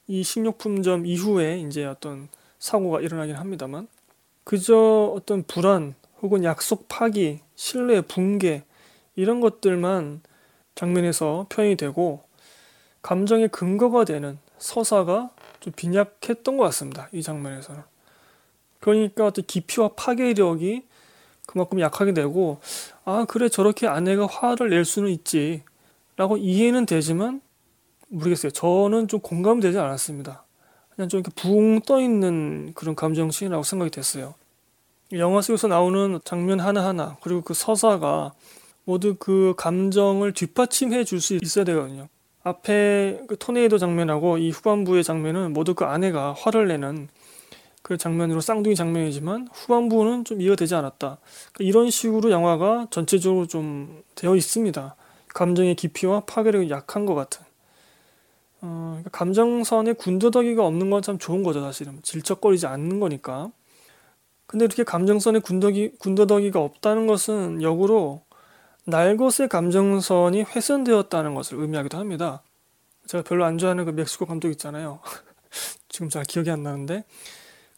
이 0.09 0.23
식료품점 0.23 1.07
이후에 1.07 1.61
이제 1.61 1.85
어떤 1.85 2.29
사고가 2.59 3.01
일어나긴 3.01 3.37
합니다만 3.37 3.89
그저 4.45 5.13
어떤 5.15 5.45
불안 5.45 5.95
혹은 6.21 6.45
약속 6.45 6.89
파기, 6.89 7.41
신뢰 7.55 8.01
붕괴 8.01 8.65
이런 9.17 9.41
것들만 9.41 10.23
장면에서 10.75 11.47
표현이 11.49 11.77
되고 11.77 12.25
감정의 13.03 13.49
근거가 13.49 14.05
되는 14.05 14.39
서사가 14.59 15.31
좀 15.61 15.73
빈약했던 15.75 16.57
것 16.57 16.65
같습니다. 16.65 17.09
이 17.13 17.23
장면에서는. 17.23 17.83
그러니까 18.81 19.27
어떤 19.27 19.45
깊이와 19.47 19.91
파괴력이 19.97 20.85
그만큼 21.47 21.81
약하게 21.81 22.13
되고 22.15 22.61
아 23.05 23.25
그래 23.29 23.49
저렇게 23.49 23.87
아내가 23.87 24.27
화를 24.27 24.71
낼 24.71 24.85
수는 24.85 25.11
있지 25.11 25.63
라고 26.17 26.37
이해는 26.37 26.87
되지만 26.87 27.41
모르겠어요 28.09 28.53
저는 28.53 29.09
좀 29.09 29.21
공감되지 29.21 29.79
않았습니다 29.79 30.45
그냥 30.95 31.09
좀 31.09 31.21
이렇게 31.21 31.33
붕 31.35 31.81
떠있는 31.81 32.73
그런 32.75 32.95
감정씬이라고 32.95 33.63
생각이 33.63 33.91
됐어요 33.91 34.35
영화 35.13 35.43
속에서 35.43 35.69
나오는 35.69 36.21
장면 36.25 36.61
하나하나 36.61 37.17
그리고 37.23 37.43
그 37.43 37.55
서사가 37.55 38.33
모두 38.85 39.17
그 39.19 39.55
감정을 39.57 40.33
뒷받침해 40.33 41.05
줄 41.05 41.21
수 41.21 41.39
있어야 41.41 41.65
되거든요 41.65 42.09
앞에 42.43 43.21
그 43.29 43.37
토네이도 43.39 43.79
장면하고 43.79 44.39
이 44.39 44.51
후반부의 44.51 45.05
장면은 45.05 45.53
모두 45.53 45.75
그 45.75 45.85
아내가 45.85 46.33
화를 46.33 46.69
내는 46.69 47.09
그 47.83 47.97
장면으로 47.97 48.41
쌍둥이 48.41 48.75
장면이지만 48.77 49.49
후반부는 49.53 50.25
좀 50.25 50.41
이해가 50.41 50.57
되지 50.57 50.75
않았다. 50.75 51.19
그러니까 51.53 51.59
이런 51.61 51.91
식으로 51.91 52.31
영화가 52.31 52.89
전체적으로 52.91 53.47
좀 53.47 54.03
되어 54.15 54.37
있습니다. 54.37 54.95
감정의 55.35 55.75
깊이와 55.77 56.21
파괴력이 56.21 56.71
약한 56.71 57.07
것 57.07 57.15
같은. 57.15 57.45
어, 58.61 58.91
그러니까 59.01 59.11
감정선에 59.11 59.95
군더더기가 59.95 60.65
없는 60.65 60.91
건 60.91 61.03
참 61.03 61.19
좋은 61.19 61.43
거죠, 61.43 61.61
사실은. 61.61 61.99
질척거리지 62.03 62.67
않는 62.67 63.01
거니까. 63.01 63.51
근데 64.47 64.65
이렇게 64.65 64.85
감정선에 64.85 65.41
군더기, 65.41 65.93
군더더기가 65.99 66.61
없다는 66.61 67.07
것은 67.07 67.63
역으로 67.63 68.23
날것의 68.85 69.49
감정선이 69.49 70.43
훼손되었다는 70.43 71.35
것을 71.35 71.59
의미하기도 71.61 71.99
합니다. 71.99 72.43
제가 73.07 73.23
별로 73.23 73.45
안 73.45 73.59
좋아하는 73.59 73.85
그 73.85 73.91
멕시코 73.91 74.27
감독 74.27 74.49
있잖아요. 74.51 75.01
지금 75.89 76.09
잘 76.09 76.25
기억이 76.25 76.51
안 76.51 76.63
나는데 76.63 77.05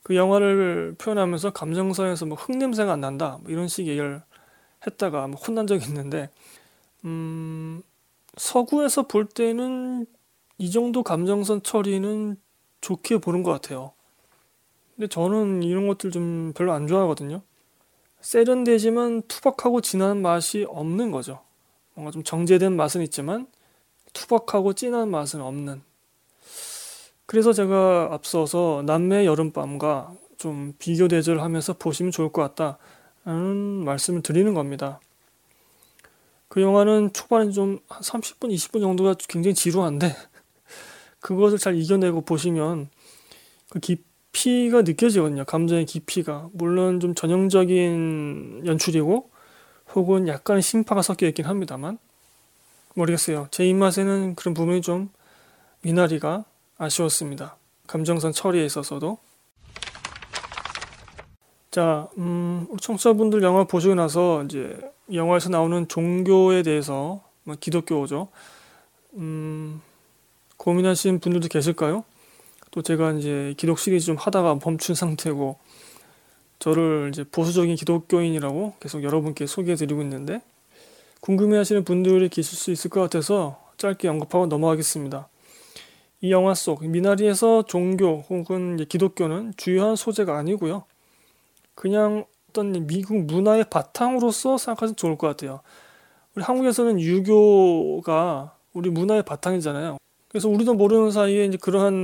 그 0.02 0.16
영화를 0.16 0.94
표현하면서 0.98 1.52
감정선에서 1.52 2.26
뭐 2.26 2.36
흙냄새가 2.36 2.92
안 2.92 3.00
난다 3.00 3.38
뭐 3.42 3.50
이런 3.50 3.68
식의 3.68 3.90
얘기를 3.90 4.22
했다가 4.86 5.28
뭐 5.28 5.40
혼난 5.40 5.66
적이 5.66 5.86
있는데 5.86 6.30
음, 7.04 7.82
서구에서 8.36 9.06
볼 9.06 9.26
때는 9.26 10.06
이 10.58 10.70
정도 10.70 11.02
감정선 11.02 11.62
처리는 11.62 12.36
좋게 12.80 13.18
보는 13.18 13.42
것 13.42 13.50
같아요. 13.50 13.92
근데 14.94 15.08
저는 15.08 15.62
이런 15.62 15.86
것들 15.86 16.10
좀 16.10 16.52
별로 16.54 16.72
안 16.72 16.86
좋아하거든요. 16.86 17.42
세련되지만 18.24 19.22
투박하고 19.28 19.82
진한 19.82 20.22
맛이 20.22 20.64
없는 20.68 21.10
거죠. 21.10 21.40
뭔가 21.92 22.10
좀 22.10 22.24
정제된 22.24 22.74
맛은 22.74 23.02
있지만 23.02 23.46
투박하고 24.14 24.72
진한 24.72 25.10
맛은 25.10 25.40
없는 25.40 25.82
그래서 27.26 27.52
제가 27.52 28.08
앞서서 28.12 28.82
남매 28.86 29.26
여름밤과 29.26 30.14
좀 30.38 30.72
비교 30.78 31.06
대조를 31.06 31.42
하면서 31.42 31.74
보시면 31.74 32.12
좋을 32.12 32.32
것 32.32 32.42
같다라는 32.54 33.84
말씀을 33.84 34.22
드리는 34.22 34.54
겁니다. 34.54 35.00
그 36.48 36.62
영화는 36.62 37.12
초반에 37.12 37.50
좀한 37.50 37.80
30분, 37.88 38.50
20분 38.52 38.80
정도가 38.80 39.16
굉장히 39.28 39.54
지루한데 39.54 40.14
그것을 41.20 41.58
잘 41.58 41.76
이겨내고 41.76 42.22
보시면 42.22 42.88
그 43.68 43.80
깊 43.80 44.13
이가 44.34 44.82
느껴지거든요. 44.82 45.44
감정의 45.44 45.86
깊이가. 45.86 46.48
물론 46.52 47.00
좀 47.00 47.14
전형적인 47.14 48.62
연출이고 48.66 49.30
혹은 49.94 50.28
약간 50.28 50.60
심파가 50.60 51.02
섞여 51.02 51.26
있긴 51.28 51.44
합니다만 51.46 51.98
모르겠어요. 52.94 53.48
제 53.50 53.66
입맛에는 53.66 54.34
그런 54.34 54.54
부분이 54.54 54.82
좀 54.82 55.10
미나리가 55.82 56.44
아쉬웠습니다. 56.78 57.56
감정선 57.86 58.32
처리에 58.32 58.64
있어서도. 58.64 59.18
자, 61.70 62.08
음, 62.18 62.66
청취자분들 62.80 63.42
영화 63.42 63.64
보시고 63.64 63.94
나서 63.94 64.44
이제 64.44 64.78
영화에서 65.12 65.48
나오는 65.48 65.86
종교에 65.88 66.62
대해서 66.62 67.22
뭐 67.42 67.56
기독교죠. 67.58 68.28
음, 69.14 69.82
고민하신 70.56 71.20
분들도 71.20 71.48
계실까요? 71.48 72.04
또 72.74 72.82
제가 72.82 73.12
이제 73.12 73.54
기독 73.56 73.78
시리즈 73.78 74.06
좀 74.06 74.16
하다가 74.16 74.58
멈춘 74.64 74.96
상태고 74.96 75.58
저를 76.58 77.10
이제 77.12 77.22
보수적인 77.22 77.76
기독교인이라고 77.76 78.74
계속 78.80 79.04
여러분께 79.04 79.46
소개해드리고 79.46 80.02
있는데 80.02 80.42
궁금해하시는 81.20 81.84
분들이 81.84 82.28
계실 82.28 82.58
수 82.58 82.72
있을 82.72 82.90
것 82.90 83.00
같아서 83.00 83.62
짧게 83.76 84.08
언급하고 84.08 84.46
넘어가겠습니다. 84.46 85.28
이 86.20 86.32
영화 86.32 86.52
속 86.54 86.84
미나리에서 86.84 87.62
종교 87.62 88.24
혹은 88.28 88.76
기독교는 88.88 89.52
주요한 89.56 89.94
소재가 89.94 90.36
아니고요. 90.36 90.84
그냥 91.76 92.24
어떤 92.50 92.88
미국 92.88 93.24
문화의 93.24 93.66
바탕으로서 93.70 94.58
생각하시면 94.58 94.96
좋을 94.96 95.16
것 95.16 95.28
같아요. 95.28 95.60
우리 96.34 96.42
한국에서는 96.42 97.00
유교가 97.00 98.56
우리 98.72 98.90
문화의 98.90 99.22
바탕이잖아요. 99.22 99.98
그래서 100.34 100.48
우리도 100.48 100.74
모르는 100.74 101.12
사이에 101.12 101.44
이제 101.44 101.56
그러한 101.56 101.94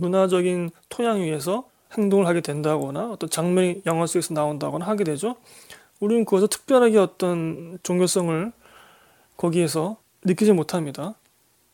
문화적인 0.00 0.70
토양 0.88 1.20
위에서 1.20 1.68
행동을 1.96 2.26
하게 2.26 2.40
된다거나 2.40 3.12
어떤 3.12 3.30
장면이 3.30 3.82
영화 3.86 4.06
속에서 4.08 4.34
나온다거나 4.34 4.84
하게 4.84 5.04
되죠. 5.04 5.36
우리는 6.00 6.24
그것을 6.24 6.48
특별하게 6.48 6.98
어떤 6.98 7.78
종교성을 7.84 8.50
거기에서 9.36 9.98
느끼지 10.24 10.50
못합니다. 10.50 11.14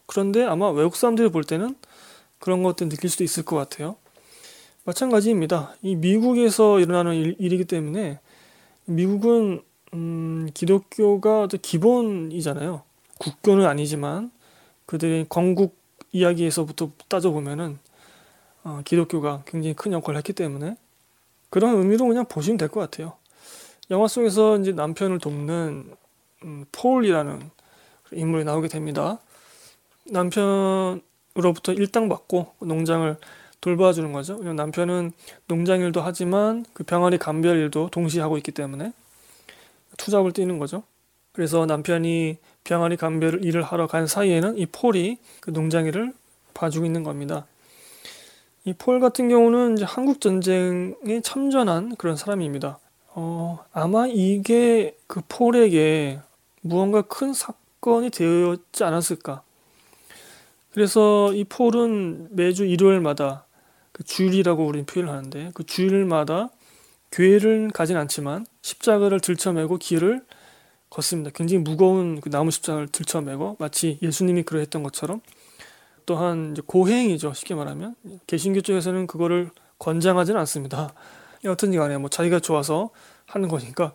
그런데 0.04 0.44
아마 0.44 0.68
외국 0.68 0.96
사람들이 0.96 1.30
볼 1.30 1.44
때는 1.44 1.76
그런 2.38 2.62
것들 2.62 2.90
느낄 2.90 3.08
수도 3.08 3.24
있을 3.24 3.46
것 3.46 3.56
같아요. 3.56 3.96
마찬가지입니다. 4.84 5.76
이 5.80 5.96
미국에서 5.96 6.78
일어나는 6.78 7.14
일, 7.14 7.36
이기 7.38 7.64
때문에 7.64 8.20
미국은 8.84 9.62
음, 9.94 10.50
기독교가 10.52 11.46
기본이잖아요. 11.46 12.82
국교는 13.16 13.64
아니지만 13.64 14.30
그들의 14.84 15.24
건국 15.30 15.80
이야기에서부터 16.12 16.90
따져보면은 17.08 17.78
어, 18.64 18.80
기독교가 18.84 19.42
굉장히 19.46 19.74
큰 19.74 19.92
역할을 19.92 20.18
했기 20.18 20.32
때문에 20.32 20.76
그런 21.50 21.76
의미로 21.76 22.06
그냥 22.06 22.26
보시면 22.26 22.58
될 22.58 22.68
것 22.68 22.80
같아요. 22.80 23.14
영화 23.90 24.06
속에서 24.06 24.58
이제 24.58 24.72
남편을 24.72 25.18
돕는 25.18 25.94
음, 26.44 26.64
폴이라는 26.72 27.50
인물이 28.12 28.44
나오게 28.44 28.68
됩니다. 28.68 29.18
남편으로부터 30.06 31.72
일당 31.72 32.08
받고 32.08 32.54
농장을 32.60 33.16
돌봐주는 33.60 34.12
거죠. 34.12 34.36
남편은 34.38 35.12
농장 35.46 35.80
일도 35.80 36.00
하지만 36.00 36.64
그 36.72 36.84
병아리 36.84 37.18
감별 37.18 37.58
일도 37.58 37.90
동시에 37.90 38.20
하고 38.20 38.36
있기 38.36 38.50
때문에 38.52 38.92
투잡을 39.98 40.32
뛰는 40.32 40.58
거죠. 40.58 40.82
그래서 41.32 41.64
남편이 41.66 42.38
병아리 42.64 42.96
감별 42.96 43.44
일을 43.44 43.62
하러 43.62 43.86
간 43.86 44.06
사이에는 44.06 44.58
이 44.58 44.66
폴이 44.66 45.18
그 45.40 45.52
농장 45.52 45.86
일을 45.86 46.12
봐주고 46.54 46.86
있는 46.86 47.02
겁니다. 47.02 47.46
이 48.64 48.72
폴 48.74 49.00
같은 49.00 49.28
경우는 49.28 49.76
이제 49.76 49.84
한국 49.84 50.20
전쟁에 50.20 51.20
참전한 51.22 51.96
그런 51.96 52.16
사람입니다. 52.16 52.78
어, 53.14 53.58
아마 53.72 54.06
이게 54.06 54.96
그 55.08 55.20
폴에게 55.28 56.20
무언가 56.60 57.02
큰 57.02 57.34
사건이 57.34 58.10
되었지 58.10 58.84
않았을까. 58.84 59.42
그래서 60.72 61.32
이 61.34 61.44
폴은 61.44 62.28
매주 62.30 62.64
일요일마다 62.64 63.44
그 63.90 64.04
주일이라고 64.04 64.64
우리는 64.64 64.86
표현을 64.86 65.12
하는데 65.12 65.50
그 65.54 65.64
주일마다 65.64 66.48
교회를 67.10 67.70
가진 67.74 67.96
않지만 67.96 68.46
십자가를 68.62 69.20
들쳐매고 69.20 69.76
길을 69.78 70.24
걷습니다. 70.92 71.30
굉장히 71.34 71.62
무거운 71.62 72.20
그 72.20 72.28
나무 72.28 72.50
십자가를 72.50 72.88
들쳐매고 72.88 73.56
마치 73.58 73.98
예수님이 74.02 74.42
그러했던 74.42 74.82
것처럼 74.82 75.22
또한 76.04 76.54
고행이죠. 76.66 77.32
쉽게 77.32 77.54
말하면 77.54 77.94
개신교 78.26 78.60
쪽에서는 78.60 79.06
그거를 79.06 79.50
권장하지는 79.78 80.38
않습니다. 80.40 80.92
여튼 81.44 81.74
간에 81.74 81.96
뭐 81.96 82.10
자기가 82.10 82.40
좋아서 82.40 82.90
하는 83.24 83.48
거니까 83.48 83.92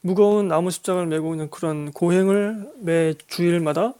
무거운 0.00 0.48
나무 0.48 0.70
십자가를 0.70 1.06
메고 1.06 1.32
있는 1.34 1.50
그런 1.50 1.92
고행을 1.92 2.72
매 2.80 3.14
주일마다 3.28 3.94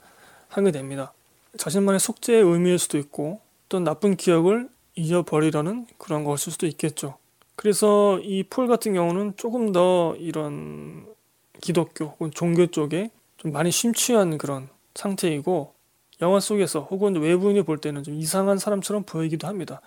하게 0.48 0.72
됩니다. 0.72 1.12
자신만의 1.56 2.00
속죄의 2.00 2.42
의미일 2.42 2.78
수도 2.78 2.98
있고 2.98 3.40
또 3.68 3.78
나쁜 3.78 4.16
기억을 4.16 4.68
잊어버리려는 4.96 5.86
그런 5.98 6.24
것일 6.24 6.52
수도 6.52 6.66
있겠죠. 6.66 7.16
그래서 7.54 8.18
이 8.20 8.42
폴 8.42 8.66
같은 8.66 8.94
경우는 8.94 9.34
조금 9.36 9.70
더 9.72 10.16
이런 10.18 11.06
기독교 11.60 12.06
혹은 12.06 12.30
종교 12.30 12.66
쪽에 12.66 13.10
좀 13.36 13.52
많이 13.52 13.70
심취한 13.70 14.38
그런 14.38 14.68
상태이고 14.94 15.74
영화 16.22 16.40
속에서 16.40 16.80
혹은 16.80 17.16
외부인이 17.16 17.62
볼 17.62 17.78
때는 17.78 18.02
좀 18.02 18.14
이상한 18.14 18.58
사람처럼 18.58 19.04
보이기도 19.04 19.46
합니다. 19.48 19.80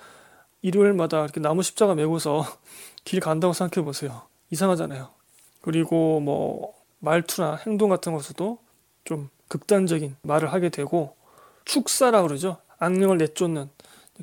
일요일마다 0.61 1.23
이렇게 1.23 1.39
나무 1.39 1.61
십자가 1.61 1.93
메고서 1.93 2.45
길 3.03 3.19
간다고 3.19 3.53
생각해 3.53 3.85
보세요. 3.85 4.23
이상하잖아요. 4.49 5.09
그리고 5.61 6.19
뭐 6.19 6.73
말투나 6.99 7.59
행동 7.65 7.89
같은 7.89 8.13
것에도 8.13 8.59
좀 9.03 9.29
극단적인 9.49 10.15
말을 10.23 10.51
하게 10.51 10.69
되고 10.69 11.15
축사라 11.65 12.21
그러죠. 12.21 12.57
악령을 12.79 13.17
내쫓는 13.17 13.69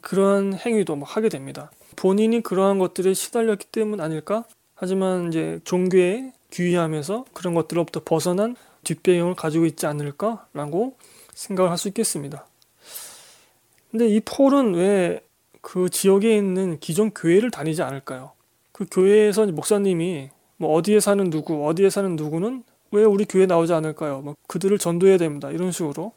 그런 0.01 0.55
행위도 0.55 0.97
막 0.97 1.17
하게 1.17 1.29
됩니다. 1.29 1.71
본인이 1.97 2.43
그러한 2.43 2.79
것들에 2.79 3.15
시달렸기 3.15 3.67
때문 3.67 4.01
아닐까? 4.01 4.45
하지만 4.75 5.29
이제 5.29 5.61
종교에 5.65 6.33
귀의하면서 6.51 7.27
그런 7.33 7.55
것들로부터 7.55 8.01
벗어난 8.05 8.57
뒷배경을 8.85 9.35
가지고 9.35 9.67
있지 9.67 9.87
않을까라고 9.87 10.97
생각을 11.35 11.71
할 11.71 11.79
수 11.79 11.89
있겠습니다. 11.89 12.47
근데 13.91 14.09
이 14.09 14.21
폴은 14.21 14.75
왜 14.75 15.21
그 15.61 15.91
지역에 15.91 16.37
있는 16.37 16.79
기존 16.81 17.11
교회를 17.11 17.51
다니지 17.51 17.83
않을까요? 17.83 18.33
그 18.73 18.87
교회에서 18.91 19.47
목사님이 19.47 20.31
뭐 20.57 20.73
어디에 20.75 21.01
사는 21.01 21.29
누구, 21.31 21.67
어디에 21.67 21.91
사는 21.91 22.17
누구는 22.17 22.65
왜 22.93 23.05
우리 23.05 23.25
교회 23.25 23.47
나오지 23.47 23.73
않을까요? 23.73 24.21
뭐 24.21 24.37
그들을 24.47 24.77
전도해야 24.79 25.19
됩니다. 25.19 25.51
이런 25.51 25.71
식으로 25.71 26.13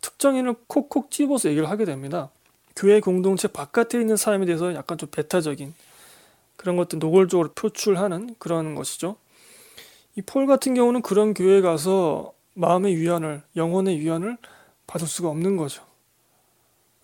특정인을 0.00 0.54
콕콕 0.66 1.10
집어서 1.10 1.48
얘기를 1.48 1.68
하게 1.70 1.84
됩니다. 1.84 2.30
교회 2.76 3.00
공동체 3.00 3.48
바깥에 3.48 4.00
있는 4.00 4.16
사람에 4.16 4.46
대해서 4.46 4.74
약간 4.74 4.98
좀 4.98 5.08
배타적인 5.10 5.74
그런 6.56 6.76
것들 6.76 6.98
노골적으로 6.98 7.50
표출하는 7.54 8.34
그런 8.38 8.74
것이죠. 8.74 9.16
이 10.16 10.22
폴 10.22 10.46
같은 10.46 10.74
경우는 10.74 11.02
그런 11.02 11.34
교회에 11.34 11.60
가서 11.60 12.32
마음의 12.54 12.96
위안을, 12.96 13.42
영혼의 13.56 14.00
위안을 14.00 14.36
받을 14.86 15.06
수가 15.06 15.28
없는 15.28 15.56
거죠. 15.56 15.82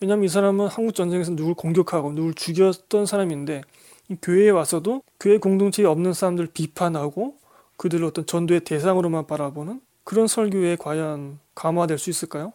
왜냐하면 0.00 0.24
이 0.24 0.28
사람은 0.28 0.66
한국 0.68 0.94
전쟁에서 0.94 1.34
누굴 1.34 1.54
공격하고 1.54 2.12
누굴 2.12 2.34
죽였던 2.34 3.06
사람인데 3.06 3.62
이 4.08 4.16
교회에 4.20 4.50
와서도 4.50 5.02
교회 5.18 5.38
공동체에 5.38 5.86
없는 5.86 6.12
사람들 6.12 6.48
비판하고 6.48 7.38
그들을 7.76 8.04
어떤 8.04 8.26
전도의 8.26 8.60
대상으로만 8.60 9.26
바라보는 9.26 9.80
그런 10.04 10.26
설교에 10.26 10.76
과연 10.76 11.38
감화될 11.54 11.98
수 11.98 12.10
있을까요? 12.10 12.52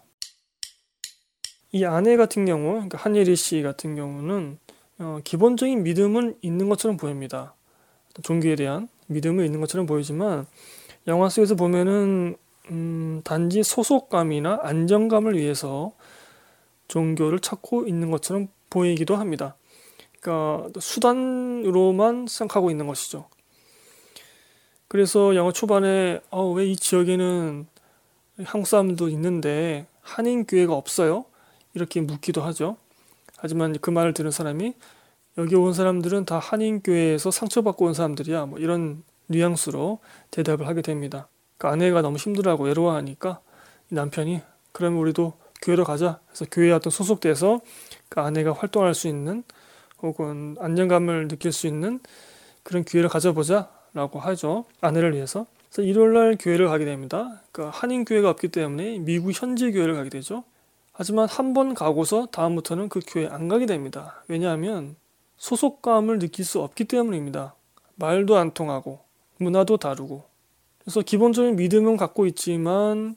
이 1.71 1.85
아내 1.85 2.17
같은 2.17 2.45
경우, 2.45 2.73
그러니까 2.73 2.97
한예리 2.97 3.35
씨 3.35 3.61
같은 3.61 3.95
경우는 3.95 4.59
어, 4.99 5.19
기본적인 5.23 5.83
믿음은 5.83 6.37
있는 6.41 6.69
것처럼 6.69 6.97
보입니다. 6.97 7.55
종교에 8.23 8.55
대한 8.55 8.87
믿음은 9.11 9.45
있는 9.45 9.59
것처럼 9.59 9.85
보이지만 9.85 10.45
영화 11.07 11.29
속에서 11.29 11.55
보면은 11.55 12.35
음, 12.69 13.21
단지 13.23 13.63
소속감이나 13.63 14.59
안정감을 14.63 15.37
위해서 15.37 15.91
종교를 16.87 17.39
찾고 17.39 17.87
있는 17.87 18.11
것처럼 18.11 18.47
보이기도 18.69 19.15
합니다. 19.15 19.55
그러니까 20.19 20.69
수단으로만 20.79 22.27
생각하고 22.27 22.69
있는 22.69 22.87
것이죠. 22.87 23.27
그래서 24.87 25.35
영화 25.35 25.51
초반에 25.51 26.19
어, 26.29 26.49
왜 26.51 26.67
이 26.67 26.75
지역에는 26.75 27.65
한국 28.43 28.67
사람도 28.67 29.09
있는데 29.09 29.87
한인 30.01 30.45
교회가 30.45 30.73
없어요? 30.75 31.25
이렇게 31.73 32.01
묻기도 32.01 32.41
하죠. 32.41 32.77
하지만 33.37 33.77
그 33.79 33.89
말을 33.89 34.13
들은 34.13 34.31
사람이 34.31 34.73
여기 35.37 35.55
온 35.55 35.73
사람들은 35.73 36.25
다 36.25 36.39
한인 36.39 36.81
교회에서 36.81 37.31
상처받고 37.31 37.85
온 37.85 37.93
사람들이야. 37.93 38.47
뭐 38.47 38.59
이런 38.59 39.03
뉘앙스로 39.27 39.99
대답을 40.31 40.67
하게 40.67 40.81
됩니다. 40.81 41.27
그 41.57 41.67
아내가 41.67 42.01
너무 42.01 42.17
힘들어하고 42.17 42.65
외로워하니까 42.65 43.39
남편이 43.89 44.41
그러면 44.71 44.99
우리도 44.99 45.33
교회로 45.61 45.83
가자. 45.85 46.19
그래서 46.27 46.45
교회에 46.51 46.71
어떤 46.71 46.91
소속돼서 46.91 47.61
그 48.09 48.19
아내가 48.19 48.51
활동할 48.51 48.93
수 48.93 49.07
있는 49.07 49.43
혹은 50.01 50.55
안정감을 50.59 51.27
느낄 51.27 51.51
수 51.51 51.67
있는 51.67 51.99
그런 52.63 52.83
기회를 52.83 53.09
가져보자라고 53.09 54.19
하죠. 54.19 54.65
아내를 54.81 55.13
위해서. 55.15 55.45
그래서 55.71 55.87
일요일 55.87 56.13
날 56.13 56.37
교회를 56.39 56.67
가게 56.67 56.83
됩니다. 56.85 57.41
그러니까 57.51 57.77
한인 57.77 58.03
교회가 58.03 58.29
없기 58.29 58.49
때문에 58.49 58.99
미국 58.99 59.31
현지 59.33 59.71
교회를 59.71 59.95
가게 59.95 60.09
되죠. 60.09 60.43
하지만 60.93 61.27
한 61.29 61.53
번 61.53 61.73
가고서 61.73 62.27
다음부터는 62.31 62.89
그 62.89 62.99
교회 63.07 63.27
안 63.27 63.47
가게 63.47 63.65
됩니다. 63.65 64.23
왜냐하면 64.27 64.95
소속감을 65.41 66.19
느낄 66.19 66.45
수 66.45 66.61
없기 66.61 66.85
때문입니다. 66.85 67.55
말도 67.95 68.37
안 68.37 68.51
통하고 68.51 68.99
문화도 69.37 69.77
다르고 69.77 70.23
그래서 70.79 71.01
기본적인 71.01 71.55
믿음은 71.55 71.97
갖고 71.97 72.27
있지만 72.27 73.15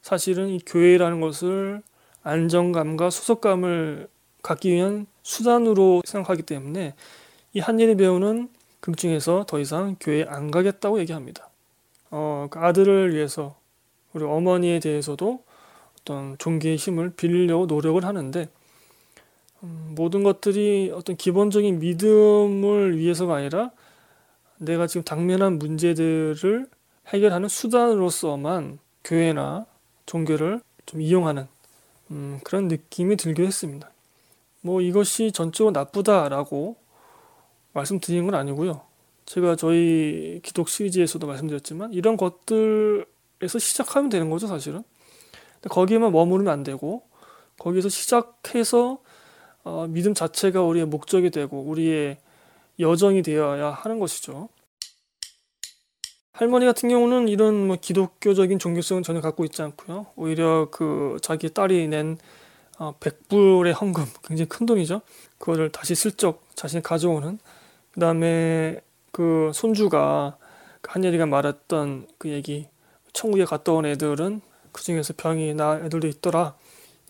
사실은 0.00 0.48
이 0.48 0.58
교회라는 0.66 1.20
것을 1.20 1.82
안정감과 2.24 3.10
소속감을 3.10 4.08
갖기 4.42 4.72
위한 4.72 5.06
수단으로 5.22 6.02
생각하기 6.04 6.42
때문에 6.42 6.94
이 7.52 7.60
한예리 7.60 7.96
배우는 7.96 8.48
극 8.80 8.96
중에서 8.96 9.44
더 9.46 9.60
이상 9.60 9.94
교회에 10.00 10.24
안 10.24 10.50
가겠다고 10.50 10.98
얘기합니다. 10.98 11.48
어, 12.10 12.48
그 12.50 12.58
아들을 12.58 13.14
위해서 13.14 13.54
우리 14.12 14.24
어머니에 14.24 14.80
대해서도 14.80 15.44
어떤 16.00 16.36
종교의 16.38 16.74
힘을 16.74 17.10
빌리려고 17.10 17.66
노력을 17.66 18.04
하는데 18.04 18.40
음, 18.40 18.61
모든 19.62 20.24
것들이 20.24 20.90
어떤 20.92 21.16
기본적인 21.16 21.78
믿음을 21.78 22.98
위해서가 22.98 23.36
아니라 23.36 23.70
내가 24.58 24.86
지금 24.86 25.04
당면한 25.04 25.58
문제들을 25.58 26.66
해결하는 27.08 27.48
수단으로서만 27.48 28.78
교회나 29.04 29.66
종교를 30.06 30.60
좀 30.86 31.00
이용하는 31.00 31.46
음, 32.10 32.40
그런 32.44 32.68
느낌이 32.68 33.16
들기도 33.16 33.46
했습니다. 33.46 33.90
뭐 34.60 34.80
이것이 34.80 35.32
전적으로 35.32 35.72
나쁘다라고 35.72 36.76
말씀드리는 37.72 38.24
건 38.24 38.34
아니고요. 38.34 38.82
제가 39.26 39.56
저희 39.56 40.40
기독 40.42 40.68
시리즈에서도 40.68 41.24
말씀드렸지만 41.26 41.92
이런 41.92 42.16
것들에서 42.16 43.58
시작하면 43.58 44.10
되는 44.10 44.28
거죠, 44.28 44.46
사실은. 44.46 44.82
거기에만 45.68 46.10
머무르면 46.12 46.52
안 46.52 46.64
되고 46.64 47.04
거기서 47.58 47.88
시작해서 47.88 48.98
어, 49.64 49.86
믿음 49.88 50.14
자체가 50.14 50.62
우리의 50.62 50.86
목적이 50.86 51.30
되고 51.30 51.60
우리의 51.60 52.18
여정이 52.80 53.22
되어야 53.22 53.70
하는 53.70 53.98
것이죠. 53.98 54.48
할머니 56.32 56.64
같은 56.64 56.88
경우는 56.88 57.28
이런 57.28 57.66
뭐 57.66 57.76
기독교적인 57.80 58.58
종교성은 58.58 59.02
전혀 59.02 59.20
갖고 59.20 59.44
있지 59.44 59.62
않고요. 59.62 60.06
오히려 60.16 60.68
그 60.70 61.18
자기 61.22 61.50
딸이 61.50 61.88
낸 61.88 62.18
어, 62.78 62.94
100불의 62.98 63.78
헌금, 63.78 64.04
굉장히 64.24 64.48
큰 64.48 64.66
돈이죠. 64.66 65.02
그거를 65.38 65.70
다시 65.70 65.94
슬쩍 65.94 66.42
자신이 66.56 66.82
가져오는. 66.82 67.38
그 67.92 68.00
다음에 68.00 68.80
그 69.12 69.52
손주가 69.54 70.36
그 70.80 70.90
한예리가 70.92 71.26
말했던 71.26 72.08
그 72.18 72.30
얘기, 72.30 72.68
천국에 73.12 73.44
갔다 73.44 73.72
온 73.72 73.86
애들은 73.86 74.40
그 74.72 74.82
중에서 74.82 75.12
병이 75.16 75.54
나 75.54 75.78
애들도 75.84 76.08
있더라. 76.08 76.56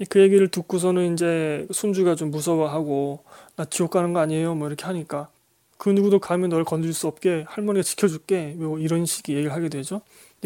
그 0.09 0.21
얘기를 0.21 0.49
듣고서는 0.49 1.15
이제 1.15 1.67
손주가 1.73 2.15
좀 2.15 2.31
무서워하고 2.31 3.25
나 3.57 3.65
지옥 3.65 3.91
가는 3.91 4.13
거 4.13 4.21
아니에요? 4.21 4.55
뭐 4.55 4.69
이렇게 4.69 4.85
하니까 4.85 5.29
그 5.79 5.91
누구도 5.91 6.19
가면 6.19 6.51
널 6.51 6.65
건드릴 6.65 6.95
수 6.95 7.07
없게 7.07 7.45
할머니가 7.49 7.83
지켜줄게 7.83 8.55
뭐 8.57 8.79
이런 8.79 9.05
식의 9.05 9.37
얘기를 9.37 9.53
하게 9.53 9.69
되죠. 9.69 10.01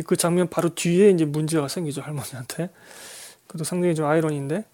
그 0.06 0.16
장면 0.16 0.48
바로 0.48 0.74
뒤에 0.74 1.10
이제 1.10 1.24
문제가 1.24 1.68
생기죠 1.68 2.02
할머니한테. 2.02 2.70
그것도 3.46 3.64
상당히 3.64 3.94
좀 3.94 4.06
아이러니인데 4.06 4.64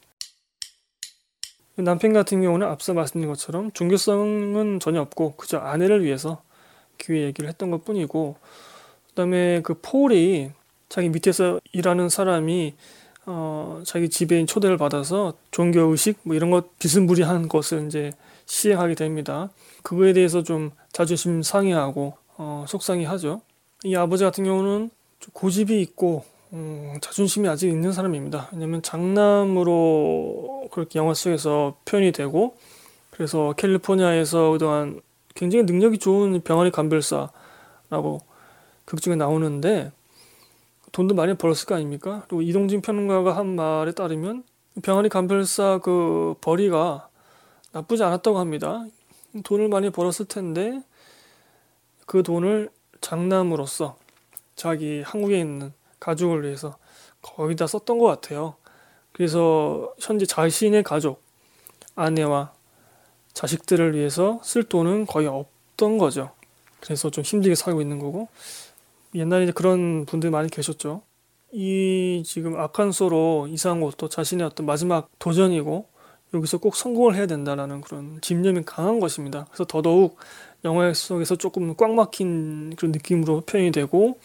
남편 1.76 2.12
같은 2.12 2.42
경우는 2.42 2.66
앞서 2.66 2.94
말씀드린 2.94 3.28
것처럼 3.28 3.72
종교성은 3.72 4.80
전혀 4.80 5.00
없고 5.00 5.36
그저 5.36 5.58
아내를 5.58 6.04
위해서 6.04 6.42
교회 6.98 7.22
얘기를 7.22 7.48
했던 7.48 7.70
것 7.70 7.84
뿐이고 7.84 8.36
그다음에 9.08 9.62
그 9.62 9.78
폴이 9.80 10.50
자기 10.88 11.08
밑에서 11.08 11.60
일하는 11.72 12.08
사람이 12.08 12.74
어, 13.26 13.82
자기 13.84 14.08
지배인 14.08 14.46
초대를 14.46 14.76
받아서 14.76 15.34
종교 15.50 15.80
의식 15.82 16.18
뭐 16.24 16.34
이런 16.34 16.50
것 16.50 16.78
비스무리한 16.78 17.48
것을 17.48 17.86
이제 17.86 18.12
시행하게 18.46 18.94
됩니다. 18.94 19.50
그거에 19.82 20.12
대해서 20.12 20.42
좀 20.42 20.70
자존심 20.92 21.42
상해하고 21.42 22.14
어, 22.36 22.64
속상해 22.68 23.04
하죠. 23.04 23.40
이 23.84 23.94
아버지 23.94 24.24
같은 24.24 24.44
경우는 24.44 24.90
고집이 25.32 25.80
있고 25.82 26.24
음, 26.52 26.98
자존심이 27.00 27.48
아직 27.48 27.68
있는 27.68 27.92
사람입니다. 27.92 28.48
왜냐면 28.52 28.82
장남으로 28.82 30.68
그렇게 30.72 30.98
영화 30.98 31.14
속에서 31.14 31.76
표현이 31.84 32.12
되고 32.12 32.56
그래서 33.10 33.54
캘리포니아에서 33.56 34.50
그동안 34.50 35.00
굉장히 35.34 35.64
능력이 35.64 35.98
좋은 35.98 36.40
병아리 36.42 36.70
감별사라고 36.70 38.20
극중에 38.84 39.16
나오는데 39.16 39.92
돈도 40.93 41.14
많이 41.14 41.34
벌었을 41.34 41.66
거 41.66 41.74
아닙니까? 41.74 42.22
그리고 42.28 42.43
이동진 42.43 42.82
평론가가 42.82 43.36
한 43.36 43.57
말에 43.57 43.93
따르면 43.93 44.45
병아리 44.82 45.09
감별사 45.09 45.80
그 45.82 46.34
벌이가 46.40 47.09
나쁘지 47.72 48.05
않았다고 48.05 48.38
합니다. 48.38 48.84
돈을 49.45 49.68
많이 49.68 49.90
벌었을 49.90 50.26
텐데 50.26 50.82
그 52.07 52.22
돈을 52.22 52.70
장남으로서 53.01 53.97
자기 54.55 55.03
한국에 55.03 55.40
있는 55.40 55.72
가족을 55.99 56.45
위해서 56.45 56.76
거의 57.22 57.57
다 57.57 57.66
썼던 57.66 57.99
것 57.99 58.07
같아요. 58.07 58.57
그래서 59.12 59.95
현재 59.99 60.26
자신의 60.26 60.82
가족, 60.82 61.22
아내와 61.95 62.53
자식들을 63.32 63.95
위해서 63.95 64.40
쓸 64.43 64.62
돈은 64.62 65.07
거의 65.07 65.26
없던 65.26 65.99
거죠. 65.99 66.30
그래서 66.80 67.11
좀 67.11 67.24
힘들게 67.24 67.55
살고 67.55 67.80
있는 67.80 67.99
거고 67.99 68.28
옛날에 69.14 69.50
그런 69.52 70.06
분들 70.06 70.30
많이 70.30 70.48
계셨죠. 70.48 71.02
이 71.52 72.22
지금 72.24 72.58
아칸소로 72.58 73.48
이사한 73.50 73.80
것도 73.80 74.08
자신의 74.08 74.46
어떤 74.46 74.64
마지막 74.64 75.10
도전이고 75.18 75.86
여기서 76.34 76.58
꼭 76.58 76.76
성공을 76.76 77.14
해야 77.14 77.26
된다라는 77.26 77.82
그런 77.82 78.18
집념이 78.22 78.62
강한 78.64 79.00
것입니다. 79.00 79.44
그래서 79.50 79.66
더더욱 79.66 80.16
영화 80.64 80.92
속에서 80.94 81.36
조금 81.36 81.74
꽉 81.76 81.92
막힌 81.92 82.74
그런 82.76 82.92
느낌으로 82.92 83.42
표현이 83.42 83.70
되고 83.70 84.18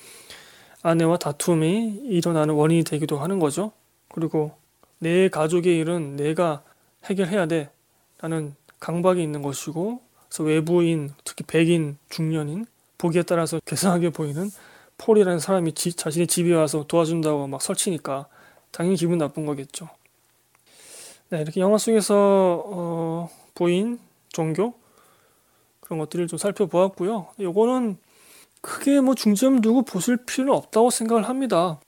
아내와 0.83 1.17
다툼이 1.17 2.01
일어나는 2.05 2.53
원인이 2.53 2.85
되기도 2.85 3.17
하는 3.17 3.39
거죠. 3.39 3.73
그리고 4.13 4.53
내 4.99 5.27
가족의 5.27 5.77
일은 5.77 6.15
내가 6.15 6.63
해결해야 7.05 7.47
돼 7.47 7.69
라는 8.19 8.55
강박이 8.79 9.21
있는 9.21 9.41
것이고 9.41 9.99
그래서 10.29 10.43
외부인 10.43 11.11
특히 11.25 11.43
백인 11.45 11.97
중년인 12.09 12.65
보기에 12.97 13.23
따라서 13.23 13.59
괴상하게 13.65 14.11
보이는 14.11 14.49
폴이라는 14.97 15.39
사람이 15.39 15.73
지, 15.73 15.93
자신의 15.93 16.27
집에 16.27 16.53
와서 16.53 16.85
도와준다고 16.87 17.47
막 17.47 17.61
설치니까 17.61 18.27
당연히 18.71 18.95
기분 18.97 19.17
나쁜 19.17 19.45
거겠죠. 19.45 19.89
네, 21.29 21.41
이렇게 21.41 21.59
영화 21.61 21.77
속에서 21.77 22.63
어, 22.65 23.29
보인 23.53 23.99
종교 24.29 24.73
그런 25.81 25.99
것들을 25.99 26.27
좀 26.27 26.37
살펴보았고요. 26.37 27.27
요거는 27.39 27.97
크게 28.61 29.01
뭐 29.01 29.15
중점 29.15 29.61
두고 29.61 29.83
보실 29.83 30.17
필요는 30.17 30.53
없다고 30.53 30.89
생각을 30.89 31.27
합니다. 31.29 31.79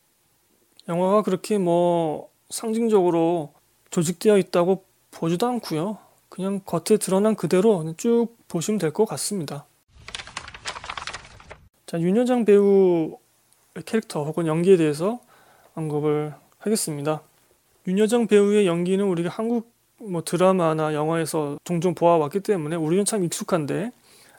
영화가 0.88 1.24
그렇게 1.24 1.58
뭐 1.58 2.30
상징적으로 2.50 3.54
조직되어 3.92 4.38
있다고 4.38 4.86
보지도 5.12 5.48
않고요. 5.48 5.98
그냥 6.30 6.62
겉에 6.66 6.98
드러난 6.98 7.36
그대로 7.36 7.94
쭉 7.98 8.28
보시면 8.48 8.78
될 8.80 8.92
것 8.92 9.06
같습니다. 9.06 9.66
자, 11.90 12.00
윤여정 12.00 12.46
배우 12.46 13.18
캐릭터 13.84 14.24
혹은 14.24 14.46
연기에 14.46 14.78
대해서 14.78 15.20
언급을 15.74 16.36
하겠습니다. 16.60 17.24
윤여정 17.88 18.28
배우의 18.28 18.68
연기는 18.68 19.04
우리가 19.04 19.32
한국 19.32 19.72
뭐 19.98 20.22
드라마나 20.24 20.94
영화에서 20.94 21.58
종종 21.64 21.96
보아왔기 21.96 22.42
때문에 22.42 22.76
우리는 22.76 23.06
참 23.06 23.24
익숙한데 23.24 23.92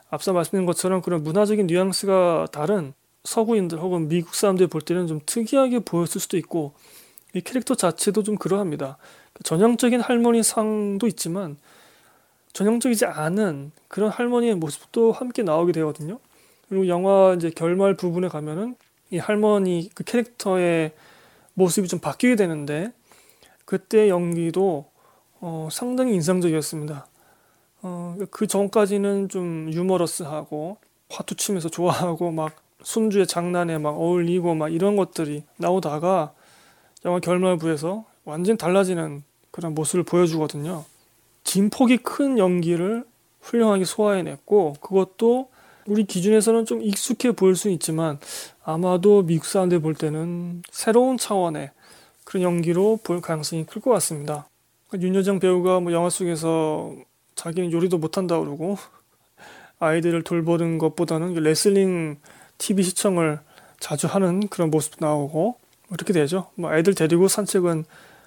앞서 0.09 0.31
말씀드린 0.31 0.65
것처럼 0.65 1.01
그런 1.01 1.25
문화적인 1.25 1.67
뉘앙스가 1.67 2.47
다른 2.53 2.93
서구인들 3.25 3.79
혹은 3.79 4.07
미국 4.07 4.33
사람들 4.33 4.67
볼 4.67 4.79
때는 4.79 5.07
좀 5.07 5.19
특이하게 5.25 5.79
보였을 5.79 6.21
수도 6.21 6.37
있고 6.37 6.71
이 7.33 7.41
캐릭터 7.41 7.75
자체도 7.75 8.23
좀 8.23 8.37
그러합니다. 8.37 8.95
전형적인 9.43 9.99
할머니 9.99 10.41
상도 10.41 11.05
있지만 11.05 11.57
전형적이지 12.53 13.07
않은 13.07 13.73
그런 13.89 14.09
할머니의 14.09 14.55
모습도 14.55 15.11
함께 15.11 15.43
나오게 15.43 15.73
되거든요. 15.73 16.19
그리고 16.71 16.87
영화 16.87 17.33
이제 17.33 17.49
결말 17.49 17.95
부분에 17.95 18.29
가면은 18.29 18.77
이 19.09 19.17
할머니 19.17 19.89
그 19.93 20.05
캐릭터의 20.05 20.93
모습이 21.53 21.89
좀 21.89 21.99
바뀌게 21.99 22.37
되는데 22.37 22.93
그때 23.65 24.07
연기도 24.07 24.85
어, 25.41 25.67
상당히 25.69 26.13
인상적이었습니다. 26.13 27.07
어, 27.81 28.15
그 28.31 28.47
전까지는 28.47 29.27
좀 29.27 29.69
유머러스하고 29.73 30.77
화투 31.09 31.35
치면서 31.35 31.67
좋아하고 31.67 32.31
막 32.31 32.55
손주의 32.83 33.27
장난에 33.27 33.77
막 33.77 33.89
어울리고 33.89 34.55
막 34.55 34.69
이런 34.69 34.95
것들이 34.95 35.43
나오다가 35.57 36.31
영화 37.03 37.19
결말부에서 37.19 38.05
완전 38.23 38.55
달라지는 38.55 39.25
그런 39.51 39.75
모습을 39.75 40.03
보여주거든요. 40.03 40.85
진폭이 41.43 41.97
큰 41.97 42.37
연기를 42.37 43.03
훌륭하게 43.41 43.83
소화해냈고 43.83 44.75
그것도 44.79 45.50
우리 45.87 46.03
기준에서는 46.05 46.65
좀 46.65 46.81
익숙해 46.81 47.31
보일 47.31 47.55
수 47.55 47.69
있지만 47.69 48.19
아마도 48.63 49.23
미국 49.23 49.45
사람들 49.45 49.79
볼 49.79 49.95
때는 49.95 50.63
새로운 50.71 51.17
차원의 51.17 51.71
그런 52.23 52.43
연기로 52.43 52.99
볼 53.03 53.21
가능성이 53.21 53.65
클 53.65 53.81
것 53.81 53.91
같습니다. 53.91 54.47
윤여정 54.93 55.39
배우가 55.39 55.79
뭐 55.79 55.91
영화 55.91 56.09
속에서 56.09 56.93
자기는 57.35 57.71
요리도 57.71 57.97
못한다 57.97 58.39
그러고 58.39 58.77
아이들을 59.79 60.23
돌보는 60.23 60.77
것보다는 60.77 61.33
레슬링 61.33 62.17
TV 62.57 62.83
시청을 62.83 63.39
자주 63.79 64.05
하는 64.07 64.47
그런 64.47 64.69
모습도 64.69 65.03
나오고 65.03 65.55
이렇게 65.89 66.13
되죠. 66.13 66.47
뭐 66.55 66.73
애들 66.75 66.93
데리고 66.93 67.27
산책은 67.27 67.85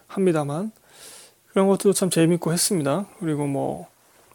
합니다만 0.08 0.72
그런 1.52 1.68
것도 1.68 1.92
참 1.92 2.10
재밌고 2.10 2.52
했습니다. 2.52 3.06
그리고 3.20 3.46
뭐 3.46 3.86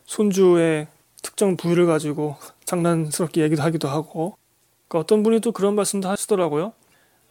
손주의 0.05 0.88
특정 1.22 1.57
부위를 1.57 1.86
가지고 1.86 2.36
장난스럽게 2.65 3.41
얘기도 3.41 3.61
하기도 3.63 3.88
하고 3.88 4.38
그러니까 4.88 5.03
어떤 5.03 5.24
분이 5.24 5.39
또 5.41 5.51
그런 5.51 5.76
말씀도 5.76 6.09
하시더라고요. 6.09 6.74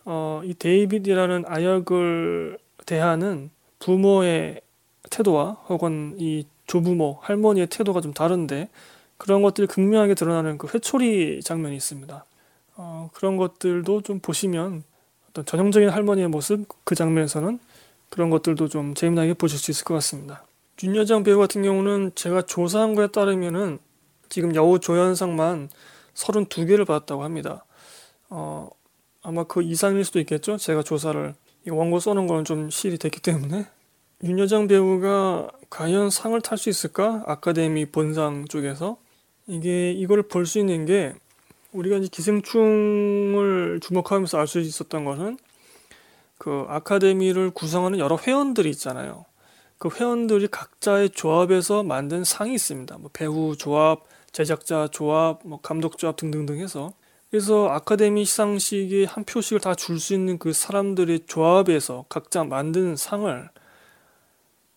어, 0.05 0.41
이 0.45 0.55
데이빗이라는 0.55 1.45
아역을 1.47 2.59
대하는 2.87 3.51
부모의 3.79 4.61
태도와 5.11 5.53
혹은 5.69 6.15
이 6.19 6.47
조부모 6.67 7.19
할머니의 7.23 7.67
태도가 7.69 8.01
좀 8.01 8.13
다른데 8.13 8.69
그런 9.17 9.43
것들이 9.43 9.67
극명하게 9.67 10.15
드러나는 10.15 10.59
그 10.59 10.69
회초리 10.73 11.43
장면이 11.43 11.77
있습니다. 11.77 12.25
어, 12.77 13.11
그런 13.13 13.37
것들도 13.37 14.03
좀 14.03 14.21
보시면 14.21 14.85
어떤 15.29 15.45
전형적인 15.45 15.89
할머니의 15.89 16.29
모습 16.29 16.67
그 16.85 16.95
장면에서는 16.95 17.59
그런 18.09 18.31
것들도 18.31 18.69
좀 18.69 18.95
재미나게 18.95 19.35
보실 19.35 19.59
수 19.59 19.71
있을 19.71 19.85
것 19.85 19.95
같습니다. 19.95 20.45
윤여정 20.83 21.25
배우 21.25 21.39
같은 21.39 21.63
경우는 21.63 22.13
제가 22.15 22.43
조사한 22.43 22.95
거에 22.95 23.09
따르면은 23.09 23.79
지금 24.29 24.55
여우 24.55 24.79
조연상만 24.79 25.71
32개를 26.15 26.87
받았다고 26.87 27.25
합니다. 27.25 27.65
어, 28.31 28.69
아마 29.23 29.45
그 29.45 29.63
이상일 29.63 30.05
수도 30.05 30.21
있겠죠. 30.21 30.57
제가 30.57 30.83
조사를 30.83 31.35
이 31.67 31.71
원고 31.71 31.99
써놓은 31.99 32.27
거는 32.27 32.45
좀 32.45 32.71
실이 32.71 32.99
됐기 32.99 33.21
때문에 33.21 33.67
윤여정 34.23 34.69
배우가 34.69 35.49
과연 35.71 36.11
상을 36.11 36.41
탈 36.41 36.59
수 36.59 36.69
있을까? 36.69 37.23
아카데미 37.27 37.87
본상 37.87 38.47
쪽에서 38.47 38.99
이게 39.47 39.93
이걸 39.93 40.23
볼 40.23 40.47
수 40.47 40.59
있는 40.59 40.87
게 40.87 41.15
우리가 41.73 41.97
이제 41.97 42.09
기생충을 42.11 43.81
주목하면서 43.83 44.39
알 44.39 44.47
수 44.47 44.61
있었던 44.61 45.05
것은 45.05 45.39
그 46.39 46.65
아카데미를 46.69 47.51
구성하는 47.51 47.99
여러 47.99 48.17
회원들이 48.17 48.71
있잖아요. 48.71 49.25
그 49.79 49.89
회원들이 49.89 50.49
각자의 50.49 51.11
조합에서 51.11 51.83
만든 51.83 52.25
상이 52.25 52.55
있습니다. 52.55 52.99
뭐 52.99 53.11
배우 53.13 53.57
조합, 53.57 54.05
제작자 54.33 54.89
조합, 54.89 55.41
뭐 55.45 55.61
감독 55.61 55.99
조합 55.99 56.17
등등등 56.17 56.59
해서 56.61 56.93
그래서 57.31 57.69
아카데미 57.69 58.25
시상식에 58.25 59.05
한 59.05 59.25
표씩을 59.25 59.61
다 59.61 59.75
줄 59.75 59.99
수 60.01 60.15
있는 60.15 60.39
그 60.39 60.53
사람들의 60.53 61.27
조합에서 61.27 62.07
각자 62.09 62.43
만든 62.45 62.97
상을 62.97 63.51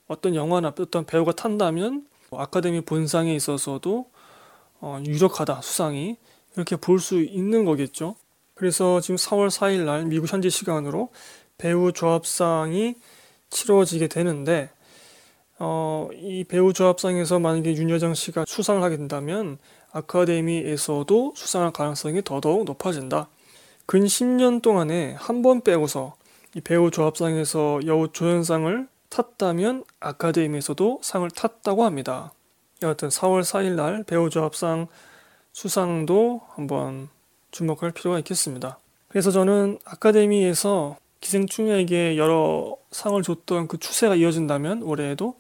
어떤 0.08 0.36
영화나 0.36 0.74
어떤 0.78 1.06
배우가 1.06 1.32
탄다면 1.32 2.06
아카데미 2.32 2.82
본상에 2.82 3.34
있어서도 3.36 4.10
어, 4.82 5.02
유력하다 5.06 5.62
수상이 5.62 6.18
이렇게 6.56 6.76
볼 6.76 7.00
수 7.00 7.22
있는 7.22 7.66
거겠죠. 7.66 8.16
그래서 8.54 9.00
지금 9.02 9.16
4월 9.16 9.48
4일 9.50 9.86
날 9.86 10.06
미국 10.06 10.32
현지 10.32 10.50
시간으로 10.50 11.10
배우 11.58 11.92
조합상이 11.94 12.96
치러지게 13.50 14.08
되는데 14.08 14.70
어, 15.64 16.10
이 16.16 16.44
배우 16.44 16.74
조합상에서 16.74 17.38
만약에 17.38 17.76
윤여정 17.76 18.16
씨가 18.16 18.46
수상을 18.48 18.82
하게 18.82 18.98
된다면 18.98 19.60
아카데미에서도 19.92 21.34
수상할 21.36 21.72
가능성이 21.72 22.24
더더욱 22.24 22.66
높아진다. 22.66 23.28
근 23.86 24.04
10년 24.04 24.64
동안에 24.64 25.14
한 25.20 25.44
번 25.44 25.62
빼고서 25.62 26.16
이 26.56 26.62
배우 26.62 26.90
조합상에서 26.90 27.82
여우 27.86 28.12
조연상을 28.12 28.88
탔다면 29.10 29.84
아카데미에서도 30.00 31.02
상을 31.04 31.30
탔다고 31.30 31.84
합니다. 31.86 32.34
여하튼 32.82 33.10
4월 33.10 33.42
4일 33.42 33.76
날 33.76 34.04
배우 34.04 34.32
조합상 34.32 34.88
수상도 35.54 36.42
한번 36.56 37.08
주목할 37.52 37.92
필요가 37.92 38.18
있겠습니다. 38.18 38.80
그래서 39.10 39.30
저는 39.30 39.78
아카데미에서 39.86 40.98
기생충에게 41.20 42.18
여러 42.18 42.76
상을 42.90 43.22
줬던 43.22 43.68
그 43.68 43.78
추세가 43.78 44.16
이어진다면 44.16 44.82
올해에도 44.82 45.36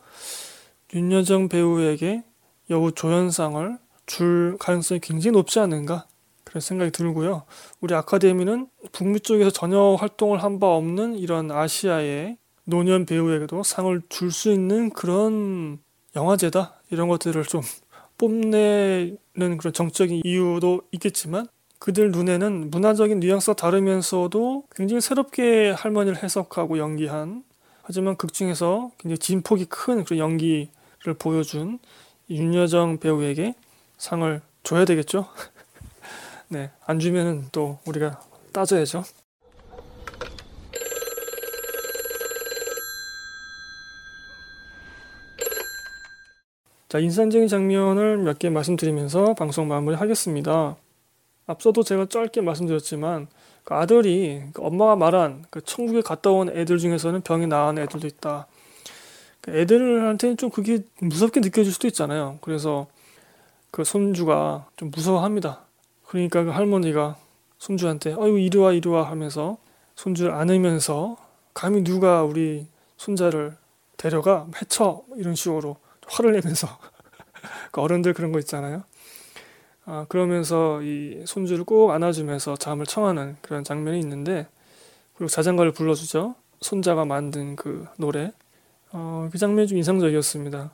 윤여정 0.93 1.49
배우에게 1.49 2.23
여우 2.69 2.91
조연상을 2.91 3.77
줄 4.05 4.57
가능성이 4.59 4.99
굉장히 4.99 5.33
높지 5.33 5.59
않은가 5.59 6.05
그런 6.43 6.61
생각이 6.61 6.91
들고요. 6.91 7.43
우리 7.79 7.95
아카데미는 7.95 8.67
북미 8.91 9.19
쪽에서 9.21 9.51
전혀 9.51 9.95
활동을 9.95 10.43
한 10.43 10.59
바 10.59 10.67
없는 10.67 11.17
이런 11.17 11.49
아시아의 11.51 12.37
노년 12.65 13.05
배우에게도 13.05 13.63
상을 13.63 14.01
줄 14.09 14.31
수 14.31 14.51
있는 14.51 14.89
그런 14.89 15.79
영화제다 16.15 16.81
이런 16.91 17.07
것들을 17.07 17.43
좀 17.45 17.61
뽐내는 18.17 19.57
그런 19.57 19.73
정적인 19.73 20.21
이유도 20.25 20.81
있겠지만 20.91 21.47
그들 21.79 22.11
눈에는 22.11 22.69
문화적인 22.69 23.19
뉘앙스가 23.21 23.55
다르면서도 23.55 24.65
굉장히 24.75 25.01
새롭게 25.01 25.71
할머니를 25.71 26.21
해석하고 26.21 26.77
연기한 26.77 27.43
하지만 27.81 28.15
극 28.17 28.33
중에서 28.33 28.91
굉장히 28.99 29.17
진폭이 29.17 29.65
큰 29.65 30.03
그런 30.03 30.19
연기 30.19 30.69
를 30.69 30.80
보여준 31.17 31.79
윤여정 32.29 32.99
배우에게 32.99 33.55
상을 33.97 34.41
줘야 34.63 34.85
되겠죠? 34.85 35.27
네, 36.49 36.71
안 36.85 36.99
주면은 36.99 37.47
또 37.51 37.79
우리가 37.85 38.21
따져야죠. 38.53 39.03
자, 46.89 46.99
인상적인 46.99 47.47
장면을 47.47 48.17
몇 48.17 48.37
개 48.39 48.49
말씀드리면서 48.49 49.33
방송 49.35 49.67
마무리 49.67 49.95
하겠습니다. 49.95 50.75
앞서도 51.47 51.83
제가 51.83 52.07
짧게 52.07 52.41
말씀드렸지만 52.41 53.27
그 53.63 53.73
아들이 53.73 54.41
그 54.53 54.63
엄마가 54.63 54.95
말한 54.95 55.45
그 55.49 55.61
천국에 55.61 56.01
갔다 56.01 56.31
온 56.31 56.49
애들 56.49 56.77
중에서는 56.79 57.21
병이 57.21 57.47
나은 57.47 57.77
애들도 57.77 58.07
있다. 58.07 58.47
그 59.41 59.51
애들한테는 59.51 60.37
좀 60.37 60.49
그게 60.49 60.83
무섭게 60.99 61.39
느껴질 61.39 61.73
수도 61.73 61.87
있잖아요. 61.87 62.37
그래서 62.41 62.87
그 63.71 63.83
손주가 63.83 64.67
좀 64.75 64.91
무서워합니다. 64.91 65.61
그러니까 66.05 66.43
그 66.43 66.49
할머니가 66.49 67.17
손주한테 67.57 68.13
어유 68.13 68.39
이리 68.39 68.57
와 68.57 68.71
이리 68.71 68.87
와 68.89 69.09
하면서 69.09 69.57
손주를 69.95 70.31
안으면서 70.31 71.17
감히 71.53 71.83
누가 71.83 72.23
우리 72.23 72.67
손자를 72.97 73.55
데려가 73.97 74.47
해쳐 74.61 75.03
이런 75.15 75.35
식으로 75.35 75.77
화를 76.07 76.33
내면서 76.33 76.67
그 77.71 77.81
어른들 77.81 78.13
그런 78.13 78.31
거 78.31 78.39
있잖아요. 78.39 78.83
아, 79.85 80.05
그러면서 80.09 80.81
이 80.81 81.23
손주를 81.25 81.63
꼭 81.63 81.91
안아주면서 81.91 82.57
잠을 82.57 82.85
청하는 82.85 83.37
그런 83.41 83.63
장면이 83.63 83.99
있는데 83.99 84.47
그리고 85.15 85.29
자장가를 85.29 85.71
불러주죠. 85.71 86.35
손자가 86.61 87.05
만든 87.05 87.55
그 87.55 87.87
노래 87.97 88.31
어, 88.93 89.29
그 89.31 89.37
장면이 89.37 89.67
좀 89.67 89.77
인상적이었습니다. 89.77 90.73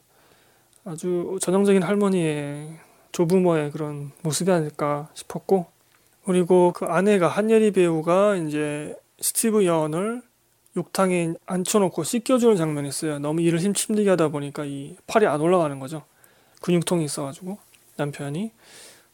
아주 0.86 1.38
전형적인 1.42 1.84
할머니의 1.84 2.78
조부모의 3.12 3.72
그런 3.72 4.12
모습이 4.24 4.52
아닐까 4.52 5.10
싶었고 5.14 5.66
그리고 6.26 6.72
그 6.74 6.86
아내가 6.86 7.28
한예리 7.28 7.72
배우가 7.72 8.36
이제 8.36 8.96
스티브 9.20 9.66
연을 9.66 10.22
욕탕에 10.76 11.34
앉혀놓고 11.46 12.04
씻겨주는 12.04 12.56
장면이 12.56 12.88
있어요. 12.90 13.20
너무 13.20 13.42
일을 13.42 13.60
힘들게 13.60 14.10
하다 14.10 14.30
보니까 14.30 14.66
이 14.66 14.96
팔이 15.08 15.26
안 15.26 15.42
올라가는 15.42 15.80
거죠. 15.80 16.04
근육통이 16.62 17.06
있어가지고 17.06 17.58
남편이 17.98 18.52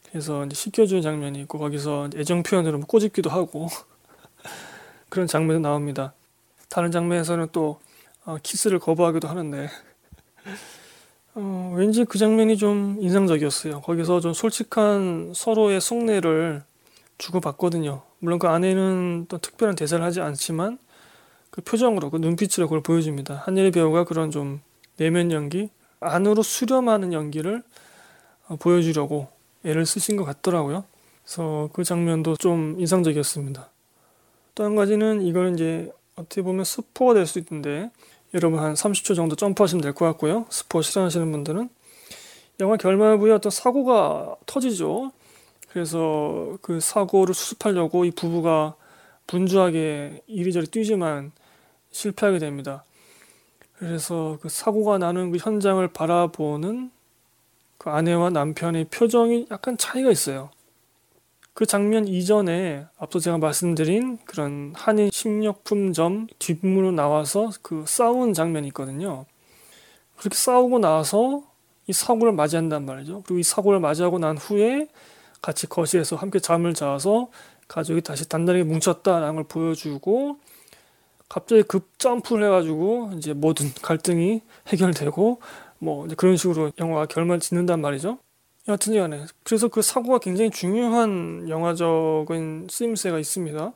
그래서 0.10 0.46
이제 0.46 0.56
씻겨주는 0.56 1.02
장면이 1.02 1.40
있고 1.42 1.58
거기서 1.60 2.10
애정 2.16 2.44
표현으로 2.44 2.78
뭐 2.78 2.88
꼬집기도 2.88 3.30
하고 3.30 3.68
그런 5.10 5.28
장면이 5.28 5.60
나옵니다. 5.60 6.14
다른 6.70 6.92
장면에서는 6.92 7.48
또 7.52 7.80
어, 8.26 8.38
키스를 8.42 8.80
거부하기도 8.80 9.28
하는데 9.28 9.70
어, 11.36 11.74
왠지 11.76 12.06
그 12.06 12.18
장면이 12.18 12.58
좀 12.58 12.98
인상적이었어요. 13.00 13.82
거기서 13.82 14.20
좀 14.20 14.34
솔직한 14.34 15.34
서로의 15.36 15.82
속내를 15.82 16.64
주고받거든요. 17.18 18.02
물론 18.20 18.40
그 18.40 18.48
안에는 18.48 19.26
또 19.30 19.38
특별한 19.38 19.76
대사를 19.76 20.04
하지 20.04 20.22
않지만 20.22 20.78
그 21.50 21.62
표정으로 21.62 22.10
그 22.10 22.18
눈빛으로 22.18 22.68
그걸 22.68 22.82
보여줍니다. 22.82 23.44
한예리 23.46 23.72
배우가 23.72 24.06
그런 24.06 24.32
좀 24.32 24.62
내면 24.98 25.32
연기 25.32 25.70
안으로 26.00 26.44
수렴하는 26.44 27.14
연기를 27.14 27.64
어, 28.48 28.56
보여주려고 28.58 29.28
애를 29.66 29.86
쓰신 29.86 30.18
것 30.18 30.24
같더라고요. 30.26 30.84
그래서 31.24 31.70
그 31.74 31.84
장면도 31.84 32.36
좀 32.38 32.76
인상적이었습니다. 32.80 33.70
또 34.56 34.64
한 34.66 34.76
가지는 34.76 35.22
이거는 35.22 35.56
이제 35.56 35.92
어떻게 36.16 36.42
보면 36.44 36.64
스포가 36.66 37.14
될 37.16 37.26
수 37.26 37.40
있는데 37.40 37.90
여러분 38.34 38.60
한 38.60 38.74
30초 38.74 39.16
정도 39.16 39.36
점프하시면 39.36 39.82
될 39.82 39.94
것 39.94 40.06
같고요. 40.06 40.46
스포 40.50 40.82
싫어하시는 40.82 41.32
분들은 41.32 41.70
영화 42.60 42.78
결말 42.78 43.18
부에 43.18 43.32
어떤 43.32 43.52
사고가 43.52 44.36
터지죠. 44.46 45.12
그래서 45.70 46.58
그 46.62 46.80
사고를 46.80 47.34
수습하려고 47.34 48.06
이 48.06 48.12
부부가 48.12 48.76
분주하게 49.28 50.22
이리저리 50.28 50.68
뛰지만 50.68 51.32
실패하게 51.92 52.40
됩니다. 52.40 52.84
그래서 53.78 54.38
그 54.42 54.50
사고가 54.50 54.98
나는 54.98 55.32
그 55.32 55.38
현장을 55.38 55.86
바라보는 55.90 56.92
그 57.78 57.90
아내와 57.90 58.30
남편의 58.30 58.86
표정이 58.86 59.48
약간 59.52 59.78
차이가 59.78 60.12
있어요. 60.12 60.50
그 61.54 61.68
장면 61.68 62.08
이전에 62.08 62.88
앞서 62.98 63.20
제가 63.20 63.38
말씀드린 63.38 64.18
그런 64.26 64.74
한인 64.76 65.12
식료품점 65.12 66.28
뒷문으로 66.40 66.92
나와서 66.92 67.52
그 67.62 67.86
싸운 67.88 68.34
장면이 68.34 68.68
있거든요. 68.70 69.26
그렇게 70.18 70.36
싸우고 70.36 70.80
나서 70.80 71.44
이 71.86 71.94
사고를 71.94 72.34
맞이한단 72.34 72.86
말이죠. 72.86 73.22
그리고 73.26 73.40
이 73.40 73.44
사고를 73.44 73.80
맞이하고 73.80 74.18
난 74.18 74.38
후에 74.38 74.88
같이 75.42 75.68
거실에서 75.68 76.16
함께 76.16 76.40
잠을 76.40 76.74
자서 76.74 77.30
가족이 77.68 78.02
다시 78.02 78.28
단단하게 78.28 78.64
뭉쳤다라는 78.64 79.36
걸 79.36 79.44
보여주고 79.44 80.38
갑자기 81.30 81.64
급 81.64 82.00
점프를 82.00 82.46
해가지고 82.46 83.12
이제 83.18 83.34
모든 83.34 83.72
갈등이 83.82 84.42
해결되고 84.70 85.42
뭐 85.80 86.08
그런 86.18 86.38
식으로 86.38 86.72
영화가 86.80 87.08
결말 87.08 87.40
짓는단 87.40 87.82
말이죠. 87.82 88.18
여하튼 88.68 88.94
간에 88.96 89.26
그래서 89.44 89.68
그 89.68 89.82
사고가 89.82 90.20
굉장히 90.20 90.50
중요한 90.50 91.48
영화적인 91.50 92.68
쓰임새가 92.70 93.20
있습니다. 93.20 93.74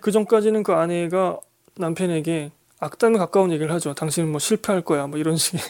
그 0.00 0.10
전까지는 0.10 0.62
그 0.62 0.72
아내가 0.72 1.40
남편에게 1.76 2.50
악담에 2.78 3.16
가까운 3.18 3.50
얘기를 3.50 3.72
하죠. 3.72 3.94
당신은 3.94 4.30
뭐 4.30 4.38
실패할 4.38 4.82
거야. 4.82 5.06
뭐 5.06 5.18
이런 5.18 5.36
식의 5.36 5.60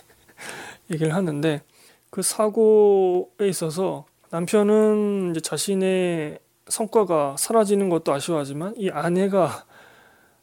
얘기를 0.90 1.14
하는데 1.14 1.62
그 2.10 2.22
사고에 2.22 3.48
있어서 3.48 4.04
남편은 4.30 5.30
이제 5.30 5.40
자신의 5.40 6.40
성과가 6.68 7.36
사라지는 7.38 7.88
것도 7.88 8.12
아쉬워하지만 8.12 8.74
이 8.76 8.90
아내가 8.90 9.64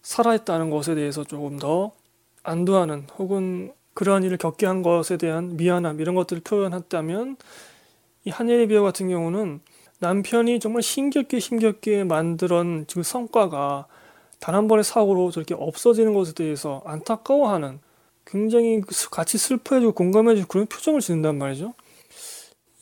살아있다는 0.01 0.69
것에 0.69 0.95
대해서 0.95 1.26
조금 1.26 1.59
더 1.59 1.91
안도하는 2.43 3.07
혹은 3.17 3.74
그러한 3.93 4.24
일을 4.24 4.38
겪게 4.38 4.65
한 4.65 4.82
것에 4.82 5.17
대한 5.17 5.57
미안함 5.57 5.99
이런 5.99 6.15
것들을 6.15 6.41
표현했다면 6.43 7.38
이 8.26 8.30
하늘의 8.30 8.67
비어 8.67 8.84
같은 8.84 9.09
경우는 9.09 9.61
남편이 9.99 10.59
정말 10.59 10.82
힘겹게 10.82 11.39
힘겹게 11.39 12.03
만들었그 12.03 13.03
성과가 13.03 13.88
단 14.43 14.55
한 14.55 14.67
번의 14.67 14.84
사고로 14.84 15.32
저렇게 15.32 15.55
없어지는 15.57 16.13
것에 16.13 16.34
대해서 16.34 16.82
안타까워하는 16.86 17.80
굉장히 18.26 18.82
같이 19.09 19.38
슬퍼해주고 19.38 19.93
공감해주고 19.93 20.49
그런 20.49 20.65
표정을 20.65 20.99
짓는단 20.99 21.38
말이죠. 21.38 21.74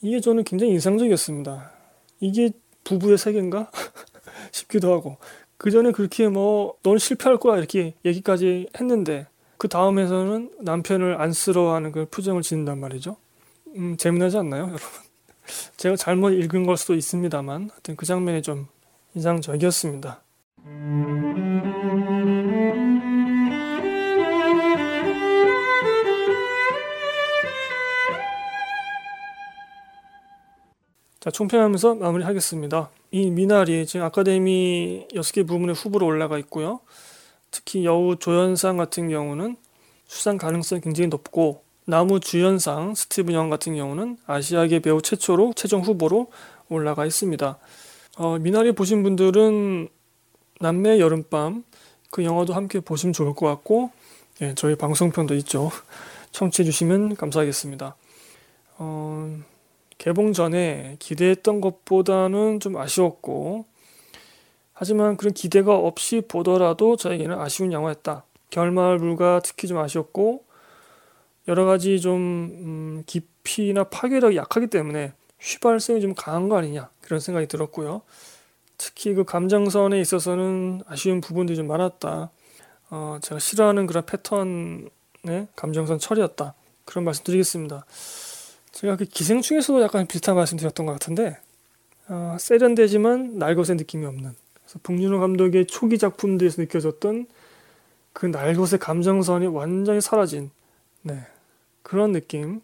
이게 0.01 0.19
저는 0.19 0.43
굉장히 0.43 0.71
인상적이었습니다. 0.71 1.71
이게 2.19 2.49
부부의 2.83 3.19
세계인가? 3.19 3.69
싶기도 4.51 4.91
하고. 4.91 5.17
그 5.57 5.69
전에 5.69 5.91
그렇게 5.91 6.27
뭐, 6.27 6.73
넌 6.81 6.97
실패할 6.97 7.37
거야. 7.37 7.59
이렇게 7.59 7.93
얘기까지 8.05 8.67
했는데, 8.79 9.27
그 9.57 9.67
다음에서는 9.67 10.53
남편을 10.61 11.21
안쓰러워하는 11.21 11.91
그 11.91 12.05
표정을 12.05 12.41
짓는단 12.41 12.79
말이죠. 12.79 13.17
음, 13.75 13.97
재미나지 13.97 14.37
않나요, 14.37 14.63
여러분? 14.63 14.79
제가 15.77 15.95
잘못 15.95 16.31
읽은 16.31 16.65
걸 16.65 16.77
수도 16.77 16.95
있습니다만, 16.95 17.69
하여튼 17.69 17.95
그 17.95 18.05
장면이 18.05 18.41
좀 18.41 18.67
인상적이었습니다. 19.15 20.21
자, 31.19 31.29
총평하면서 31.29 31.95
마무리하겠습니다. 31.95 32.89
이 33.11 33.29
미나리 33.29 33.85
지금 33.85 34.07
아카데미 34.07 35.07
6개 35.13 35.47
부문의 35.47 35.75
후보로 35.75 36.05
올라가 36.05 36.39
있고요. 36.39 36.79
특히 37.51 37.85
여우 37.85 38.15
조연상 38.15 38.77
같은 38.77 39.07
경우는 39.09 39.55
수상 40.07 40.37
가능성이 40.37 40.81
굉장히 40.81 41.09
높고 41.09 41.63
나무 41.85 42.19
주연상 42.19 42.93
스티븐 42.93 43.33
영 43.33 43.49
같은 43.49 43.75
경우는 43.75 44.17
아시아계 44.27 44.79
배우 44.79 45.01
최초로 45.01 45.53
최종 45.55 45.81
후보로 45.81 46.31
올라가 46.69 47.05
있습니다. 47.05 47.57
어, 48.17 48.37
미나리 48.39 48.71
보신 48.71 49.03
분들은 49.03 49.89
남매 50.59 50.99
여름밤 50.99 51.63
그 52.11 52.23
영화도 52.23 52.53
함께 52.53 52.79
보시면 52.79 53.13
좋을 53.13 53.33
것 53.33 53.47
같고 53.47 53.89
예, 54.41 54.53
저희 54.55 54.75
방송편도 54.75 55.35
있죠. 55.35 55.71
청취해 56.31 56.65
주시면 56.65 57.15
감사하겠습니다. 57.15 57.95
어, 58.77 59.39
개봉 59.97 60.33
전에 60.33 60.97
기대했던 60.99 61.61
것보다는 61.61 62.59
좀 62.59 62.77
아쉬웠고 62.77 63.65
하지만 64.73 65.17
그런 65.17 65.33
기대가 65.33 65.75
없이 65.75 66.21
보더라도 66.27 66.95
저에게는 66.95 67.39
아쉬운 67.39 67.71
영화였다. 67.71 68.23
결말물과 68.49 69.41
특히 69.43 69.67
좀 69.67 69.77
아쉬웠고 69.77 70.43
여러 71.51 71.65
가지 71.65 71.99
좀 71.99 72.17
음, 72.17 73.03
깊이나 73.05 73.83
파괴력이 73.83 74.37
약하기 74.37 74.67
때문에 74.67 75.11
휘발성이 75.37 75.99
좀 75.99 76.15
강한 76.15 76.47
거 76.47 76.57
아니냐 76.57 76.89
그런 77.01 77.19
생각이 77.19 77.47
들었고요. 77.47 78.03
특히 78.77 79.13
그 79.13 79.25
감정선에 79.25 79.99
있어서는 79.99 80.81
아쉬운 80.87 81.19
부분들이 81.19 81.57
좀 81.57 81.67
많았다. 81.67 82.31
어, 82.89 83.19
제가 83.21 83.39
싫어하는 83.39 83.85
그런 83.85 84.05
패턴의 84.05 85.47
감정선 85.57 85.99
처리였다. 85.99 86.53
그런 86.85 87.03
말씀 87.03 87.25
드리겠습니다. 87.25 87.85
제가 88.71 88.95
그 88.95 89.03
기생충에서도 89.03 89.81
약간 89.81 90.07
비슷한 90.07 90.35
말씀 90.35 90.57
드렸던 90.57 90.85
것 90.85 90.93
같은데 90.93 91.37
어, 92.07 92.37
세련되지만 92.39 93.37
날것의 93.37 93.75
느낌이 93.75 94.05
없는 94.05 94.33
그래서 94.53 94.79
봉준호 94.83 95.19
감독의 95.19 95.67
초기 95.67 95.97
작품들에서 95.97 96.61
느껴졌던 96.61 97.27
그 98.13 98.25
날것의 98.25 98.79
감정선이 98.79 99.47
완전히 99.47 99.99
사라진 99.99 100.49
네, 101.01 101.25
그런 101.81 102.11
느낌 102.11 102.61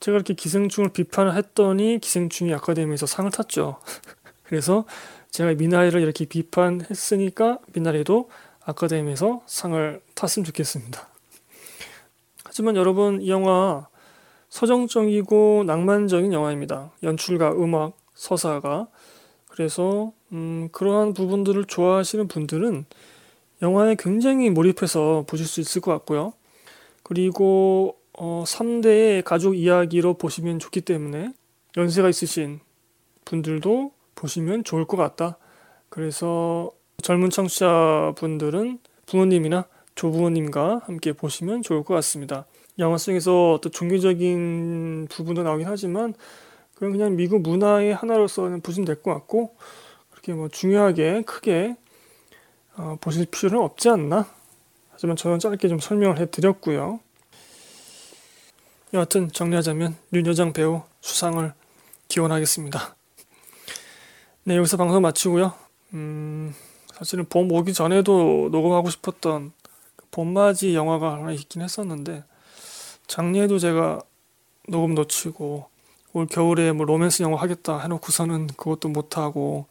제가 0.00 0.16
이렇게 0.16 0.34
기생충을 0.34 0.90
비판을 0.90 1.36
했더니 1.36 1.98
기생충이 2.00 2.54
아카데미에서 2.54 3.06
상을 3.06 3.30
탔죠 3.30 3.80
그래서 4.44 4.84
제가 5.30 5.54
미나리를 5.54 6.00
이렇게 6.00 6.24
비판했으니까 6.24 7.58
미나리도 7.74 8.30
아카데미에서 8.64 9.42
상을 9.46 10.00
탔으면 10.14 10.44
좋겠습니다 10.44 11.08
하지만 12.44 12.76
여러분 12.76 13.20
이 13.20 13.30
영화 13.30 13.88
서정적이고 14.50 15.62
낭만적인 15.66 16.32
영화입니다. 16.32 16.90
연출과 17.02 17.52
음악, 17.52 17.96
서사가. 18.14 18.88
그래서 19.48 20.12
음, 20.32 20.68
그러한 20.72 21.14
부분들을 21.14 21.64
좋아하시는 21.64 22.28
분들은 22.28 22.84
영화에 23.62 23.96
굉장히 23.98 24.50
몰입해서 24.50 25.24
보실 25.28 25.46
수 25.46 25.60
있을 25.60 25.80
것 25.80 25.92
같고요. 25.92 26.32
그리고 27.02 27.96
어, 28.22 28.44
3대의 28.46 29.24
가족 29.24 29.56
이야기로 29.56 30.12
보시면 30.18 30.58
좋기 30.58 30.82
때문에 30.82 31.32
연세가 31.78 32.10
있으신 32.10 32.60
분들도 33.24 33.92
보시면 34.14 34.62
좋을 34.62 34.84
것 34.84 34.98
같다. 34.98 35.38
그래서 35.88 36.70
젊은 37.02 37.30
청취자 37.30 38.12
분들은 38.18 38.78
부모님이나 39.06 39.64
조부모님과 39.94 40.82
함께 40.84 41.14
보시면 41.14 41.62
좋을 41.62 41.82
것 41.82 41.94
같습니다. 41.94 42.44
영화 42.78 42.98
속에서 42.98 43.54
어떤 43.54 43.72
종교적인 43.72 45.08
부분도 45.10 45.42
나오긴 45.42 45.66
하지만 45.66 46.12
그건 46.74 46.92
그냥 46.92 47.16
미국 47.16 47.40
문화의 47.40 47.94
하나로서는 47.94 48.60
보시면 48.60 48.84
될 48.84 49.02
것 49.02 49.14
같고 49.14 49.54
그렇게 50.10 50.34
뭐 50.34 50.48
중요하게 50.48 51.22
크게 51.22 51.74
어, 52.76 52.98
보실 53.00 53.24
필요는 53.24 53.64
없지 53.64 53.88
않나 53.88 54.26
하지만 54.90 55.16
저는 55.16 55.38
짧게 55.38 55.68
좀 55.68 55.78
설명을 55.78 56.18
해드렸고요 56.18 57.00
여하튼 58.92 59.30
정리하자면 59.30 59.96
윤여정 60.12 60.52
배우 60.52 60.82
수상을 61.00 61.52
기원하겠습니다 62.08 62.96
네 64.44 64.56
여기서 64.56 64.76
방송 64.76 65.02
마치고요 65.02 65.52
음, 65.94 66.54
사실은 66.92 67.24
봄 67.28 67.50
오기 67.52 67.72
전에도 67.72 68.48
녹음하고 68.50 68.90
싶었던 68.90 69.52
그 69.96 70.06
봄맞이 70.10 70.74
영화가 70.74 71.14
하나 71.14 71.32
있긴 71.32 71.62
했었는데 71.62 72.24
작년에도 73.06 73.58
제가 73.58 74.00
녹음 74.68 74.94
놓치고 74.94 75.68
올 76.12 76.26
겨울에 76.26 76.72
뭐 76.72 76.86
로맨스 76.86 77.22
영화 77.22 77.40
하겠다 77.40 77.80
해놓고서는 77.80 78.48
그것도 78.48 78.88
못하고 78.88 79.66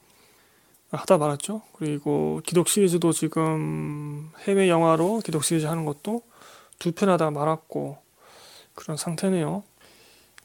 하다 0.91 1.17
말았죠. 1.17 1.61
그리고 1.74 2.41
기독 2.45 2.67
시리즈도 2.67 3.11
지금 3.11 4.32
해외 4.39 4.70
영화로 4.70 5.22
기독 5.24 5.43
시리즈 5.43 5.65
하는 5.65 5.86
것도 5.86 6.24
두 6.80 6.91
편 6.91 7.09
하다 7.09 7.32
말았고 7.32 7.97
그런 8.80 8.96
상태네요. 8.96 9.64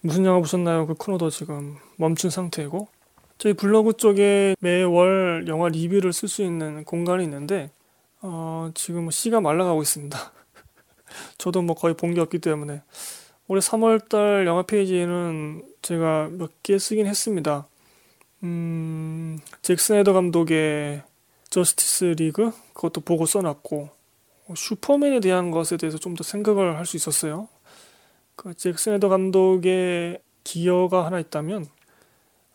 무슨 0.00 0.24
영화 0.24 0.40
보셨나요? 0.40 0.86
그 0.88 0.94
코너도 0.94 1.30
지금 1.30 1.76
멈춘 1.96 2.30
상태고 2.30 2.88
저희 3.38 3.52
블로그 3.54 3.92
쪽에 3.94 4.56
매월 4.60 5.44
영화 5.46 5.68
리뷰를 5.68 6.12
쓸 6.12 6.28
수 6.28 6.42
있는 6.42 6.84
공간이 6.84 7.22
있는데 7.24 7.70
어, 8.22 8.70
지금 8.74 9.08
씨가 9.10 9.40
말라가고 9.40 9.82
있습니다. 9.82 10.18
저도 11.38 11.62
뭐 11.62 11.76
거의 11.76 11.94
본 11.94 12.12
게 12.14 12.20
없기 12.20 12.40
때문에 12.40 12.82
올해 13.46 13.60
3월달 13.60 14.46
영화 14.46 14.62
페이지에는 14.62 15.62
제가 15.82 16.28
몇 16.32 16.50
개 16.62 16.78
쓰긴 16.78 17.06
했습니다. 17.06 17.68
음, 18.42 19.38
잭 19.62 19.78
스나이더 19.78 20.12
감독의 20.12 21.02
Justice 21.50 22.16
League 22.18 22.50
그것도 22.72 23.02
보고 23.02 23.26
써놨고 23.26 23.90
슈퍼맨에 24.56 25.20
대한 25.20 25.50
것에 25.52 25.76
대해서 25.76 25.98
좀 25.98 26.16
더 26.16 26.24
생각을 26.24 26.76
할 26.76 26.84
수 26.86 26.96
있었어요. 26.96 27.48
그 28.36 28.54
잭 28.54 28.78
스나이더 28.78 29.08
감독의 29.08 30.20
기여가 30.42 31.06
하나 31.06 31.18
있다면 31.18 31.66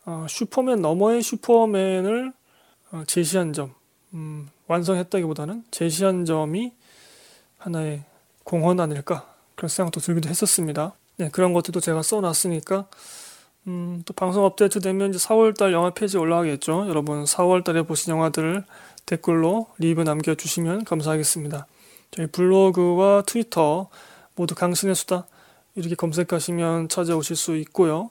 어, 0.06 0.26
슈퍼맨 0.28 0.80
너머의 0.80 1.22
슈퍼맨을 1.22 2.32
어, 2.92 3.02
제시한 3.06 3.52
점, 3.52 3.74
음, 4.14 4.48
완성했다기보다는 4.66 5.64
제시한 5.70 6.24
점이 6.24 6.72
하나의 7.58 8.04
공헌 8.44 8.80
아닐까 8.80 9.32
그런 9.54 9.68
생각도 9.68 10.00
들기도 10.00 10.28
했었습니다. 10.28 10.94
네, 11.16 11.28
그런 11.30 11.52
것들도 11.52 11.80
제가 11.80 12.02
써놨으니까 12.02 12.88
음, 13.66 14.02
또 14.06 14.14
방송 14.14 14.44
업데이트 14.44 14.80
되면 14.80 15.10
이제 15.10 15.18
4월달 15.18 15.72
영화 15.72 15.90
페이지 15.90 16.16
올라가겠죠. 16.16 16.88
여러분 16.88 17.24
4월달에 17.24 17.86
보신 17.86 18.12
영화들을 18.12 18.64
댓글로 19.04 19.66
리뷰 19.78 20.02
남겨주시면 20.02 20.84
감사하겠습니다. 20.84 21.66
저희 22.10 22.26
블로그와 22.26 23.22
트위터 23.26 23.88
모두 24.34 24.54
강신의 24.54 24.94
수다 24.94 25.26
이렇게 25.80 25.94
검색하시면 25.94 26.88
찾아오실 26.88 27.36
수 27.36 27.56
있고요. 27.56 28.10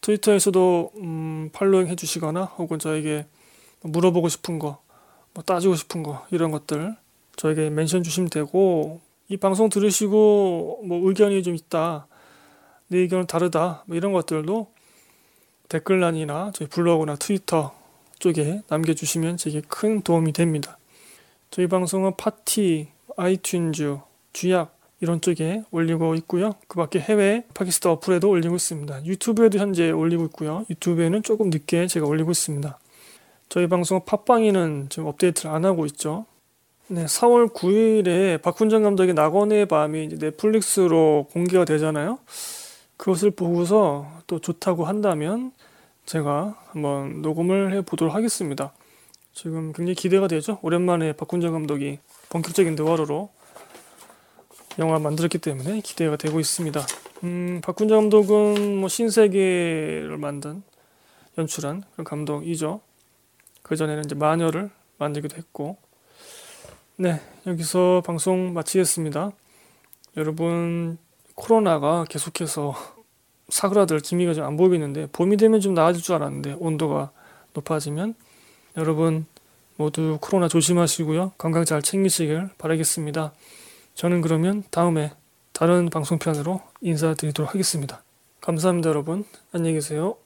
트위터에서도 0.00 0.92
음, 0.96 1.50
following 1.52 1.88
해주시거나 1.88 2.44
혹은 2.44 2.78
저에게 2.78 3.26
물어보고 3.82 4.28
싶은 4.28 4.58
거, 4.58 4.80
뭐 5.34 5.42
따지고 5.44 5.74
싶은 5.74 6.02
거 6.02 6.24
이런 6.30 6.50
것들 6.50 6.96
저에게 7.36 7.70
mention 7.70 8.02
주시면 8.02 8.30
되고 8.30 9.00
이 9.28 9.36
방송 9.36 9.68
들으시고 9.68 10.82
뭐 10.86 11.08
의견이 11.08 11.42
좀 11.42 11.54
있다, 11.54 12.06
내 12.86 12.98
의견은 12.98 13.26
다르다 13.26 13.84
뭐 13.86 13.96
이런 13.96 14.12
것들도 14.12 14.72
댓글란이나 15.68 16.52
저희 16.54 16.68
블로그나 16.68 17.16
트위터 17.16 17.76
쪽에 18.18 18.62
남겨주시면 18.68 19.36
제게 19.36 19.60
큰 19.68 20.02
도움이 20.02 20.32
됩니다. 20.32 20.78
저희 21.50 21.66
방송은 21.66 22.16
팟티, 22.16 22.88
아이튠즈, 23.16 24.00
쥐약 24.32 24.77
이런 25.00 25.20
쪽에 25.20 25.62
올리고 25.70 26.14
있고요. 26.16 26.54
그 26.66 26.76
밖에 26.76 26.98
해외 26.98 27.44
팟캐스트 27.54 27.88
어플에도 27.88 28.28
올리고 28.28 28.56
있습니다. 28.56 29.04
유튜브에도 29.04 29.58
현재 29.58 29.90
올리고 29.90 30.24
있고요. 30.26 30.64
유튜브에는 30.70 31.22
조금 31.22 31.50
늦게 31.50 31.86
제가 31.86 32.06
올리고 32.06 32.32
있습니다. 32.32 32.78
저희 33.48 33.68
방송은 33.68 34.04
팟빵에는 34.04 34.88
지금 34.90 35.06
업데이트를 35.06 35.50
안 35.50 35.64
하고 35.64 35.86
있죠. 35.86 36.26
네, 36.88 37.04
4월 37.04 37.52
9일에 37.52 38.42
박훈정 38.42 38.82
감독의 38.82 39.14
낙원의 39.14 39.66
밤이 39.66 40.04
이제 40.06 40.16
넷플릭스로 40.18 41.28
공개가 41.32 41.64
되잖아요. 41.64 42.18
그것을 42.96 43.30
보고서 43.30 44.10
또 44.26 44.40
좋다고 44.40 44.84
한다면 44.84 45.52
제가 46.06 46.58
한번 46.72 47.22
녹음을 47.22 47.74
해 47.74 47.82
보도록 47.82 48.14
하겠습니다. 48.14 48.72
지금 49.32 49.72
굉장히 49.72 49.94
기대가 49.94 50.26
되죠. 50.26 50.58
오랜만에 50.62 51.12
박훈정 51.12 51.52
감독이 51.52 51.98
본격적인 52.30 52.74
대화로 52.74 53.30
영화를 54.78 55.02
만들었기 55.02 55.38
때문에 55.38 55.80
기대가 55.80 56.16
되고 56.16 56.38
있습니다. 56.40 56.80
음, 57.24 57.60
박훈정 57.64 58.02
감독은 58.02 58.76
뭐 58.76 58.88
신세계를 58.88 60.16
만든 60.18 60.62
연출한 61.36 61.82
그런 61.92 62.04
감독이죠. 62.04 62.80
그 63.62 63.76
전에는 63.76 64.04
이제 64.04 64.14
마녀를 64.14 64.70
만들기도 64.98 65.36
했고, 65.36 65.76
네 66.96 67.20
여기서 67.46 68.02
방송 68.04 68.52
마치겠습니다. 68.54 69.32
여러분 70.16 70.98
코로나가 71.34 72.04
계속해서 72.08 72.74
사그라들 73.48 74.00
기미가 74.00 74.34
좀 74.34 74.44
안 74.44 74.56
보이는데 74.56 75.06
봄이 75.12 75.36
되면 75.36 75.60
좀 75.60 75.74
나아질 75.74 76.02
줄 76.02 76.16
알았는데 76.16 76.56
온도가 76.58 77.12
높아지면 77.54 78.14
여러분 78.76 79.26
모두 79.76 80.18
코로나 80.20 80.48
조심하시고요. 80.48 81.32
건강 81.38 81.64
잘 81.64 81.82
챙기시길 81.82 82.50
바라겠습니다. 82.58 83.32
저는 83.98 84.20
그러면 84.20 84.62
다음에 84.70 85.10
다른 85.52 85.90
방송편으로 85.90 86.60
인사드리도록 86.82 87.52
하겠습니다. 87.52 88.04
감사합니다, 88.40 88.90
여러분. 88.90 89.24
안녕히 89.50 89.74
계세요. 89.74 90.16